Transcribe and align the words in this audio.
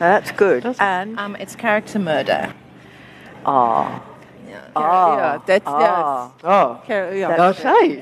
That's 0.00 0.32
good. 0.32 0.64
And 0.80 1.18
Um, 1.18 1.36
it's 1.36 1.54
character 1.54 1.98
murder. 1.98 2.54
ah, 3.44 4.02
yeah, 4.48 5.38
that's 5.46 5.64
ah, 5.66 6.32
Oh, 6.42 6.80
yeah. 6.88 7.36
That's 7.36 7.60
Okay. 7.60 8.00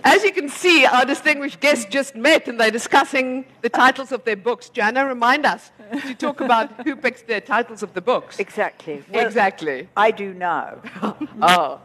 As 0.04 0.22
you 0.22 0.32
can 0.32 0.48
see, 0.50 0.84
our 0.84 1.06
distinguished 1.06 1.60
guests 1.60 1.86
just 1.86 2.14
met 2.14 2.46
and 2.46 2.60
they're 2.60 2.70
discussing 2.70 3.46
the 3.62 3.70
titles 3.70 4.12
of 4.12 4.22
their 4.24 4.36
books. 4.36 4.68
Joanna, 4.68 5.06
remind 5.06 5.46
us 5.46 5.70
to 6.06 6.14
talk 6.14 6.40
about 6.42 6.68
who 6.86 6.94
picks 6.94 7.22
the 7.22 7.40
titles 7.40 7.82
of 7.82 7.94
the 7.94 8.02
books. 8.02 8.38
exactly. 8.38 9.02
Well, 9.10 9.26
Exactly. 9.26 9.88
I 9.96 10.10
do 10.10 10.34
now. 10.34 10.76
Oh. 11.40 11.80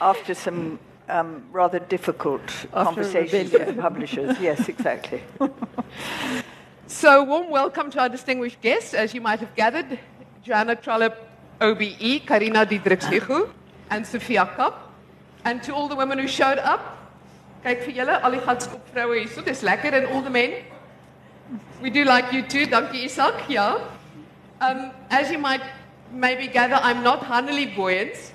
After 0.00 0.34
some 0.34 0.78
um, 1.08 1.42
rather 1.50 1.80
difficult 1.80 2.42
After 2.42 2.84
conversations 2.84 3.52
with 3.52 3.66
the 3.66 3.82
publishers. 3.82 4.38
Yes, 4.40 4.68
exactly. 4.68 5.20
So, 6.90 7.22
warm 7.22 7.50
welcome 7.50 7.90
to 7.90 8.00
our 8.00 8.08
distinguished 8.08 8.62
guests. 8.62 8.94
As 8.94 9.12
you 9.12 9.20
might 9.20 9.40
have 9.40 9.54
gathered, 9.54 9.98
Joanna 10.42 10.74
Trollope, 10.74 11.18
OBE, 11.60 12.24
Carina 12.24 12.64
Diedericks-Hugo, 12.64 13.52
and 13.90 14.06
Sophia 14.06 14.50
Kapp. 14.56 14.90
And 15.44 15.62
to 15.64 15.74
all 15.74 15.88
the 15.88 15.94
women 15.94 16.18
who 16.18 16.26
showed 16.26 16.56
up, 16.56 17.12
kyk 17.62 17.84
vir 17.84 17.92
julle, 17.92 18.16
al 18.22 18.30
die 18.30 18.40
gatskop 18.40 18.88
vroue 18.94 19.20
hierso, 19.20 19.44
dis 19.44 19.60
lekker 19.60 19.92
en 20.00 20.06
al 20.06 20.22
die 20.22 20.30
men. 20.30 20.64
We 21.82 21.90
do 21.90 22.04
like 22.04 22.32
you 22.32 22.40
too. 22.40 22.64
Dankie 22.64 23.04
Isak. 23.04 23.50
Ja. 23.50 23.80
Um, 24.62 24.90
as 25.10 25.30
you 25.30 25.36
might 25.36 25.60
maybe 26.10 26.46
gather, 26.46 26.76
I'm 26.76 27.02
not 27.02 27.20
Hannelie 27.20 27.74
Booyens. 27.74 28.32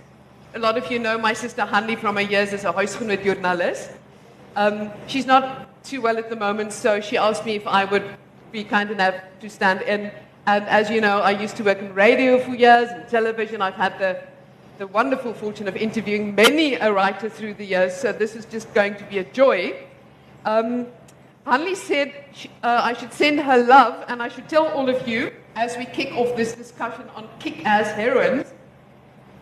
A 0.53 0.59
lot 0.59 0.77
of 0.77 0.91
you 0.91 0.99
know 0.99 1.17
my 1.17 1.33
sister 1.33 1.63
Hannelie 1.63 1.97
from 1.97 2.17
her 2.17 2.21
years 2.21 2.53
as 2.53 2.65
a 2.65 2.71
huisgenoot 2.71 3.23
journalist. 3.23 3.89
Um, 4.55 4.91
she's 5.07 5.25
not 5.25 5.83
too 5.83 6.01
well 6.01 6.19
at 6.19 6.29
the 6.29 6.35
moment, 6.35 6.71
so 6.71 7.01
she 7.01 7.17
asked 7.17 7.47
me 7.47 7.55
if 7.55 7.65
I 7.65 7.85
would 7.85 8.05
be 8.53 8.63
kind 8.63 8.91
enough 8.91 9.15
to 9.41 9.49
stand 9.49 9.81
in. 9.81 10.11
And 10.45 10.63
as 10.65 10.89
you 10.89 11.01
know, 11.01 11.19
I 11.19 11.31
used 11.31 11.57
to 11.57 11.63
work 11.63 11.79
in 11.79 11.93
radio 11.93 12.39
for 12.39 12.51
years 12.51 12.89
and 12.91 13.09
television. 13.09 13.61
I've 13.61 13.73
had 13.73 13.97
the, 13.97 14.21
the 14.77 14.87
wonderful 14.87 15.33
fortune 15.33 15.67
of 15.67 15.75
interviewing 15.75 16.35
many 16.35 16.75
a 16.75 16.93
writer 16.93 17.29
through 17.29 17.55
the 17.55 17.65
years, 17.65 17.95
so 17.95 18.13
this 18.13 18.35
is 18.35 18.45
just 18.45 18.71
going 18.73 18.95
to 18.95 19.03
be 19.05 19.17
a 19.17 19.23
joy. 19.23 19.75
Um, 20.45 20.87
Hannelie 21.47 21.75
said 21.75 22.13
sh- 22.33 22.47
uh, 22.61 22.81
I 22.83 22.93
should 22.93 23.11
send 23.11 23.39
her 23.39 23.57
love, 23.57 24.05
and 24.07 24.21
I 24.21 24.27
should 24.27 24.47
tell 24.47 24.67
all 24.67 24.87
of 24.87 25.07
you 25.07 25.31
as 25.55 25.75
we 25.75 25.85
kick 25.85 26.13
off 26.13 26.35
this 26.37 26.53
discussion 26.53 27.09
on 27.15 27.27
kick 27.39 27.65
ass 27.65 27.91
heroines 27.91 28.53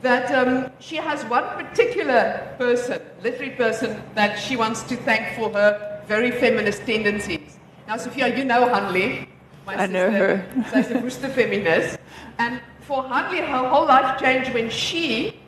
that 0.02 0.32
um, 0.32 0.72
she 0.80 0.96
has 0.96 1.24
one 1.26 1.44
particular 1.64 2.56
person, 2.58 3.02
literary 3.22 3.52
person, 3.52 4.02
that 4.16 4.40
she 4.40 4.56
wants 4.56 4.82
to 4.84 4.96
thank 4.96 5.36
for 5.36 5.52
her 5.52 6.02
very 6.08 6.32
feminist 6.32 6.86
tendencies. 6.86 7.51
Now, 7.92 7.98
Sophia, 7.98 8.34
you 8.34 8.46
know 8.46 8.70
Hannelie. 8.70 9.28
My 9.66 9.76
I 9.76 9.86
know 9.86 10.10
her. 10.10 10.46
She's 10.74 10.92
a 10.92 11.00
Worcester 11.00 11.28
feminist. 11.28 11.98
And 12.40 12.62
for 12.88 13.04
Hannelie, 13.04 13.46
her 13.46 13.68
whole 13.68 13.86
life 13.86 14.18
changed 14.18 14.54
when 14.54 14.70
she 14.70 15.42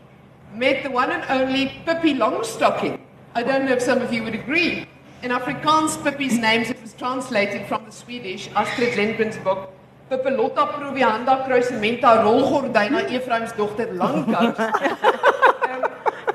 met 0.54 0.84
the 0.84 0.92
one 0.92 1.10
and 1.10 1.24
only 1.30 1.72
Pippi 1.86 2.14
Longstocking. 2.14 3.00
I 3.34 3.44
don't 3.44 3.64
know 3.64 3.72
if 3.72 3.82
some 3.82 4.02
of 4.02 4.12
you 4.12 4.26
would 4.26 4.36
agree. 4.36 4.86
In 5.22 5.32
Afrikaans, 5.32 5.96
Pippi's 6.04 6.38
name 6.38 6.64
it 6.64 6.82
was 6.82 6.92
translated 6.96 7.66
from 7.66 7.86
the 7.86 7.94
Swedish, 7.94 8.50
Astrid 8.58 8.98
Lindgren's 8.98 9.38
book, 9.38 9.72
Pippelotta 10.12 10.68
Provianda 10.74 11.48
Kruisementa 11.48 12.26
Rolgordyna 12.26 13.10
Ephraim's 13.10 13.54
dochter 13.54 13.88
Langkous. 13.88 14.60
Um, 15.74 15.86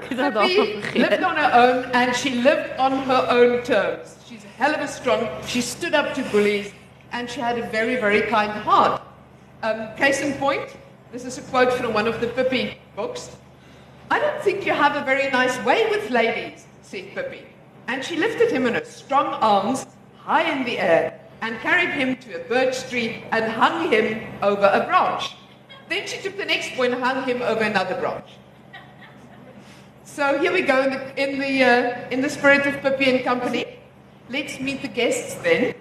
Pippi 0.09 0.98
lived 0.98 1.22
on 1.22 1.37
her 1.37 1.50
own 1.53 1.91
and 1.93 2.17
she 2.17 2.37
lived 2.37 2.78
on 2.78 2.93
her 3.03 3.27
own 3.28 3.62
terms. 3.62 4.17
Hell 4.59 4.75
of 4.75 4.81
a 4.81 4.89
strong, 4.89 5.28
she 5.47 5.61
stood 5.61 5.95
up 5.95 6.14
to 6.17 6.23
bullies 6.33 6.73
and 7.12 7.31
she 7.31 7.39
had 7.39 7.61
a 7.61 7.70
very, 7.70 7.95
very 7.95 8.23
kind 8.23 8.51
heart. 8.51 9.00
Um, 9.62 9.95
case 9.97 10.20
in 10.20 10.33
point, 10.33 10.77
this 11.12 11.25
is 11.25 11.39
a 11.39 11.42
quote 11.42 11.73
from 11.75 11.95
one 11.95 12.09
of 12.09 12.20
the 12.20 12.27
Pippi 12.27 12.77
books. 12.97 13.37
I 14.11 14.19
don't 14.19 14.42
think 14.42 14.67
you 14.67 14.73
have 14.73 14.97
a 14.97 15.05
very 15.05 15.31
nice 15.31 15.56
way 15.65 15.88
with 15.91 16.10
ladies, 16.10 16.66
said 16.82 17.15
Pippi. 17.15 17.44
And 17.87 18.05
she 18.05 18.16
lifted 18.16 18.50
him 18.50 18.66
in 18.66 18.75
her 18.75 18.84
strong 18.84 19.34
arms 19.34 19.87
high 20.16 20.50
in 20.50 20.65
the 20.65 20.81
air 20.81 21.21
and 21.41 21.56
carried 21.61 21.91
him 21.91 22.16
to 22.16 22.41
a 22.41 22.44
birch 22.49 22.91
tree 22.91 23.22
and 23.31 23.44
hung 23.53 23.93
him 23.93 24.27
over 24.43 24.66
a 24.66 24.84
branch. 24.87 25.37
Then 25.88 26.09
she 26.09 26.21
took 26.21 26.37
the 26.37 26.44
next 26.44 26.77
boy 26.77 26.87
and 26.87 26.94
hung 27.00 27.25
him 27.28 27.43
over 27.43 27.62
another 27.62 27.94
branch. 28.00 28.27
So 30.03 30.37
here 30.41 30.53
we 30.53 30.62
go 30.62 30.82
in 30.82 30.91
the, 30.91 31.22
in 31.22 31.38
the, 31.38 31.62
uh, 31.62 32.11
in 32.11 32.21
the 32.22 32.28
spirit 32.28 32.66
of 32.66 32.82
Pippi 32.82 33.09
and 33.09 33.25
company. 33.25 33.78
Let's 34.31 34.61
meet 34.61 34.83
the 34.83 34.89
guests 34.89 35.34
then. 35.37 35.75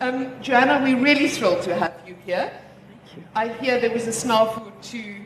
Um, 0.00 0.42
Joanna, 0.42 0.80
we're 0.82 0.98
really 0.98 1.28
thrilled 1.28 1.62
to 1.62 1.74
have 1.74 1.94
you 2.06 2.16
here. 2.24 2.50
Thank 2.88 3.16
you. 3.16 3.24
I 3.34 3.48
hear 3.48 3.78
there 3.80 3.92
was 3.92 4.06
a 4.06 4.10
snafu 4.10 4.72
too 4.80 5.16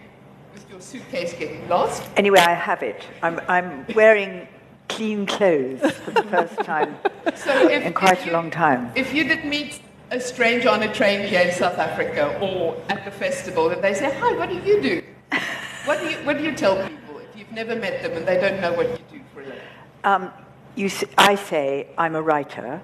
with 0.52 0.68
your 0.68 0.80
suitcase 0.80 1.32
getting 1.32 1.68
lost. 1.68 2.02
Anyway, 2.16 2.40
I 2.40 2.54
have 2.54 2.82
it. 2.82 3.04
I'm, 3.22 3.40
I'm 3.46 3.86
wearing 3.94 4.48
clean 4.88 5.26
clothes 5.26 5.80
for 5.92 6.10
the 6.10 6.22
first 6.24 6.56
time 6.58 6.96
So 7.36 7.68
if, 7.68 7.84
in 7.84 7.92
quite 7.92 8.18
if 8.18 8.28
a 8.28 8.30
long 8.32 8.50
time. 8.50 8.90
If 8.96 9.14
you 9.14 9.24
did 9.24 9.44
meet 9.44 9.80
a 10.10 10.18
stranger 10.18 10.68
on 10.68 10.82
a 10.82 10.92
train 10.92 11.26
here 11.26 11.42
in 11.42 11.52
South 11.52 11.78
Africa 11.78 12.36
or 12.40 12.80
at 12.88 13.04
the 13.04 13.10
festival 13.12 13.70
and 13.70 13.82
they 13.82 13.94
say, 13.94 14.12
hi, 14.18 14.32
what 14.36 14.48
do 14.48 14.56
you 14.56 14.82
do? 14.82 15.02
What 15.86 16.00
do 16.00 16.10
you, 16.10 16.16
what 16.26 16.36
do 16.36 16.42
you 16.42 16.52
tell 16.52 16.74
people 16.88 17.18
if 17.18 17.38
you've 17.38 17.52
never 17.52 17.76
met 17.76 18.02
them 18.02 18.10
and 18.16 18.26
they 18.26 18.40
don't 18.40 18.60
know 18.60 18.72
what 18.72 18.90
you 18.90 18.98
do 19.18 19.24
for 19.32 19.42
a 19.42 19.44
living? 19.44 19.60
Um, 20.02 20.32
you, 20.76 20.86
s- 20.86 21.04
I 21.18 21.34
say 21.34 21.88
I'm 21.98 22.14
a 22.14 22.22
writer, 22.22 22.80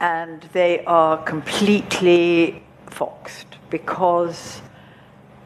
and 0.00 0.42
they 0.52 0.84
are 0.86 1.22
completely 1.22 2.62
foxed 2.86 3.46
because 3.70 4.60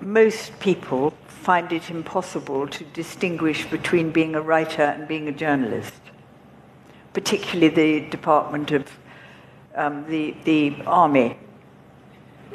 most 0.01 0.59
people 0.61 1.13
find 1.27 1.73
it 1.73 1.91
impossible 1.91 2.69
to 2.69 2.85
distinguish 2.85 3.67
between 3.67 4.11
being 4.11 4.35
a 4.35 4.41
writer 4.41 4.83
and 4.83 5.09
being 5.09 5.29
a 5.29 5.33
journalist, 5.33 5.95
particularly 7.13 7.69
the 8.01 8.11
Department 8.11 8.71
of 8.71 8.87
um, 9.75 10.05
the, 10.09 10.35
the 10.45 10.75
Army 10.87 11.39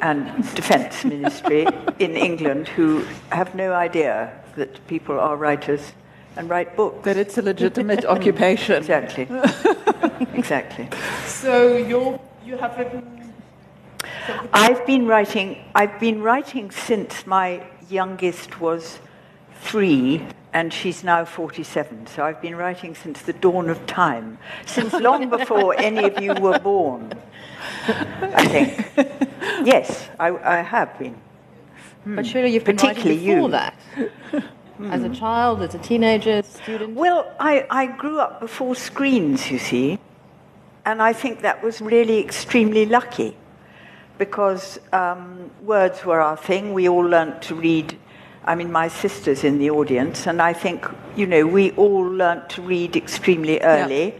and 0.00 0.26
Defence 0.54 1.04
Ministry 1.04 1.66
in 1.98 2.16
England, 2.16 2.68
who 2.68 3.04
have 3.30 3.54
no 3.54 3.72
idea 3.72 4.32
that 4.56 4.86
people 4.86 5.18
are 5.18 5.36
writers 5.36 5.92
and 6.36 6.48
write 6.48 6.76
books. 6.76 7.04
That 7.04 7.16
it's 7.16 7.38
a 7.38 7.42
legitimate 7.42 8.04
occupation. 8.14 8.76
Exactly. 8.76 9.28
exactly. 10.34 10.88
So 11.26 11.76
you're, 11.76 12.20
you 12.44 12.56
have 12.56 12.76
written 12.78 13.32
something 14.26 14.48
I've 14.52 14.86
been 14.86 15.06
writing. 15.06 15.64
I've 15.74 15.98
been 16.00 16.22
writing 16.22 16.70
since 16.70 17.26
my 17.26 17.62
youngest 17.90 18.60
was 18.60 18.98
three, 19.60 20.26
and 20.52 20.72
she's 20.72 21.04
now 21.04 21.24
forty-seven. 21.24 22.06
So 22.06 22.24
I've 22.24 22.40
been 22.40 22.56
writing 22.56 22.94
since 22.94 23.22
the 23.22 23.32
dawn 23.32 23.68
of 23.70 23.84
time, 23.86 24.38
since 24.66 24.92
long 24.94 25.28
before 25.38 25.74
any 25.78 26.04
of 26.04 26.20
you 26.22 26.34
were 26.34 26.58
born. 26.58 27.12
I 27.86 28.46
think. 28.46 29.08
Yes, 29.66 30.08
I, 30.18 30.30
I 30.30 30.62
have 30.62 30.98
been. 30.98 31.16
But 32.06 32.26
surely 32.26 32.48
hmm. 32.48 32.54
you've 32.54 32.64
been 32.64 32.76
writing 32.76 33.02
before 33.02 33.12
you. 33.12 33.48
that. 33.50 33.74
As 34.90 35.02
a 35.04 35.08
child, 35.08 35.62
as 35.62 35.74
a 35.74 35.78
teenager, 35.78 36.42
student. 36.42 36.94
Well, 36.94 37.32
I, 37.38 37.66
I 37.70 37.86
grew 37.86 38.18
up 38.18 38.40
before 38.40 38.74
screens, 38.74 39.50
you 39.50 39.58
see, 39.58 39.98
and 40.84 41.00
I 41.00 41.12
think 41.12 41.42
that 41.42 41.62
was 41.62 41.80
really 41.80 42.18
extremely 42.18 42.84
lucky 42.84 43.36
because 44.18 44.80
um, 44.92 45.50
words 45.62 46.04
were 46.04 46.20
our 46.20 46.36
thing. 46.36 46.72
We 46.72 46.88
all 46.88 47.04
learnt 47.04 47.40
to 47.42 47.54
read. 47.54 47.96
I 48.44 48.54
mean, 48.56 48.70
my 48.72 48.88
sister's 48.88 49.44
in 49.44 49.58
the 49.58 49.70
audience, 49.70 50.26
and 50.26 50.42
I 50.42 50.52
think, 50.52 50.86
you 51.16 51.26
know, 51.26 51.46
we 51.46 51.70
all 51.72 52.02
learnt 52.02 52.50
to 52.50 52.62
read 52.62 52.96
extremely 52.96 53.60
early. 53.60 54.14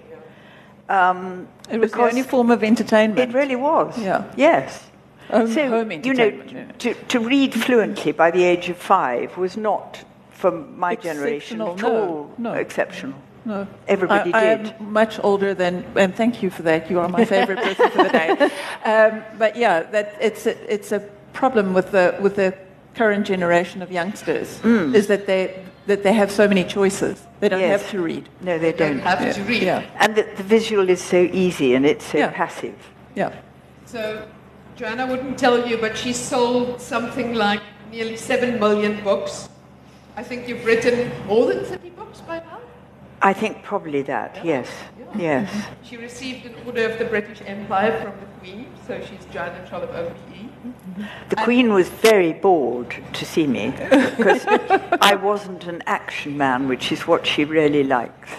Um, 0.89 1.49
It 1.71 1.81
was 1.81 1.93
the 1.93 2.03
only 2.03 2.23
form 2.23 2.51
of 2.51 2.63
entertainment. 2.63 3.19
It 3.19 3.35
really 3.35 3.57
was. 3.57 3.99
Yeah. 3.99 4.25
Yes. 4.37 4.91
Home- 5.31 5.53
so, 5.53 5.69
home 5.69 5.91
you 5.91 6.15
know, 6.15 6.27
yeah. 6.27 6.71
to, 6.79 6.95
to 6.95 7.21
read 7.21 7.55
fluently 7.55 8.13
by 8.13 8.31
the 8.31 8.45
age 8.45 8.69
of 8.69 8.77
five 8.77 9.37
was 9.37 9.57
not, 9.57 10.05
for 10.45 10.53
my 10.87 10.95
generation, 10.95 11.61
at 11.63 11.77
no, 11.81 11.91
all 11.91 12.35
no. 12.37 12.53
exceptional. 12.53 13.19
No. 13.47 13.67
Everybody 13.89 14.31
I, 14.35 14.41
I 14.41 14.45
am 14.57 14.93
much 14.93 15.15
older 15.29 15.55
than, 15.55 15.85
and 15.97 16.15
thank 16.15 16.43
you 16.43 16.51
for 16.51 16.63
that. 16.65 16.91
You 16.91 17.01
are 17.01 17.09
my 17.09 17.25
favorite 17.25 17.61
person 17.69 17.91
for 17.91 18.03
the 18.05 18.11
day. 18.21 18.29
Um, 18.93 19.13
but 19.39 19.57
yeah, 19.57 19.75
that 19.95 20.07
it's 20.21 20.45
a, 20.47 20.55
it's 20.75 20.93
a 20.93 21.01
problem 21.33 21.67
with 21.73 21.89
the 21.97 22.07
with 22.25 22.35
the 22.37 22.51
current 23.01 23.27
generation 23.27 23.83
of 23.83 23.89
youngsters 24.01 24.49
Mm. 24.63 24.95
is 24.95 25.07
that 25.07 25.23
they 25.31 25.43
that 25.87 26.01
they 26.03 26.13
have 26.23 26.31
so 26.31 26.45
many 26.53 26.65
choices. 26.79 27.17
They 27.41 27.49
don't 27.49 27.61
Yes. 27.61 27.81
have 27.83 27.91
to 27.91 27.99
read. 28.11 28.25
No, 28.49 28.59
they 28.65 28.73
don't 28.73 28.97
don't. 28.97 29.07
have 29.11 29.21
Yeah. 29.21 29.33
to 29.39 29.43
read. 29.53 29.63
Yeah. 29.63 30.03
And 30.03 30.11
the, 30.19 30.25
the 30.41 30.47
visual 30.57 30.87
is 30.91 31.01
so 31.15 31.21
easy 31.45 31.75
and 31.77 31.85
it's 31.93 32.07
so 32.13 32.19
Yeah. 32.19 32.31
passive. 32.43 32.79
Yeah. 33.17 33.33
So 33.87 34.01
Joanna 34.79 35.05
wouldn't 35.07 35.39
tell 35.39 35.57
you, 35.69 35.77
but 35.85 35.93
she 36.03 36.13
sold 36.13 36.81
something 36.81 37.29
like 37.47 37.63
nearly 37.93 38.17
7 38.17 38.59
million 38.61 39.03
books. 39.05 39.49
I 40.17 40.23
think 40.23 40.49
you've 40.49 40.65
written 40.65 41.11
more 41.27 41.47
than 41.47 41.65
30 41.65 41.91
books 41.91 42.21
by 42.21 42.39
now. 42.39 42.61
I 43.21 43.33
think 43.33 43.63
probably 43.63 44.03
that, 44.03 44.45
yes. 44.45 44.69
Yes. 45.17 45.51
She 45.83 45.97
received 45.97 46.47
an 46.47 46.55
order 46.67 46.89
of 46.89 46.99
the 46.99 47.05
British 47.05 47.41
Empire 47.47 48.01
from 48.01 48.19
the 48.21 48.27
Queen, 48.41 48.67
so 48.87 49.01
she's 49.01 49.25
Joanna 49.33 49.67
Trollope 49.69 49.93
OBE. 49.93 51.05
The 51.29 51.37
Queen 51.37 51.73
was 51.73 51.89
very 51.89 52.33
bored 52.33 52.97
to 53.13 53.25
see 53.25 53.47
me 53.47 53.71
because 53.71 54.45
I 55.01 55.15
wasn't 55.15 55.67
an 55.67 55.83
action 55.87 56.37
man, 56.37 56.69
which 56.69 56.91
is 56.91 57.07
what 57.07 57.27
she 57.27 57.45
really 57.45 57.85
likes. 57.85 58.31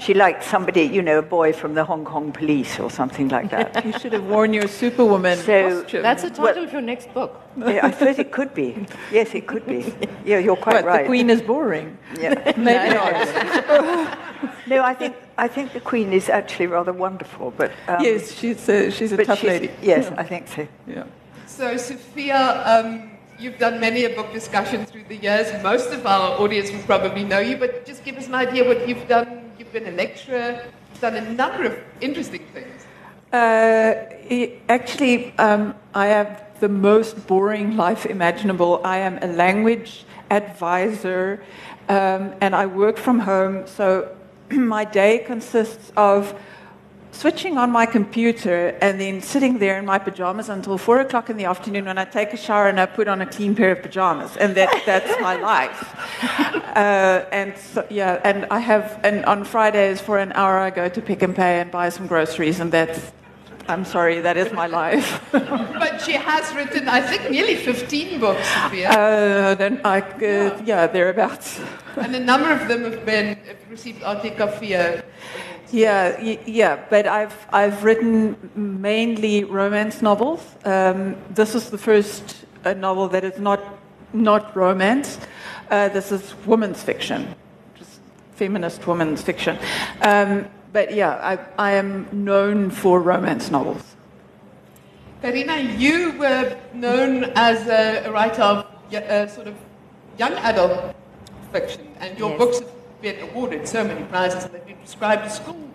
She 0.00 0.14
liked 0.14 0.42
somebody, 0.44 0.82
you 0.82 1.02
know, 1.02 1.18
a 1.18 1.22
boy 1.22 1.52
from 1.52 1.74
the 1.74 1.84
Hong 1.84 2.04
Kong 2.06 2.32
police 2.32 2.80
or 2.80 2.90
something 2.90 3.28
like 3.28 3.50
that. 3.50 3.84
You 3.90 3.92
should 3.98 4.14
have 4.14 4.24
worn 4.24 4.54
your 4.54 4.66
Superwoman 4.66 5.36
So- 5.38 5.82
costume. 5.82 6.02
That's 6.02 6.22
the 6.22 6.30
title 6.30 6.64
of 6.64 6.72
your 6.72 6.80
next 6.80 7.12
book. 7.12 7.32
Yeah, 7.58 7.86
I 7.86 7.90
suppose 7.90 8.18
it 8.18 8.32
could 8.32 8.54
be. 8.54 8.86
Yes, 9.12 9.34
it 9.34 9.46
could 9.46 9.66
be. 9.66 9.92
Yeah, 10.24 10.38
you're 10.38 10.56
quite 10.56 10.76
But 10.76 10.84
right. 10.84 11.02
the 11.02 11.06
Queen 11.08 11.28
is 11.30 11.42
boring. 11.42 11.98
Yeah. 12.18 12.34
Maybe 12.56 12.94
not. 12.94 14.18
No, 14.66 14.82
I 14.82 14.94
think 14.94 15.16
I 15.36 15.48
think 15.48 15.72
the 15.72 15.80
Queen 15.80 16.12
is 16.12 16.28
actually 16.28 16.66
rather 16.68 16.92
wonderful, 16.92 17.52
but 17.56 17.70
um, 17.88 18.02
yes, 18.04 18.32
she's 18.32 18.68
a, 18.68 18.90
she's 18.90 19.12
a 19.12 19.16
tough 19.24 19.40
she's- 19.40 19.52
lady. 19.60 19.70
Yes, 19.82 20.10
I 20.16 20.24
think 20.24 20.48
so. 20.48 20.66
Yeah. 20.86 21.04
So, 21.46 21.76
Sophia, 21.76 22.62
um, 22.64 23.10
you've 23.38 23.58
done 23.58 23.80
many 23.80 24.04
a 24.04 24.10
book 24.14 24.32
discussion 24.32 24.86
through 24.86 25.04
the 25.08 25.16
years. 25.16 25.46
Most 25.62 25.90
of 25.92 26.06
our 26.06 26.38
audience 26.40 26.70
will 26.70 26.82
probably 26.84 27.24
know 27.24 27.40
you, 27.40 27.56
but 27.56 27.84
just 27.84 28.04
give 28.04 28.16
us 28.16 28.28
an 28.28 28.34
idea 28.34 28.64
what 28.64 28.86
you've 28.88 29.06
done. 29.08 29.39
Been 29.72 29.86
a 29.86 29.92
lecturer, 29.92 30.64
you've 30.90 31.00
done 31.00 31.14
a 31.14 31.32
number 31.32 31.64
of 31.64 31.78
interesting 32.00 32.44
things. 32.52 32.86
Uh, 33.32 34.52
actually, 34.68 35.32
um, 35.38 35.76
I 35.94 36.06
have 36.06 36.44
the 36.58 36.68
most 36.68 37.28
boring 37.28 37.76
life 37.76 38.04
imaginable. 38.04 38.80
I 38.84 38.98
am 38.98 39.18
a 39.22 39.28
language 39.28 40.04
advisor, 40.28 41.44
um, 41.88 42.34
and 42.40 42.56
I 42.56 42.66
work 42.66 42.96
from 42.96 43.20
home. 43.20 43.68
So 43.68 44.16
my 44.50 44.84
day 44.84 45.18
consists 45.18 45.92
of 45.96 46.34
switching 47.12 47.58
on 47.58 47.70
my 47.70 47.86
computer 47.86 48.76
and 48.80 49.00
then 49.00 49.20
sitting 49.20 49.58
there 49.58 49.78
in 49.78 49.84
my 49.84 49.98
pajamas 49.98 50.48
until 50.48 50.78
four 50.78 51.00
o'clock 51.00 51.28
in 51.30 51.36
the 51.36 51.44
afternoon 51.44 51.84
when 51.86 51.98
I 51.98 52.04
take 52.04 52.32
a 52.32 52.36
shower 52.36 52.68
and 52.68 52.80
I 52.80 52.86
put 52.86 53.08
on 53.08 53.20
a 53.20 53.26
clean 53.26 53.54
pair 53.54 53.72
of 53.72 53.82
pajamas, 53.82 54.36
and 54.36 54.54
that, 54.54 54.82
that's 54.86 55.20
my 55.20 55.36
life. 55.52 55.94
Uh, 56.76 57.24
and 57.32 57.56
so, 57.56 57.86
yeah, 57.90 58.20
and 58.24 58.46
I 58.50 58.58
have, 58.58 59.00
and 59.02 59.24
on 59.24 59.44
Fridays 59.44 60.00
for 60.00 60.18
an 60.18 60.32
hour 60.32 60.58
I 60.58 60.70
go 60.70 60.88
to 60.88 61.02
Pick 61.02 61.22
n 61.22 61.34
Pay 61.34 61.60
and 61.60 61.70
buy 61.70 61.88
some 61.88 62.06
groceries, 62.06 62.60
and 62.60 62.70
that's, 62.72 63.12
I'm 63.68 63.84
sorry, 63.84 64.20
that 64.20 64.36
is 64.36 64.52
my 64.52 64.66
life. 64.66 65.20
But 65.32 66.00
she 66.02 66.12
has 66.12 66.54
written, 66.54 66.88
I 66.88 67.00
think, 67.00 67.30
nearly 67.30 67.56
15 67.56 68.20
books, 68.20 68.46
Sophia, 68.48 68.90
uh, 68.90 69.54
then 69.54 69.80
I, 69.84 70.00
uh, 70.00 70.60
yeah, 70.64 70.86
thereabouts. 70.86 71.60
and 71.96 72.14
a 72.14 72.20
number 72.20 72.50
of 72.50 72.68
them 72.68 72.84
have 72.84 73.04
been 73.04 73.36
have 73.46 73.70
received 73.70 74.02
ATKV. 74.02 75.02
Yeah, 75.72 76.16
y- 76.20 76.38
yeah, 76.46 76.78
but 76.90 77.06
I've 77.06 77.34
I've 77.52 77.84
written 77.84 78.36
mainly 78.56 79.44
romance 79.44 80.02
novels. 80.02 80.40
Um, 80.64 81.14
this 81.34 81.54
is 81.54 81.70
the 81.70 81.78
first 81.78 82.44
uh, 82.64 82.72
novel 82.74 83.08
that 83.08 83.24
is 83.24 83.38
not 83.38 83.60
not 84.12 84.56
romance. 84.56 85.18
Uh, 85.70 85.88
this 85.88 86.10
is 86.10 86.34
women's 86.46 86.82
fiction, 86.82 87.34
just 87.78 88.00
feminist 88.34 88.86
women's 88.86 89.22
fiction. 89.22 89.56
Um, 90.02 90.46
but 90.72 90.92
yeah, 90.94 91.14
I, 91.22 91.38
I 91.58 91.70
am 91.72 92.06
known 92.12 92.70
for 92.70 93.00
romance 93.00 93.50
novels. 93.50 93.82
Carina, 95.22 95.58
you 95.76 96.12
were 96.18 96.56
known 96.74 97.24
as 97.36 97.66
a, 97.68 98.08
a 98.08 98.10
writer 98.10 98.42
of 98.42 98.66
uh, 98.94 99.26
sort 99.28 99.46
of 99.46 99.54
young 100.18 100.32
adult 100.32 100.96
fiction, 101.52 101.86
and 102.00 102.18
your 102.18 102.30
Yes. 102.30 102.38
books 102.38 102.58
have 102.60 102.68
been 103.00 103.20
awarded 103.20 103.66
so 103.66 103.84
many 103.84 104.04
prizes, 104.04 104.44
and 104.44 104.54
they've 104.54 104.66
been 104.66 104.80
described 104.80 105.22
at 105.22 105.32
school. 105.32 105.68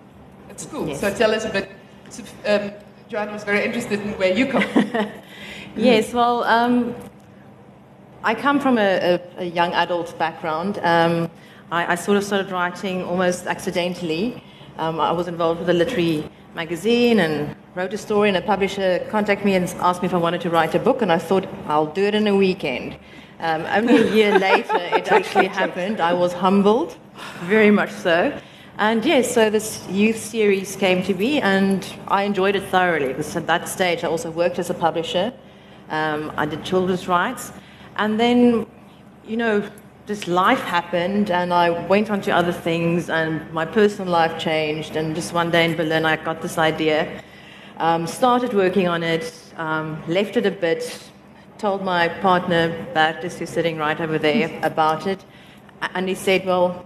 At 0.50 0.60
school. 0.60 0.88
Yes. 0.88 1.02
So 1.02 1.14
tell 1.14 1.34
us 1.34 1.46
a 1.46 1.50
bit. 1.50 1.70
So, 2.10 2.24
um, 2.46 2.72
Joanna 3.10 3.34
was 3.34 3.44
very 3.44 3.64
interested 3.64 4.00
in 4.02 4.14
where 4.18 4.34
you 4.34 4.48
come 4.48 4.64
from. 4.64 5.12
Yes, 5.78 6.14
well, 6.14 6.46
um, 6.46 6.96
I 8.24 8.34
come 8.34 8.62
from 8.62 8.78
a, 8.78 9.20
a, 9.38 9.44
a 9.44 9.44
young 9.44 9.74
adult 9.74 10.18
background. 10.18 10.80
Um, 10.82 11.30
I, 11.70 11.92
I 11.92 11.96
sort 11.96 12.16
of 12.18 12.24
started 12.24 12.50
writing 12.50 13.04
almost 13.04 13.46
accidentally. 13.46 14.42
Um, 14.78 15.02
I 15.02 15.12
was 15.12 15.28
involved 15.28 15.60
with 15.60 15.70
a 15.70 15.74
literary 15.74 16.30
magazine 16.54 17.20
and 17.20 17.54
wrote 17.76 17.94
a 17.94 17.98
story, 17.98 18.30
and 18.30 18.38
a 18.38 18.42
publisher 18.42 19.06
contacted 19.10 19.46
me 19.46 19.56
and 19.56 19.66
asked 19.82 20.02
me 20.02 20.06
if 20.06 20.14
I 20.14 20.18
wanted 20.18 20.40
to 20.42 20.50
write 20.50 20.74
a 20.76 20.80
book, 20.80 21.02
and 21.02 21.12
I 21.12 21.18
thought, 21.18 21.46
I'll 21.68 21.88
do 21.88 22.04
it 22.06 22.16
in 22.16 22.26
a 22.28 22.36
weekend. 22.36 22.98
Um, 23.40 23.66
only 23.66 23.98
a 23.98 24.12
year 24.14 24.40
later, 24.50 24.78
it 24.78 25.12
actually 25.12 25.48
happened. 25.48 26.00
I 26.00 26.14
was 26.14 26.34
humbled, 26.34 26.98
very 27.42 27.72
much 27.72 27.92
so. 27.92 28.38
And 28.78 29.06
yes, 29.06 29.34
so 29.34 29.50
this 29.50 29.88
youth 29.90 30.18
series 30.18 30.76
came 30.76 31.02
to 31.04 31.14
be, 31.14 31.40
and 31.40 31.88
I 32.08 32.24
enjoyed 32.24 32.56
it 32.56 32.64
thoroughly 32.64 33.08
because 33.08 33.36
at 33.36 33.48
that 33.48 33.70
stage 33.70 34.04
I 34.04 34.08
also 34.08 34.30
worked 34.32 34.60
as 34.60 34.70
a 34.70 34.74
publisher. 34.74 35.34
Um, 35.90 36.32
I 36.36 36.46
did 36.46 36.64
children's 36.66 37.08
rights. 37.08 37.54
And 37.96 38.20
then, 38.20 38.66
you 39.26 39.38
know, 39.38 39.70
just 40.08 40.28
life 40.28 40.60
happened, 40.60 41.32
and 41.32 41.54
I 41.54 41.70
went 41.88 42.12
on 42.12 42.22
to 42.22 42.32
other 42.32 42.52
things, 42.52 43.10
and 43.10 43.50
my 43.52 43.66
personal 43.66 44.12
life 44.12 44.38
changed. 44.40 44.96
And 44.96 45.16
just 45.16 45.34
one 45.34 45.50
day 45.50 45.66
in 45.66 45.76
Berlin, 45.76 46.06
I 46.06 46.18
got 46.18 46.42
this 46.42 46.58
idea, 46.58 47.24
um, 47.78 48.06
started 48.06 48.54
working 48.54 48.88
on 48.88 49.04
it, 49.04 49.34
um, 49.58 50.04
left 50.08 50.38
it 50.38 50.46
a 50.46 50.52
bit, 50.52 51.12
told 51.58 51.84
my 51.84 52.08
partner, 52.08 52.70
Bertus, 52.94 53.38
who's 53.38 53.50
sitting 53.50 53.78
right 53.78 54.00
over 54.00 54.18
there, 54.18 54.50
about 54.64 55.08
it. 55.08 55.24
And 55.94 56.08
he 56.08 56.16
said, 56.16 56.46
Well, 56.46 56.86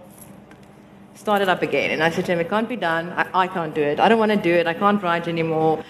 start 1.14 1.42
it 1.42 1.48
up 1.48 1.62
again. 1.62 1.90
And 1.90 2.02
I 2.02 2.10
said 2.10 2.26
to 2.26 2.32
him, 2.32 2.40
It 2.40 2.48
can't 2.48 2.68
be 2.68 2.76
done. 2.76 3.10
I, 3.10 3.28
I 3.42 3.46
can't 3.48 3.74
do 3.74 3.82
it. 3.82 4.00
I 4.00 4.08
don't 4.08 4.18
want 4.18 4.30
to 4.32 4.36
do 4.36 4.52
it. 4.54 4.66
I 4.66 4.74
can't 4.74 5.02
write 5.02 5.28
anymore. 5.28 5.84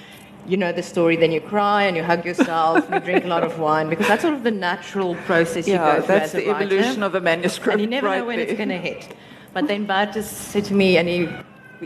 You 0.46 0.56
know 0.56 0.72
the 0.72 0.82
story, 0.82 1.16
then 1.16 1.32
you 1.32 1.40
cry 1.40 1.82
and 1.84 1.96
you 1.96 2.02
hug 2.02 2.24
yourself 2.24 2.84
and 2.86 2.94
you 2.94 3.00
drink 3.00 3.24
a 3.24 3.28
lot 3.28 3.44
of 3.44 3.58
wine 3.58 3.90
because 3.90 4.08
that's 4.08 4.22
sort 4.22 4.32
of 4.34 4.42
the 4.42 4.50
natural 4.50 5.14
process 5.26 5.68
you 5.68 5.74
Yeah, 5.74 5.96
go 5.96 6.00
through 6.00 6.06
that's 6.14 6.34
as 6.34 6.42
the 6.42 6.48
writer. 6.50 6.64
evolution 6.64 7.02
of 7.02 7.14
a 7.14 7.20
manuscript. 7.20 7.74
And 7.74 7.80
you 7.82 7.86
never 7.86 8.06
right 8.06 8.18
know 8.20 8.24
when 8.24 8.38
there. 8.38 8.46
it's 8.46 8.56
going 8.56 8.70
to 8.70 8.78
hit. 8.78 9.14
But 9.52 9.68
then 9.68 9.84
Bart 9.84 10.14
just 10.14 10.32
said 10.50 10.64
to 10.66 10.74
me, 10.74 10.96
and 10.96 11.06
he, 11.08 11.28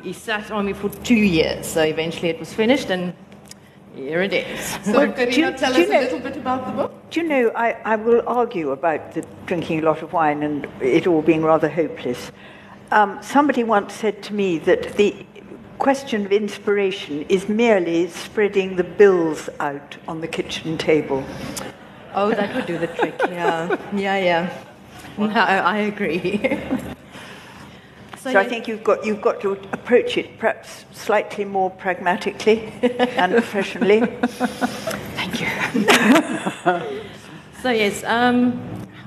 he 0.03 0.13
sat 0.13 0.51
on 0.53 0.67
me 0.67 0.73
for 0.73 0.89
two 0.89 1.17
years. 1.17 1.67
So 1.67 1.83
eventually 1.83 2.29
it 2.29 2.39
was 2.39 2.53
finished, 2.55 2.91
and 2.91 3.13
here 3.95 4.23
it 4.23 4.33
is. 4.33 4.61
So, 4.85 4.93
Well, 4.93 5.13
Carina, 5.13 5.37
you- 5.37 5.53
tell 5.57 5.75
you 5.75 5.85
us 5.85 5.89
know- 5.91 6.01
a 6.01 6.03
little 6.03 6.19
bit 6.21 6.37
about 6.37 6.67
the 6.67 6.73
book. 6.73 7.11
Do 7.11 7.21
you 7.21 7.29
know, 7.29 7.53
I, 7.55 7.77
I 7.85 7.97
will 7.97 8.23
argue 8.27 8.71
about 8.71 9.13
the 9.13 9.25
drinking 9.47 9.81
a 9.81 9.83
lot 9.83 10.03
of 10.03 10.13
wine 10.13 10.43
and 10.43 10.67
it 10.81 11.07
all 11.07 11.23
being 11.23 11.43
rather 11.43 11.69
hopeless. 11.69 12.33
Um, 12.91 13.19
somebody 13.23 13.65
once 13.65 13.95
said 13.95 14.23
to 14.25 14.35
me 14.35 14.59
that 14.59 14.97
the 14.97 15.15
question 15.79 16.27
of 16.27 16.33
inspiration 16.33 17.23
is 17.29 17.49
merely 17.49 18.09
spreading 18.09 18.77
the 18.77 18.85
bills 18.85 19.49
out 19.61 19.97
on 20.07 20.21
the 20.21 20.29
kitchen 20.29 20.79
table. 20.79 21.25
Oh, 22.15 22.31
that 22.31 22.55
would 22.55 22.67
do 22.67 22.79
the 22.79 22.87
trick. 22.87 23.15
Yeah, 23.29 23.77
yeah, 23.95 24.17
yeah. 24.19 24.63
No, 25.19 25.27
I 25.29 25.79
agree. 25.79 26.59
So, 28.25 28.41
I 28.41 28.45
think 28.49 28.67
you've 28.67 28.83
got, 28.83 29.05
you've 29.05 29.21
got 29.21 29.43
to 29.43 29.53
approach 29.73 30.17
it 30.17 30.39
perhaps 30.39 30.87
slightly 30.93 31.45
more 31.45 31.69
pragmatically 31.69 32.73
and 32.83 33.35
professionally. 33.35 34.01
Thank 35.21 35.43
you. 35.43 35.49
so 37.61 37.69
yes, 37.69 38.03
um, 38.05 38.59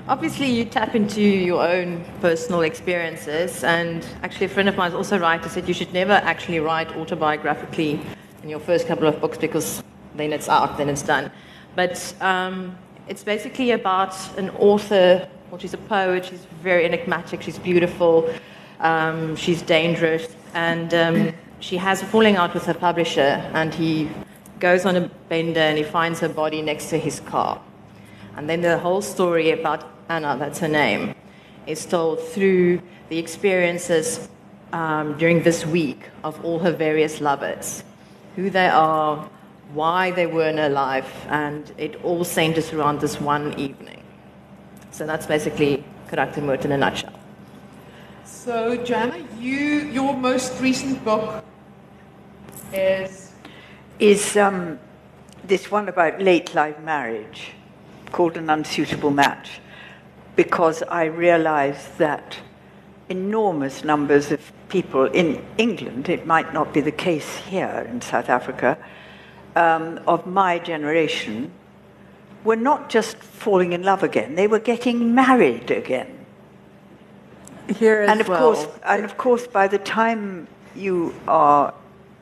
obviously 0.06 0.46
you 0.46 0.64
tap 0.64 0.94
into 0.94 1.20
your 1.20 1.66
own 1.66 2.04
personal 2.20 2.60
experiences, 2.60 3.64
and 3.64 4.06
actually 4.22 4.46
a 4.46 4.50
friend 4.50 4.68
of 4.68 4.76
mine, 4.76 4.90
is 4.90 4.94
also 4.94 5.16
a 5.16 5.20
writer, 5.20 5.48
said 5.48 5.66
you 5.66 5.74
should 5.74 5.92
never 5.92 6.12
actually 6.12 6.60
write 6.60 6.90
autobiographically 6.90 8.00
in 8.44 8.48
your 8.48 8.60
first 8.60 8.86
couple 8.86 9.08
of 9.08 9.20
books 9.20 9.36
because 9.36 9.82
then 10.14 10.32
it's 10.32 10.48
out, 10.48 10.78
then 10.78 10.88
it's 10.88 11.02
done. 11.02 11.28
But 11.74 12.14
um, 12.20 12.78
it's 13.08 13.24
basically 13.24 13.72
about 13.72 14.14
an 14.38 14.50
author. 14.50 15.28
Well, 15.50 15.58
she's 15.58 15.74
a 15.74 15.78
poet. 15.78 16.26
She's 16.26 16.46
very 16.62 16.84
enigmatic. 16.84 17.42
She's 17.42 17.58
beautiful. 17.58 18.32
Um, 18.80 19.36
she's 19.36 19.62
dangerous, 19.62 20.28
and 20.54 20.94
um, 20.94 21.32
she 21.60 21.76
has 21.76 22.02
a 22.02 22.06
falling 22.06 22.36
out 22.36 22.54
with 22.54 22.64
her 22.66 22.74
publisher, 22.74 23.42
and 23.54 23.74
he 23.74 24.08
goes 24.60 24.84
on 24.84 24.96
a 24.96 25.08
bender 25.28 25.60
and 25.60 25.78
he 25.78 25.84
finds 25.84 26.20
her 26.20 26.28
body 26.28 26.62
next 26.62 26.90
to 26.90 26.98
his 26.98 27.20
car. 27.20 27.60
And 28.36 28.48
then 28.48 28.60
the 28.60 28.78
whole 28.78 29.02
story 29.02 29.50
about 29.50 29.84
Anna, 30.08 30.36
that's 30.38 30.58
her 30.60 30.68
name, 30.68 31.14
is 31.66 31.86
told 31.86 32.20
through 32.20 32.80
the 33.08 33.18
experiences 33.18 34.28
um, 34.72 35.16
during 35.18 35.42
this 35.42 35.66
week 35.66 36.08
of 36.24 36.44
all 36.44 36.58
her 36.58 36.72
various 36.72 37.20
lovers, 37.20 37.82
who 38.36 38.50
they 38.50 38.68
are, 38.68 39.28
why 39.72 40.10
they 40.12 40.26
were 40.26 40.48
in 40.48 40.58
her 40.58 40.68
life, 40.68 41.26
and 41.28 41.72
it 41.78 42.02
all 42.04 42.24
centers 42.24 42.72
around 42.72 43.00
this 43.00 43.20
one 43.20 43.58
evening. 43.58 44.02
So 44.90 45.06
that's 45.06 45.26
basically 45.26 45.84
Karaktermoord 46.08 46.64
in 46.64 46.72
a 46.72 46.78
nutshell. 46.78 47.17
So, 48.48 48.82
Joanna, 48.82 49.22
you, 49.38 49.90
your 49.92 50.16
most 50.16 50.58
recent 50.58 51.04
book 51.04 51.44
is 52.72 53.30
is 53.98 54.38
um, 54.38 54.78
this 55.44 55.70
one 55.70 55.86
about 55.90 56.22
late 56.22 56.54
life 56.54 56.80
marriage 56.80 57.50
called 58.10 58.38
An 58.38 58.48
Unsuitable 58.48 59.10
Match 59.10 59.60
because 60.34 60.82
I 60.84 61.04
realized 61.04 61.98
that 61.98 62.38
enormous 63.10 63.84
numbers 63.84 64.32
of 64.32 64.40
people 64.70 65.04
in 65.04 65.44
England, 65.58 66.08
it 66.08 66.24
might 66.24 66.54
not 66.54 66.72
be 66.72 66.80
the 66.80 66.90
case 66.90 67.36
here 67.36 67.86
in 67.90 68.00
South 68.00 68.30
Africa, 68.30 68.78
um, 69.56 70.00
of 70.06 70.26
my 70.26 70.58
generation 70.58 71.52
were 72.44 72.56
not 72.56 72.88
just 72.88 73.18
falling 73.18 73.74
in 73.74 73.82
love 73.82 74.02
again, 74.02 74.36
they 74.36 74.46
were 74.46 74.58
getting 74.58 75.14
married 75.14 75.70
again. 75.70 76.17
Here 77.76 78.02
as 78.02 78.10
and 78.10 78.20
of 78.20 78.28
well. 78.28 78.54
course, 78.54 78.66
and 78.84 79.04
of 79.04 79.16
course, 79.16 79.46
by 79.46 79.68
the 79.68 79.78
time 79.78 80.48
you 80.74 81.14
are 81.26 81.74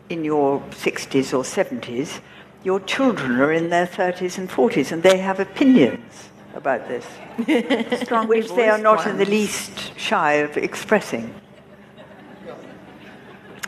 in 0.09 0.25
your 0.25 0.61
60s 0.71 1.33
or 1.33 1.43
70s, 1.43 2.21
your 2.65 2.81
children 2.81 3.41
are 3.41 3.53
in 3.53 3.71
their 3.71 3.87
30s 3.87 4.39
and 4.39 4.49
40s, 4.51 4.91
and 4.93 5.03
they 5.03 5.19
have 5.19 5.39
opinions 5.39 6.31
about 6.55 6.89
this, 6.89 7.05
Strongly 8.03 8.39
which 8.41 8.53
they 8.53 8.69
are 8.69 8.79
voiced 8.79 8.83
not 8.83 9.07
in 9.07 9.19
the 9.19 9.27
least 9.27 9.97
shy 9.99 10.35
of 10.35 10.57
expressing. 10.57 11.33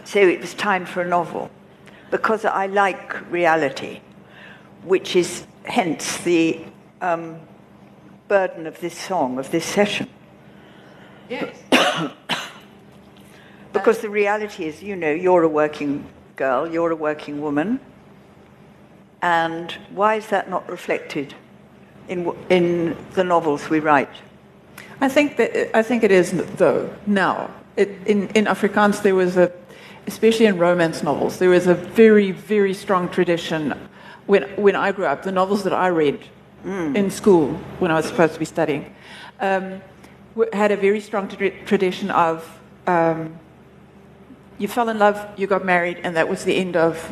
So 0.04 0.20
it 0.20 0.40
was 0.40 0.54
time 0.54 0.86
for 0.86 1.02
a 1.02 1.08
novel, 1.08 1.50
because 2.10 2.44
I 2.44 2.66
like 2.66 3.30
reality, 3.30 4.00
which 4.82 5.14
is 5.14 5.46
hence 5.64 6.16
the 6.18 6.64
um, 7.00 7.38
burden 8.26 8.66
of 8.66 8.80
this 8.80 8.98
song, 8.98 9.38
of 9.38 9.50
this 9.50 9.64
session. 9.64 10.08
Yes. 11.28 11.56
Because 13.72 13.98
the 13.98 14.08
reality 14.08 14.64
is, 14.64 14.82
you 14.82 14.96
know, 14.96 15.10
you're 15.10 15.42
a 15.42 15.48
working 15.48 16.04
girl, 16.36 16.66
you're 16.66 16.90
a 16.90 16.96
working 16.96 17.40
woman, 17.40 17.80
and 19.20 19.72
why 19.90 20.14
is 20.14 20.26
that 20.28 20.48
not 20.48 20.68
reflected 20.70 21.34
in, 22.08 22.34
in 22.48 22.96
the 23.12 23.24
novels 23.24 23.68
we 23.68 23.80
write? 23.80 24.10
I 25.00 25.08
think 25.08 25.36
that 25.36 25.76
I 25.76 25.82
think 25.82 26.02
it 26.02 26.10
is 26.10 26.32
though 26.56 26.90
now. 27.06 27.50
It, 27.76 27.90
in 28.06 28.28
in 28.30 28.46
Afrikaans 28.46 29.02
there 29.02 29.14
was 29.14 29.36
a, 29.36 29.52
especially 30.06 30.46
in 30.46 30.58
romance 30.58 31.02
novels, 31.04 31.38
there 31.38 31.50
was 31.50 31.66
a 31.66 31.74
very 31.74 32.32
very 32.32 32.74
strong 32.74 33.08
tradition. 33.08 33.74
When 34.26 34.42
when 34.56 34.74
I 34.74 34.92
grew 34.92 35.06
up, 35.06 35.22
the 35.22 35.32
novels 35.32 35.62
that 35.62 35.72
I 35.72 35.88
read 35.88 36.18
in 36.64 37.10
school 37.10 37.52
when 37.78 37.90
I 37.90 37.94
was 37.94 38.06
supposed 38.06 38.32
to 38.34 38.38
be 38.38 38.44
studying, 38.44 38.94
um, 39.40 39.80
had 40.52 40.70
a 40.70 40.76
very 40.76 41.00
strong 41.00 41.28
tra- 41.28 41.64
tradition 41.64 42.10
of. 42.10 42.60
Um, 42.86 43.38
you 44.58 44.66
fell 44.66 44.88
in 44.88 44.98
love, 44.98 45.24
you 45.36 45.46
got 45.46 45.64
married, 45.64 46.00
and 46.02 46.16
that 46.16 46.28
was 46.28 46.44
the 46.44 46.56
end 46.56 46.76
of 46.76 47.10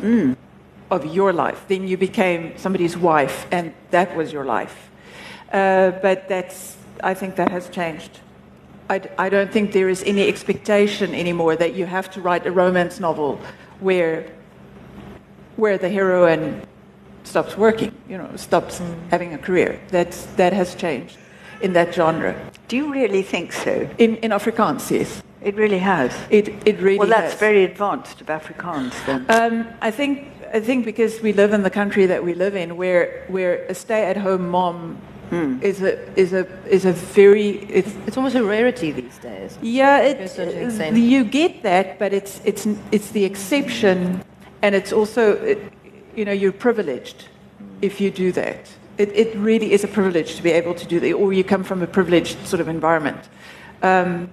of 0.89 1.05
your 1.05 1.33
life. 1.33 1.65
Then 1.67 1.87
you 1.87 1.97
became 1.97 2.57
somebody's 2.57 2.97
wife, 2.97 3.47
and 3.51 3.73
that 3.91 4.15
was 4.15 4.31
your 4.31 4.45
life. 4.45 4.89
Uh, 5.51 5.91
but 6.01 6.27
that's, 6.27 6.77
I 7.03 7.13
think 7.13 7.35
that 7.35 7.51
has 7.51 7.69
changed. 7.69 8.19
I, 8.89 8.99
d- 8.99 9.09
I 9.17 9.29
don't 9.29 9.51
think 9.51 9.71
there 9.71 9.89
is 9.89 10.03
any 10.03 10.27
expectation 10.27 11.13
anymore 11.13 11.55
that 11.55 11.73
you 11.73 11.85
have 11.85 12.09
to 12.11 12.21
write 12.21 12.45
a 12.45 12.51
romance 12.51 12.99
novel 12.99 13.39
where, 13.79 14.31
where 15.55 15.77
the 15.77 15.89
heroine 15.89 16.61
stops 17.23 17.57
working, 17.57 17.93
you 18.07 18.17
know, 18.17 18.29
stops 18.35 18.81
having 19.09 19.33
a 19.33 19.37
career. 19.37 19.79
That's, 19.89 20.25
that 20.35 20.53
has 20.53 20.75
changed 20.75 21.17
in 21.61 21.73
that 21.73 21.93
genre. 21.93 22.35
Do 22.67 22.75
you 22.75 22.91
really 22.93 23.23
think 23.23 23.53
so? 23.53 23.89
In, 23.97 24.17
in 24.17 24.31
Afrikaans, 24.31 24.91
yes. 24.91 25.23
It 25.41 25.55
really 25.55 25.79
has. 25.79 26.13
It, 26.29 26.49
it 26.67 26.79
really 26.79 26.99
well, 26.99 27.07
that's 27.07 27.31
has. 27.33 27.39
very 27.39 27.63
advanced 27.63 28.19
of 28.21 28.27
Afrikaans 28.27 28.93
then. 29.05 29.25
Um, 29.29 29.67
I 29.81 29.91
think 29.91 30.27
I 30.53 30.59
think 30.59 30.83
because 30.85 31.21
we 31.21 31.31
live 31.33 31.53
in 31.53 31.61
the 31.63 31.69
country 31.69 32.05
that 32.07 32.23
we 32.23 32.33
live 32.33 32.55
in, 32.55 32.75
where 32.75 33.23
where 33.27 33.63
a 33.69 33.73
stay-at-home 33.75 34.49
mom 34.49 34.97
is 35.61 35.81
a 35.81 35.99
is 36.19 36.33
a 36.33 36.45
is 36.67 36.85
a 36.85 36.93
very 36.93 37.49
it's, 37.69 37.93
It's 38.07 38.17
almost 38.17 38.35
a 38.35 38.43
rarity 38.43 38.91
these 38.91 39.17
days. 39.19 39.57
yeah 39.61 39.99
it, 39.99 40.17
To 40.17 40.23
a 40.23 40.27
certain 40.27 40.65
extent. 40.65 40.97
you 40.97 41.23
get 41.23 41.63
that, 41.63 41.99
but 41.99 42.13
it's 42.13 42.41
it's 42.45 42.65
it's 42.91 43.11
the 43.11 43.23
exception, 43.25 44.21
and 44.61 44.73
it's 44.75 44.91
also 44.91 45.33
it, 45.33 45.59
you 46.15 46.25
know 46.25 46.31
you're 46.33 46.51
privileged 46.67 47.25
if 47.81 48.01
you 48.01 48.09
do 48.09 48.31
that. 48.33 48.69
It 48.97 49.15
it 49.15 49.35
really 49.35 49.71
is 49.71 49.83
a 49.83 49.87
privilege 49.87 50.35
to 50.35 50.43
be 50.43 50.51
able 50.51 50.73
to 50.73 50.87
do 50.87 50.99
that, 50.99 51.13
or 51.13 51.33
you 51.33 51.43
come 51.43 51.63
from 51.63 51.81
a 51.81 51.87
privileged 51.87 52.45
sort 52.47 52.61
of 52.61 52.67
environment. 52.67 53.29
Um, 53.83 54.29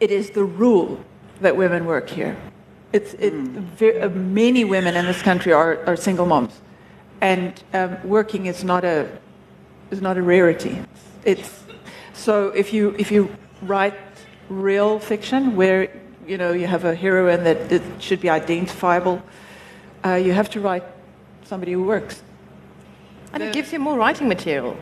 it 0.00 0.10
is 0.10 0.30
the 0.30 0.44
rule 0.44 1.00
that 1.40 1.56
women 1.56 1.86
work 1.86 2.10
here. 2.10 2.36
It's, 2.92 3.14
it, 3.14 3.32
uh, 3.34 4.08
many 4.08 4.64
women 4.64 4.96
in 4.96 5.04
this 5.06 5.22
country 5.22 5.52
are, 5.52 5.84
are 5.86 5.96
single 5.96 6.26
moms, 6.26 6.60
and 7.20 7.62
um, 7.74 7.96
working 8.04 8.46
is 8.46 8.64
not 8.64 8.84
a 8.84 9.08
is 9.90 10.00
not 10.00 10.16
a 10.16 10.22
rarity. 10.22 10.78
It's 11.24 11.64
so 12.12 12.48
if 12.48 12.72
you 12.72 12.94
if 12.98 13.10
you 13.10 13.28
write 13.62 13.94
real 14.48 14.98
fiction 14.98 15.56
where 15.56 15.90
you 16.26 16.38
know 16.38 16.52
you 16.52 16.66
have 16.66 16.84
a 16.84 16.94
heroine 16.94 17.44
that, 17.44 17.68
that 17.68 17.82
should 18.00 18.20
be 18.20 18.30
identifiable, 18.30 19.22
uh, 20.04 20.14
you 20.14 20.32
have 20.32 20.48
to 20.50 20.60
write 20.60 20.84
somebody 21.44 21.72
who 21.72 21.82
works. 21.82 22.22
And 23.36 23.44
it 23.44 23.52
gives 23.52 23.70
you 23.70 23.78
more 23.78 23.98
writing 23.98 24.28
material 24.28 24.76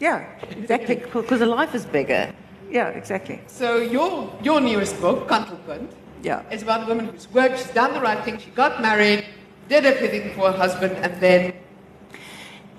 Yeah, 0.00 0.24
exactly. 0.50 0.96
because 1.12 1.38
the 1.38 1.46
life 1.46 1.76
is 1.76 1.86
bigger. 1.86 2.32
Yeah, 2.68 2.88
exactly. 2.88 3.38
So 3.46 3.76
your 3.76 4.32
your 4.42 4.60
newest 4.60 5.00
book, 5.00 5.28
Kantelpunt, 5.28 5.88
Yeah. 6.22 6.42
is 6.50 6.62
about 6.62 6.82
a 6.82 6.86
woman 6.86 7.06
who's 7.06 7.28
worked, 7.32 7.58
she's 7.58 7.70
done 7.74 7.94
the 7.94 8.00
right 8.00 8.24
thing, 8.24 8.38
she 8.38 8.50
got 8.50 8.82
married, 8.82 9.24
did 9.68 9.86
everything 9.86 10.32
for 10.34 10.50
her 10.50 10.58
husband, 10.58 10.96
and 11.04 11.20
then 11.20 11.52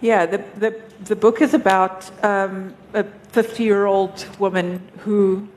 Yeah, 0.01 0.25
the, 0.25 0.43
the, 0.59 0.71
the 1.05 1.15
book 1.15 1.41
is 1.41 1.53
about 1.53 2.11
um, 2.23 2.73
a 2.93 3.05
50 3.31 3.63
year 3.63 3.85
old 3.85 4.25
woman 4.39 4.81
who 5.05 5.47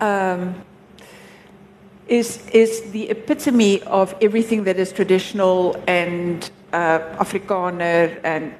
um, 0.00 0.54
is, 2.08 2.46
is 2.52 2.80
the 2.92 3.10
epitome 3.10 3.82
of 3.82 4.14
everything 4.22 4.64
that 4.64 4.78
is 4.78 4.90
traditional 4.92 5.76
and 5.86 6.50
uh, 6.72 7.00
Afrikaner 7.24 8.18
and 8.24 8.54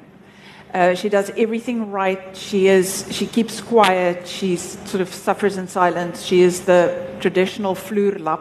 uh, 0.74 0.94
she 0.94 1.08
does 1.08 1.30
everything 1.36 1.90
right. 1.90 2.36
She 2.36 2.68
is. 2.68 3.06
She 3.10 3.26
keeps 3.26 3.60
quiet. 3.60 4.26
She 4.26 4.56
sort 4.56 5.00
of 5.00 5.12
suffers 5.12 5.56
in 5.56 5.66
silence. 5.66 6.22
She 6.22 6.42
is 6.42 6.62
the 6.62 7.06
traditional 7.20 7.74
vloerlap, 7.74 8.40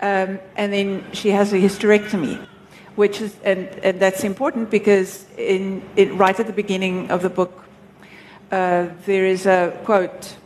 um, 0.00 0.40
and 0.56 0.72
then 0.72 1.04
she 1.12 1.30
has 1.30 1.52
a 1.52 1.56
hysterectomy, 1.56 2.44
which 2.96 3.20
is 3.20 3.36
and, 3.44 3.68
and 3.84 4.00
that's 4.00 4.24
important 4.24 4.70
because 4.70 5.24
in, 5.38 5.82
in 5.96 6.18
right 6.18 6.38
at 6.38 6.48
the 6.48 6.52
beginning 6.52 7.10
of 7.12 7.22
the 7.22 7.30
book, 7.30 7.62
uh, 8.50 8.88
there 9.06 9.26
is 9.26 9.46
a 9.46 9.78
quote. 9.84 10.36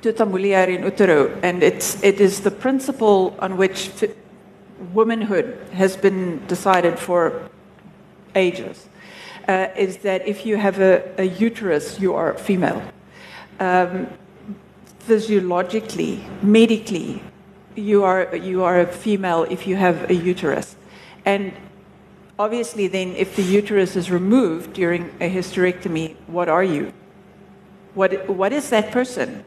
Tutamuliar 0.00 0.68
in 0.68 0.84
Utero, 0.84 1.36
and 1.42 1.60
it's 1.60 2.00
it 2.04 2.20
is 2.20 2.40
the 2.42 2.52
principle 2.52 3.36
on 3.40 3.56
which 3.56 3.90
womanhood 4.94 5.58
has 5.72 5.96
been 5.96 6.46
decided 6.46 6.96
for 6.96 7.50
ages 8.36 8.87
uh, 9.48 9.68
is 9.76 9.98
that 9.98 10.28
if 10.28 10.44
you 10.44 10.56
have 10.58 10.78
a, 10.78 11.02
a 11.18 11.24
uterus, 11.24 11.98
you 11.98 12.14
are 12.14 12.34
female. 12.34 12.82
Um, 13.58 14.06
physiologically, 15.00 16.22
medically, 16.42 17.22
you 17.74 18.04
are, 18.04 18.36
you 18.36 18.62
are 18.62 18.80
a 18.80 18.86
female 18.86 19.44
if 19.44 19.66
you 19.66 19.76
have 19.76 20.10
a 20.10 20.14
uterus. 20.14 20.76
And 21.24 21.52
obviously, 22.38 22.88
then, 22.88 23.16
if 23.16 23.36
the 23.36 23.42
uterus 23.42 23.96
is 23.96 24.10
removed 24.10 24.74
during 24.74 25.10
a 25.20 25.30
hysterectomy, 25.30 26.14
what 26.26 26.48
are 26.48 26.64
you? 26.64 26.92
What, 27.94 28.28
what 28.28 28.52
is 28.52 28.68
that 28.70 28.92
person? 28.92 29.44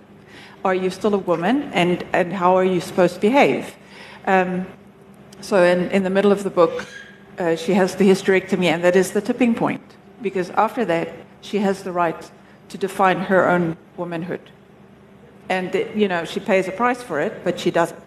Are 0.65 0.75
you 0.75 0.89
still 0.89 1.13
a 1.13 1.20
woman? 1.20 1.72
And, 1.74 2.03
and 2.12 2.34
how 2.34 2.55
are 2.55 2.65
you 2.65 2.81
supposed 2.81 3.15
to 3.15 3.22
behave? 3.22 3.75
Um, 4.25 4.65
so, 5.41 5.63
in, 5.63 5.91
in 5.91 6.03
the 6.03 6.10
middle 6.10 6.31
of 6.31 6.43
the 6.43 6.50
book, 6.50 6.88
uh, 7.39 7.55
she 7.55 7.73
has 7.73 7.95
the 7.95 8.07
hysterectomy, 8.09 8.65
and 8.65 8.83
that 8.83 8.95
is 8.95 9.11
the 9.11 9.21
tipping 9.21 9.55
point. 9.55 9.81
Because 10.21 10.50
after 10.51 10.85
that, 10.85 11.09
she 11.41 11.57
has 11.59 11.83
the 11.83 11.91
right 11.91 12.31
to 12.69 12.77
define 12.77 13.19
her 13.19 13.50
own 13.50 13.77
womanhood. 13.97 14.41
And, 15.50 15.73
you 15.95 16.07
know, 16.07 16.23
she 16.25 16.39
pays 16.39 16.67
a 16.67 16.71
price 16.71 17.01
for 17.03 17.19
it, 17.19 17.43
but 17.43 17.59
she 17.59 17.71
doesn't. 17.71 18.00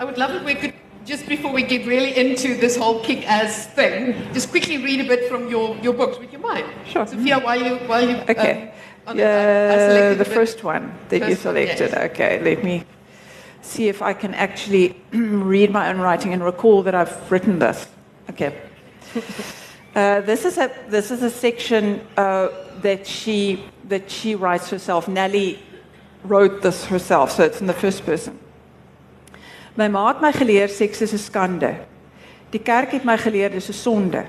I 0.00 0.04
would 0.04 0.18
love 0.18 0.34
if 0.34 0.42
we 0.44 0.54
could, 0.54 0.74
just 1.04 1.28
before 1.28 1.52
we 1.52 1.62
get 1.62 1.86
really 1.86 2.16
into 2.16 2.56
this 2.56 2.76
whole 2.76 3.00
kick-ass 3.04 3.66
thing, 3.68 4.14
just 4.32 4.50
quickly 4.50 4.78
read 4.78 5.00
a 5.00 5.04
bit 5.04 5.28
from 5.28 5.48
your, 5.48 5.76
your 5.76 5.92
books. 5.92 6.18
Would 6.18 6.32
you 6.32 6.38
mind? 6.38 6.66
Sure. 6.88 7.06
Sophia, 7.06 7.38
while 7.38 7.60
you, 7.62 7.76
while 7.86 8.08
you, 8.08 8.16
Okay. 8.28 8.62
um, 8.62 8.68
on 9.08 9.16
the- 9.16 9.22
I- 9.24 9.26
I 9.26 10.08
Yeah, 10.10 10.14
the 10.14 10.24
first 10.24 10.64
one 10.64 10.92
that 11.10 11.20
you 11.20 11.34
First 11.36 11.44
one, 11.44 11.54
selected. 11.54 11.90
yes. 11.92 12.10
Okay, 12.10 12.40
let 12.42 12.64
me 12.64 12.84
see 13.60 13.88
if 13.88 14.02
I 14.02 14.12
can 14.12 14.34
actually 14.34 14.96
read 15.12 15.70
my 15.70 15.88
own 15.90 15.98
writing 16.00 16.32
and 16.32 16.42
recall 16.42 16.82
that 16.82 16.94
I've 16.94 17.30
written 17.30 17.58
this. 17.60 17.86
Okay. 18.32 18.52
Uh, 19.94 20.22
this 20.22 20.46
is 20.46 20.56
a 20.56 20.70
this 20.88 21.10
is 21.10 21.22
a 21.22 21.28
section 21.28 22.00
uh, 22.16 22.48
that 22.80 23.06
she 23.06 23.62
that 23.88 24.10
she 24.10 24.34
writes 24.34 24.70
herself. 24.70 25.06
Nelly 25.06 25.58
wrote 26.24 26.62
this 26.62 26.86
herself, 26.86 27.32
so 27.32 27.44
it's 27.44 27.60
in 27.60 27.66
the 27.66 27.74
first 27.74 28.06
person. 28.06 28.38
My 29.76 29.88
ma 29.88 30.08
het 30.08 30.22
my 30.22 30.32
geleer 30.32 30.68
seks 30.68 31.02
is 31.02 31.12
'n 31.12 31.18
skande. 31.18 31.76
Die 32.50 32.60
kerk 32.60 32.92
het 32.92 33.04
my 33.04 33.18
geleer 33.18 33.50
dis 33.50 33.68
'n 33.68 33.72
sonde. 33.72 34.24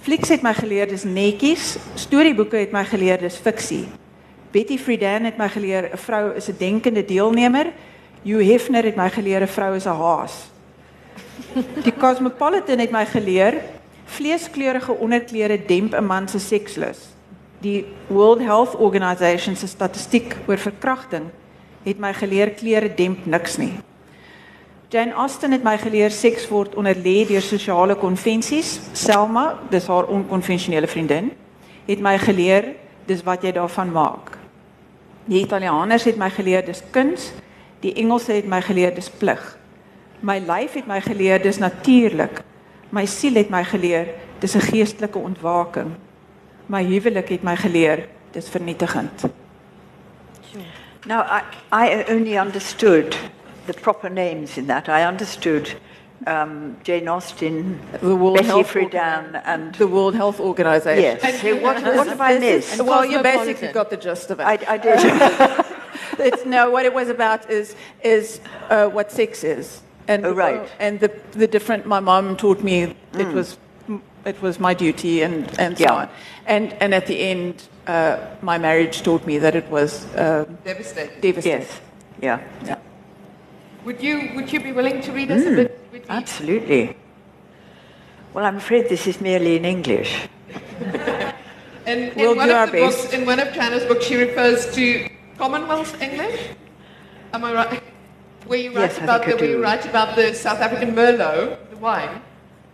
Flieks 0.00 0.28
het 0.28 0.42
my 0.42 0.54
geleer 0.54 0.88
dis 0.88 1.04
netjies, 1.04 1.76
storieboeke 1.94 2.56
het 2.56 2.72
my 2.72 2.84
geleer 2.84 3.18
dis 3.18 3.36
fiksie. 3.36 3.88
Betty 4.52 4.78
Friedan 4.78 5.24
het 5.24 5.36
my 5.36 5.48
geleer 5.48 5.90
'n 5.92 5.98
vrou 5.98 6.34
is 6.34 6.48
'n 6.48 6.56
denkende 6.58 7.04
deelnemer. 7.04 7.72
Hugh 8.24 8.50
Hefner 8.50 8.84
het 8.84 8.96
my 8.96 9.10
geleer 9.10 9.42
'n 9.42 9.48
vrou 9.48 9.76
is 9.76 9.84
'n 9.86 9.96
haas. 9.96 10.51
Die 11.84 11.94
Cosmopolitan 11.96 12.78
het 12.78 12.90
my 12.90 13.06
geleer 13.06 13.60
Vleeskleurige 14.12 14.92
onderklere 14.92 15.56
demp 15.66 15.94
'n 15.94 16.04
man 16.04 16.28
se 16.28 16.38
sekslus. 16.38 16.98
Die 17.60 17.84
World 18.06 18.40
Health 18.40 18.74
Organization 18.74 19.56
se 19.56 19.66
statistiek 19.66 20.36
oor 20.46 20.58
verkrachting 20.58 21.30
het 21.82 21.98
my 21.98 22.12
geleer 22.14 22.50
klere 22.50 22.94
demp 22.94 23.26
niks 23.26 23.56
nie. 23.56 23.72
Jane 24.92 25.12
Austen 25.12 25.52
het 25.52 25.64
my 25.64 25.78
geleer 25.80 26.10
seks 26.10 26.48
word 26.48 26.74
onderlê 26.74 27.22
deur 27.26 27.42
sosiale 27.42 27.94
konvensies. 27.96 28.80
Selma, 28.92 29.58
dis 29.70 29.86
haar 29.86 30.04
onkonvensionele 30.04 30.86
vriendin, 30.86 31.30
het 31.86 32.00
my 32.00 32.18
geleer 32.18 32.74
dis 33.06 33.22
wat 33.22 33.42
jy 33.42 33.52
daarvan 33.52 33.90
maak. 33.92 34.36
Die 35.24 35.40
Italianers 35.40 36.04
het 36.04 36.18
my 36.20 36.30
geleer 36.30 36.64
dis 36.66 36.82
kuns, 36.90 37.30
die 37.80 37.94
Engelse 37.94 38.32
het 38.32 38.46
my 38.46 38.60
geleer 38.62 38.94
dis 38.94 39.08
plig. 39.10 39.40
My 40.22 40.38
lyf 40.38 40.72
het 40.72 40.86
my 40.86 41.00
geleer 41.00 41.42
dis 41.42 41.58
natuurlik. 41.58 42.42
My 42.94 43.06
siel 43.06 43.34
het 43.34 43.50
my 43.50 43.64
geleer 43.64 44.06
dis 44.38 44.54
'n 44.54 44.60
geestelike 44.60 45.18
ontwaking. 45.18 45.94
My 46.66 46.84
huwelik 46.84 47.28
het 47.28 47.42
my 47.42 47.56
geleer 47.56 48.08
dis 48.30 48.48
vernietigend. 48.48 49.22
Now, 51.06 51.24
I, 51.26 51.42
I 51.72 52.04
only 52.08 52.38
understood 52.38 53.16
the 53.66 53.72
proper 53.72 54.10
names 54.10 54.56
in 54.56 54.66
that. 54.66 54.88
I 54.88 55.04
understood 55.04 55.76
um, 56.26 56.76
Jane 56.82 57.08
Austen, 57.08 57.80
The 58.00 58.16
World 58.16 58.36
Betty 58.36 58.46
Health 58.48 58.70
Friedan, 58.70 59.40
and 59.44 59.74
The 59.74 59.88
World 59.88 60.14
Health 60.14 60.40
Organization. 60.40 61.18
yes. 61.20 61.40
So 61.40 61.56
what, 61.56 61.82
what 61.82 62.06
have 62.06 62.20
I 62.20 62.38
missed? 62.38 62.80
Well, 62.80 63.04
you 63.04 63.20
basically 63.22 63.72
got 63.72 63.90
the 63.90 63.96
gist 63.96 64.30
of 64.30 64.38
it. 64.38 64.46
I, 64.46 64.58
I 64.74 64.78
did. 64.78 65.00
it's 66.18 66.44
no 66.44 66.70
what 66.70 66.84
it 66.84 66.94
was 66.94 67.08
about 67.08 67.50
is 67.50 67.74
is 68.02 68.40
uh, 68.70 68.86
what 68.86 69.10
sex 69.10 69.42
is 69.42 69.82
and 70.08 70.24
Oh, 70.26 70.32
right. 70.34 70.68
and 70.80 71.00
the 71.00 71.10
the 71.32 71.46
different 71.46 71.86
my 71.86 72.00
mom 72.00 72.36
taught 72.36 72.62
me 72.62 72.94
it 73.18 73.32
was 73.34 73.56
it 74.24 74.40
was 74.42 74.58
my 74.58 74.74
duty 74.74 75.22
and 75.22 75.46
and 75.58 75.76
so 75.78 75.84
Yeah. 75.84 75.92
on 76.02 76.08
and 76.46 76.72
and 76.80 76.94
at 76.94 77.06
the 77.06 77.20
end 77.30 77.54
uh, 77.86 78.16
my 78.42 78.58
marriage 78.58 79.02
taught 79.02 79.26
me 79.26 79.38
that 79.38 79.54
it 79.54 79.68
was 79.70 80.06
uh, 80.14 80.44
Devastating. 80.64 81.20
devastating 81.20 81.60
yes. 81.60 81.80
Yeah. 82.20 82.38
yeah. 82.64 82.76
Would 83.84 84.00
you, 84.00 84.30
would 84.36 84.52
you 84.52 84.60
be 84.60 84.70
willing 84.70 85.00
to 85.02 85.10
read 85.12 85.30
us 85.32 85.44
a 85.44 85.50
bit? 85.50 85.92
bit 85.92 86.04
Absolutely. 86.08 86.94
Well, 88.32 88.44
I'm 88.44 88.56
afraid 88.58 88.88
this 88.88 89.06
is 89.08 89.20
merely 89.20 89.56
in 89.56 89.64
English. 89.64 90.28
In, 91.86 91.98
in, 91.98 92.12
We'll 92.14 92.36
one 92.36 92.46
do 92.46 92.52
of 92.54 92.58
our 92.60 92.66
the 92.66 92.78
books, 92.78 93.02
best. 93.02 93.12
in 93.14 93.26
one 93.26 93.40
of 93.40 93.52
China's 93.52 93.84
books, 93.86 94.04
she 94.06 94.14
refers 94.14 94.72
to 94.76 95.08
Commonwealth 95.36 96.00
English. 96.00 96.40
Am 97.34 97.44
I 97.44 97.52
right? 97.52 97.81
Where 98.52 98.60
you 98.60 98.72
write 98.76 98.90
Yes, 98.90 98.98
about 98.98 99.24
the, 99.24 99.34
where 99.34 99.48
you 99.48 99.62
write 99.62 99.86
about 99.86 100.14
the 100.14 100.34
South 100.34 100.60
African 100.60 100.94
Merlot, 100.94 101.70
the 101.70 101.76
wine. 101.78 102.20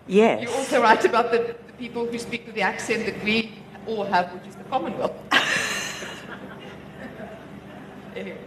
Yes. 0.09 0.43
You 0.43 0.51
also 0.51 0.83
write 0.83 1.05
about 1.05 1.31
the, 1.31 1.55
the 1.69 1.73
people 1.75 2.05
who 2.05 2.19
speak 2.19 2.47
with 2.47 2.57
the 2.57 2.63
accent 2.63 3.07
that 3.07 3.23
we 3.23 3.53
all 3.87 4.03
have, 4.03 4.33
which 4.35 4.49
is 4.49 4.57
the 4.57 4.65
Commonwealth. 4.65 5.15
Anyway. 8.17 8.39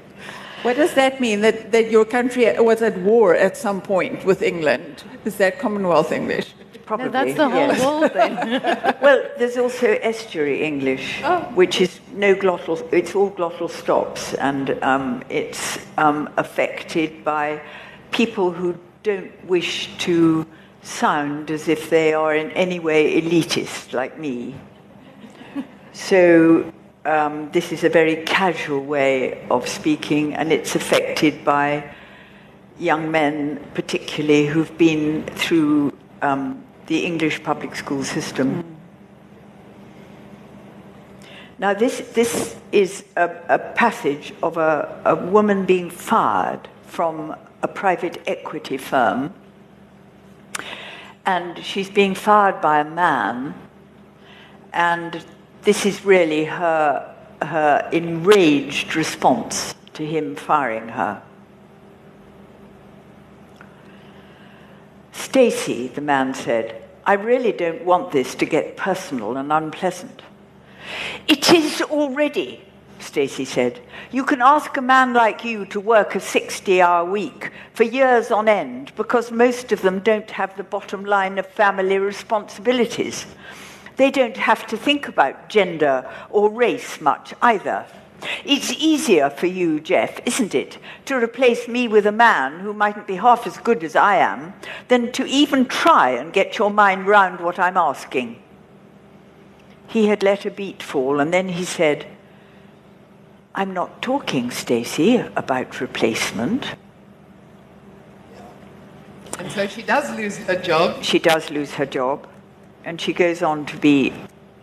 what 0.63 0.75
does 0.75 0.93
that 0.95 1.21
mean 1.21 1.39
that 1.39 1.71
that 1.71 1.89
your 1.89 2.03
country 2.03 2.43
was 2.59 2.81
at 2.81 2.97
war 2.97 3.33
at 3.33 3.55
some 3.55 3.79
point 3.79 4.25
with 4.25 4.41
England 4.41 5.05
is 5.23 5.37
that 5.37 5.59
Commonwealth 5.59 6.11
English 6.11 6.53
Probably. 6.91 7.05
No, 7.05 7.11
that's 7.11 7.37
the 7.37 7.49
whole 7.49 7.67
yes. 7.67 7.85
world 7.85 8.11
then. 8.13 8.95
Well, 9.01 9.23
there's 9.37 9.57
also 9.57 9.87
estuary 9.87 10.61
English, 10.61 11.21
Oh. 11.23 11.39
which 11.55 11.79
is 11.79 12.01
no 12.13 12.35
glottal, 12.35 12.75
it's 12.91 13.15
all 13.15 13.31
glottal 13.31 13.69
stops, 13.69 14.33
and 14.33 14.71
um, 14.83 15.23
it's 15.29 15.79
um, 15.97 16.29
affected 16.35 17.23
by 17.23 17.61
people 18.11 18.51
who 18.51 18.75
don't 19.03 19.31
wish 19.47 19.89
to 19.99 20.45
sound 20.81 21.49
as 21.49 21.69
if 21.69 21.89
they 21.89 22.13
are 22.13 22.35
in 22.35 22.51
any 22.51 22.79
way 22.79 23.21
elitist, 23.21 23.93
like 23.93 24.19
me. 24.19 24.53
So, 25.93 26.69
um, 27.05 27.51
this 27.53 27.71
is 27.71 27.85
a 27.85 27.89
very 27.89 28.17
casual 28.25 28.83
way 28.83 29.47
of 29.49 29.65
speaking, 29.65 30.33
and 30.33 30.51
it's 30.51 30.75
affected 30.75 31.45
by 31.45 31.89
young 32.79 33.11
men, 33.11 33.65
particularly 33.75 34.45
who've 34.47 34.77
been 34.77 35.23
through 35.37 35.93
um, 36.21 36.61
the 36.91 37.05
English 37.05 37.41
public 37.41 37.73
school 37.73 38.03
system. 38.03 38.65
Now, 41.57 41.73
this, 41.73 42.01
this 42.13 42.57
is 42.73 43.05
a, 43.15 43.29
a 43.47 43.59
passage 43.59 44.33
of 44.43 44.57
a, 44.57 45.01
a 45.05 45.15
woman 45.15 45.65
being 45.65 45.89
fired 45.89 46.67
from 46.83 47.33
a 47.63 47.67
private 47.69 48.21
equity 48.27 48.75
firm, 48.75 49.33
and 51.25 51.63
she's 51.63 51.89
being 51.89 52.13
fired 52.13 52.59
by 52.59 52.81
a 52.81 52.89
man, 52.89 53.53
and 54.73 55.23
this 55.61 55.85
is 55.85 56.03
really 56.03 56.43
her, 56.43 57.15
her 57.41 57.89
enraged 57.93 58.97
response 58.97 59.75
to 59.93 60.05
him 60.05 60.35
firing 60.35 60.89
her. 60.89 61.23
Stacy, 65.13 65.87
the 65.87 66.01
man 66.01 66.33
said, 66.33 66.80
I 67.05 67.13
really 67.13 67.51
don't 67.51 67.83
want 67.83 68.11
this 68.11 68.35
to 68.35 68.45
get 68.45 68.77
personal 68.77 69.37
and 69.37 69.51
unpleasant. 69.51 70.21
It 71.27 71.51
is 71.51 71.81
already, 71.81 72.61
Stacy 72.99 73.45
said. 73.45 73.79
You 74.11 74.23
can 74.23 74.41
ask 74.41 74.75
a 74.77 74.81
man 74.81 75.13
like 75.13 75.43
you 75.43 75.65
to 75.67 75.79
work 75.79 76.15
a 76.15 76.19
60 76.19 76.81
hour 76.81 77.09
week 77.09 77.51
for 77.73 77.83
years 77.83 78.29
on 78.31 78.47
end 78.47 78.93
because 78.95 79.31
most 79.31 79.71
of 79.71 79.81
them 79.81 79.99
don't 79.99 80.29
have 80.31 80.55
the 80.57 80.63
bottom 80.63 81.05
line 81.05 81.37
of 81.37 81.47
family 81.47 81.97
responsibilities. 81.97 83.25
They 83.97 84.11
don't 84.11 84.37
have 84.37 84.67
to 84.67 84.77
think 84.77 85.07
about 85.07 85.49
gender 85.49 86.09
or 86.29 86.49
race 86.49 87.01
much 87.01 87.33
either. 87.41 87.85
It's 88.45 88.71
easier 88.73 89.29
for 89.29 89.47
you, 89.47 89.79
Jeff, 89.79 90.19
isn't 90.25 90.53
it, 90.53 90.77
to 91.05 91.15
replace 91.15 91.67
me 91.67 91.87
with 91.87 92.05
a 92.05 92.11
man 92.11 92.59
who 92.59 92.73
mightn't 92.73 93.07
be 93.07 93.15
half 93.15 93.47
as 93.47 93.57
good 93.57 93.83
as 93.83 93.95
I 93.95 94.17
am, 94.17 94.53
than 94.87 95.11
to 95.13 95.25
even 95.25 95.65
try 95.65 96.11
and 96.11 96.31
get 96.31 96.57
your 96.57 96.69
mind 96.69 97.07
round 97.07 97.39
what 97.39 97.57
I'm 97.57 97.77
asking. 97.77 98.41
He 99.87 100.07
had 100.07 100.23
let 100.23 100.45
a 100.45 100.51
beat 100.51 100.83
fall, 100.83 101.19
and 101.19 101.33
then 101.33 101.49
he 101.49 101.65
said, 101.65 102.05
I'm 103.53 103.73
not 103.73 104.01
talking, 104.01 104.51
Stacy, 104.51 105.17
about 105.35 105.81
replacement. 105.81 106.75
And 109.37 109.51
so 109.51 109.67
she 109.67 109.81
does 109.81 110.15
lose 110.15 110.37
her 110.37 110.55
job. 110.55 111.03
She 111.03 111.19
does 111.19 111.49
lose 111.49 111.73
her 111.73 111.85
job, 111.85 112.27
and 112.85 113.01
she 113.01 113.11
goes 113.11 113.41
on 113.41 113.65
to 113.65 113.77
be 113.77 114.13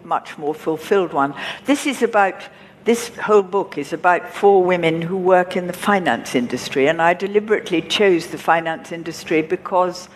much 0.05 0.38
more 0.38 0.55
fulfilled 0.55 1.12
one. 1.12 1.35
This 1.66 1.87
is 1.87 2.03
about 2.03 2.42
this 2.88 3.14
whole 3.18 3.42
book 3.42 3.77
is 3.77 3.92
about 3.92 4.33
four 4.33 4.64
women 4.64 5.03
who 5.03 5.18
work 5.18 5.59
in 5.59 5.66
the 5.66 5.74
finance 5.74 6.35
industry, 6.35 6.88
and 6.88 7.03
I 7.03 7.12
deliberately 7.12 7.83
chose 7.83 8.29
the 8.29 8.38
finance 8.38 8.92
industry 8.92 9.42
because 9.42 10.09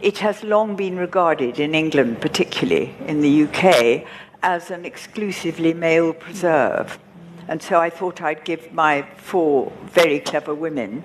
it 0.00 0.18
has 0.18 0.42
long 0.42 0.74
been 0.74 0.96
regarded 0.96 1.60
in 1.60 1.76
England, 1.76 2.20
particularly 2.20 2.92
in 3.06 3.20
the 3.20 3.44
UK, 3.44 4.04
as 4.42 4.72
an 4.72 4.84
exclusively 4.84 5.74
male 5.74 6.12
preserve. 6.12 6.98
And 7.46 7.62
so 7.62 7.78
I 7.78 7.88
thought 7.88 8.20
I'd 8.20 8.44
give 8.44 8.72
my 8.72 9.02
four 9.16 9.70
very 9.84 10.18
clever 10.18 10.56
women 10.56 11.04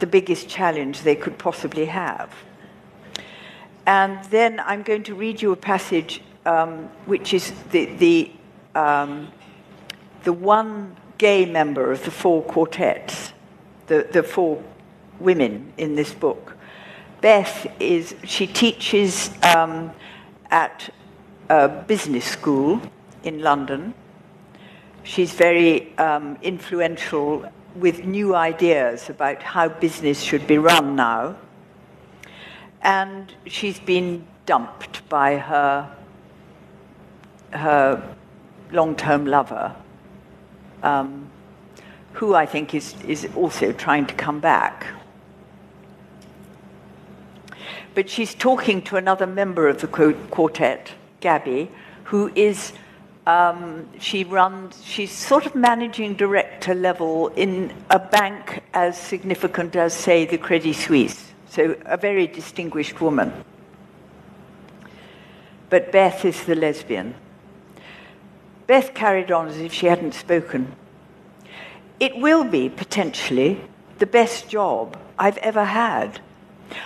the 0.00 0.06
biggest 0.06 0.50
challenge 0.50 1.00
they 1.00 1.16
could 1.16 1.38
possibly 1.38 1.86
have. 1.86 2.30
And 3.86 4.22
then 4.26 4.60
I'm 4.60 4.82
going 4.82 5.04
to 5.04 5.14
read 5.14 5.40
you 5.40 5.52
a 5.52 5.56
passage 5.56 6.20
um, 6.44 6.90
which 7.06 7.32
is 7.32 7.54
the, 7.70 7.86
the, 7.96 8.32
um, 8.74 9.32
the 10.26 10.32
one 10.32 10.96
gay 11.18 11.46
member 11.46 11.92
of 11.92 12.04
the 12.04 12.10
four 12.10 12.42
quartets, 12.42 13.32
the, 13.86 14.08
the 14.12 14.24
four 14.24 14.60
women 15.20 15.72
in 15.78 15.94
this 15.94 16.12
book. 16.12 16.56
Beth 17.20 17.72
is, 17.78 18.16
she 18.24 18.48
teaches 18.48 19.30
um, 19.44 19.92
at 20.50 20.92
a 21.48 21.68
business 21.68 22.24
school 22.24 22.82
in 23.22 23.40
London. 23.40 23.94
She's 25.04 25.32
very 25.32 25.96
um, 25.96 26.38
influential 26.42 27.48
with 27.76 28.04
new 28.04 28.34
ideas 28.34 29.08
about 29.08 29.40
how 29.44 29.68
business 29.68 30.20
should 30.20 30.48
be 30.48 30.58
run 30.58 30.96
now. 30.96 31.36
And 32.82 33.32
she's 33.46 33.78
been 33.78 34.26
dumped 34.44 35.08
by 35.08 35.36
her, 35.36 35.96
her 37.52 38.16
long 38.72 38.96
term 38.96 39.24
lover, 39.24 39.76
um, 40.82 41.30
who 42.12 42.34
I 42.34 42.46
think 42.46 42.74
is, 42.74 42.94
is 43.06 43.28
also 43.36 43.72
trying 43.72 44.06
to 44.06 44.14
come 44.14 44.40
back. 44.40 44.86
But 47.94 48.10
she's 48.10 48.34
talking 48.34 48.82
to 48.82 48.96
another 48.96 49.26
member 49.26 49.68
of 49.68 49.80
the 49.80 49.86
quartet, 49.86 50.92
Gabby, 51.20 51.70
who 52.04 52.30
is, 52.34 52.72
um, 53.26 53.88
she 53.98 54.24
runs, 54.24 54.82
she's 54.84 55.10
sort 55.12 55.46
of 55.46 55.54
managing 55.54 56.14
director 56.14 56.74
level 56.74 57.28
in 57.36 57.72
a 57.90 57.98
bank 57.98 58.62
as 58.74 58.98
significant 58.98 59.76
as, 59.76 59.94
say, 59.94 60.26
the 60.26 60.38
Credit 60.38 60.74
Suisse. 60.74 61.32
So 61.48 61.76
a 61.86 61.96
very 61.96 62.26
distinguished 62.26 63.00
woman. 63.00 63.32
but 65.70 65.92
Beth 65.92 66.24
is 66.24 66.44
the 66.44 66.54
lesbian. 66.54 67.14
Beth 68.66 68.94
carried 68.94 69.30
on 69.30 69.48
as 69.48 69.58
if 69.58 69.72
she 69.72 69.86
hadn't 69.86 70.14
spoken. 70.14 70.74
It 72.00 72.16
will 72.16 72.44
be, 72.44 72.68
potentially, 72.68 73.60
the 73.98 74.06
best 74.06 74.48
job 74.48 74.98
I've 75.18 75.38
ever 75.38 75.64
had. 75.64 76.20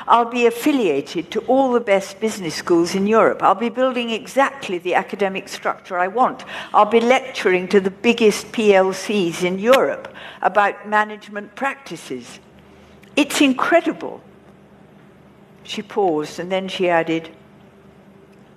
I'll 0.07 0.31
be 0.31 0.47
affiliated 0.47 1.31
to 1.31 1.41
all 1.41 1.73
the 1.73 1.81
best 1.81 2.21
business 2.21 2.55
schools 2.55 2.95
in 2.95 3.07
Europe. 3.07 3.43
I'll 3.43 3.55
be 3.55 3.71
building 3.71 4.11
exactly 4.11 4.79
the 4.79 4.95
academic 4.95 5.49
structure 5.49 5.99
I 5.99 6.09
want. 6.09 6.45
I'll 6.75 6.85
be 6.85 7.01
lecturing 7.01 7.67
to 7.69 7.81
the 7.81 7.91
biggest 7.91 8.53
PLCs 8.53 9.43
in 9.43 9.59
Europe 9.59 10.15
about 10.43 10.89
management 10.89 11.55
practices. 11.55 12.41
It's 13.17 13.41
incredible. 13.41 14.23
She 15.63 15.83
paused 15.83 16.39
and 16.39 16.53
then 16.53 16.69
she 16.69 16.89
added, 16.89 17.31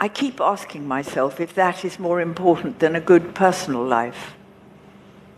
I 0.03 0.09
keep 0.09 0.41
asking 0.41 0.85
myself 0.85 1.39
if 1.39 1.55
that 1.55 1.85
is 1.85 1.97
more 1.97 2.19
important 2.19 2.79
than 2.79 2.93
a 2.93 2.99
good 2.99 3.33
personal 3.33 3.85
life. 3.85 4.33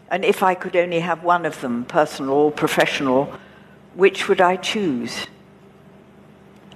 And 0.09 0.25
if 0.25 0.41
I 0.41 0.55
could 0.55 0.75
only 0.75 1.01
have 1.01 1.23
one 1.23 1.45
of 1.45 1.61
them, 1.61 1.85
personal 1.85 2.33
or 2.33 2.51
professional, 2.51 3.31
which 3.93 4.27
would 4.27 4.41
I 4.41 4.55
choose? 4.55 5.27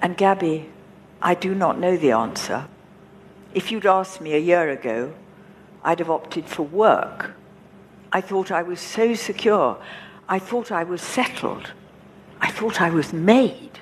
And 0.04 0.16
Gabby, 0.16 0.70
I 1.20 1.34
do 1.34 1.56
not 1.56 1.80
know 1.80 1.98
the 1.98 2.12
answer. 2.12 2.68
If 3.56 3.72
you'd 3.72 3.88
asked 3.88 4.22
me 4.22 4.36
a 4.36 4.46
year 4.52 4.70
ago, 4.70 5.12
I'd 5.84 5.98
have 5.98 6.12
opted 6.12 6.46
for 6.46 6.62
work. 6.62 7.32
I 8.12 8.22
thought 8.22 8.52
I 8.52 8.62
was 8.62 8.80
so 8.80 9.16
secure. 9.16 9.82
I 10.28 10.38
thought 10.38 10.72
I 10.72 10.84
was 10.84 11.02
settled. 11.02 11.72
I 12.40 12.52
thought 12.52 12.82
I 12.82 12.92
was 12.92 13.14
made. 13.14 13.80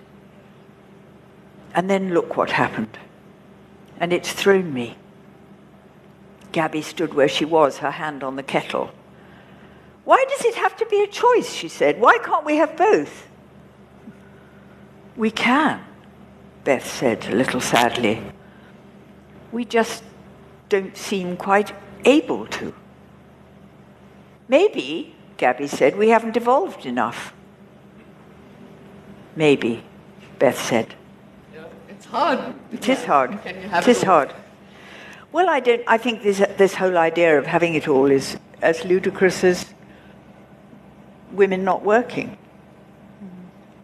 And 1.75 1.89
then 1.89 2.13
look 2.13 2.37
what 2.37 2.51
happened 2.51 2.97
and 3.99 4.13
it's 4.13 4.31
thrown 4.31 4.73
me. 4.73 4.97
Gabby 6.51 6.81
stood 6.81 7.13
where 7.13 7.27
she 7.27 7.45
was, 7.45 7.79
her 7.79 7.91
hand 7.91 8.23
on 8.23 8.35
the 8.35 8.43
kettle. 8.43 8.91
Why 10.05 10.23
does 10.29 10.45
it 10.45 10.55
have 10.55 10.77
to 10.77 10.85
be 10.85 11.03
a 11.03 11.07
choice? 11.07 11.53
She 11.53 11.67
said. 11.67 11.99
Why 11.99 12.17
can't 12.17 12.45
we 12.45 12.55
have 12.57 12.77
both? 12.77 13.27
We 15.15 15.31
can, 15.31 15.83
Beth 16.63 16.87
said 16.87 17.27
a 17.27 17.35
little 17.35 17.59
sadly. 17.59 18.21
We 19.51 19.65
just 19.65 20.03
don't 20.69 20.95
seem 20.95 21.37
quite 21.37 21.73
able 22.05 22.45
to. 22.47 22.73
Maybe, 24.47 25.15
Gabby 25.37 25.67
said, 25.67 25.97
we 25.97 26.09
haven't 26.09 26.37
evolved 26.37 26.85
enough. 26.85 27.33
Maybe, 29.35 29.83
Beth 30.39 30.59
said 30.59 30.95
hard. 32.11 32.53
It 32.71 32.89
is 32.89 33.03
hard. 33.03 33.41
Can 33.43 33.61
you 33.61 33.69
have 33.69 33.87
it 33.87 33.91
is 33.91 34.01
it 34.01 34.05
hard. 34.05 34.33
Well, 35.31 35.49
I 35.49 35.59
don't. 35.59 35.83
I 35.87 35.97
think 35.97 36.23
this 36.23 36.39
this 36.57 36.75
whole 36.75 36.97
idea 36.97 37.37
of 37.37 37.45
having 37.45 37.75
it 37.75 37.87
all 37.87 38.11
is 38.11 38.37
as 38.61 38.83
ludicrous 38.85 39.43
as 39.43 39.73
women 41.31 41.63
not 41.63 41.83
working. 41.83 42.37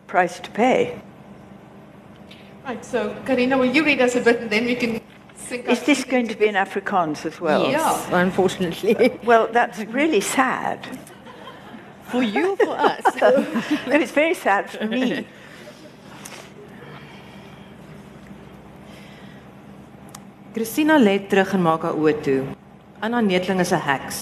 Price 0.08 0.40
to 0.40 0.52
pay. 0.52 1.02
Right, 2.66 2.84
so 2.86 3.14
Carina, 3.26 3.58
will 3.58 3.66
you 3.66 3.84
read 3.84 4.00
us 4.02 4.16
a 4.16 4.22
bit 4.22 4.40
and 4.40 4.50
then 4.50 4.66
we 4.66 4.76
can 4.76 5.02
sync 5.36 5.68
Is 5.68 5.84
this 5.84 6.06
going 6.06 6.28
to 6.30 6.36
be 6.36 6.48
in 6.48 6.56
Afrikaans 6.56 7.26
as 7.26 7.42
well? 7.42 7.70
Yeah. 7.70 8.22
Unfortunately. 8.26 9.20
Well, 9.24 9.50
that's 9.52 9.80
really 9.80 10.22
sad. 10.22 10.80
for 12.06 12.24
you, 12.24 12.56
for 12.56 12.78
us. 12.78 13.04
No, 13.88 14.00
it's 14.00 14.12
very 14.12 14.34
sad 14.34 14.70
for 14.70 14.86
me. 14.86 15.28
Christina 20.54 21.00
lê 21.02 21.18
terug 21.18 21.56
en 21.58 21.64
maak 21.66 21.82
haar 21.82 21.96
oë 21.98 22.12
toe. 22.22 22.42
Anna 23.02 23.24
Neetling 23.26 23.60
is 23.60 23.72
'n 23.74 23.82
heks. 23.90 24.18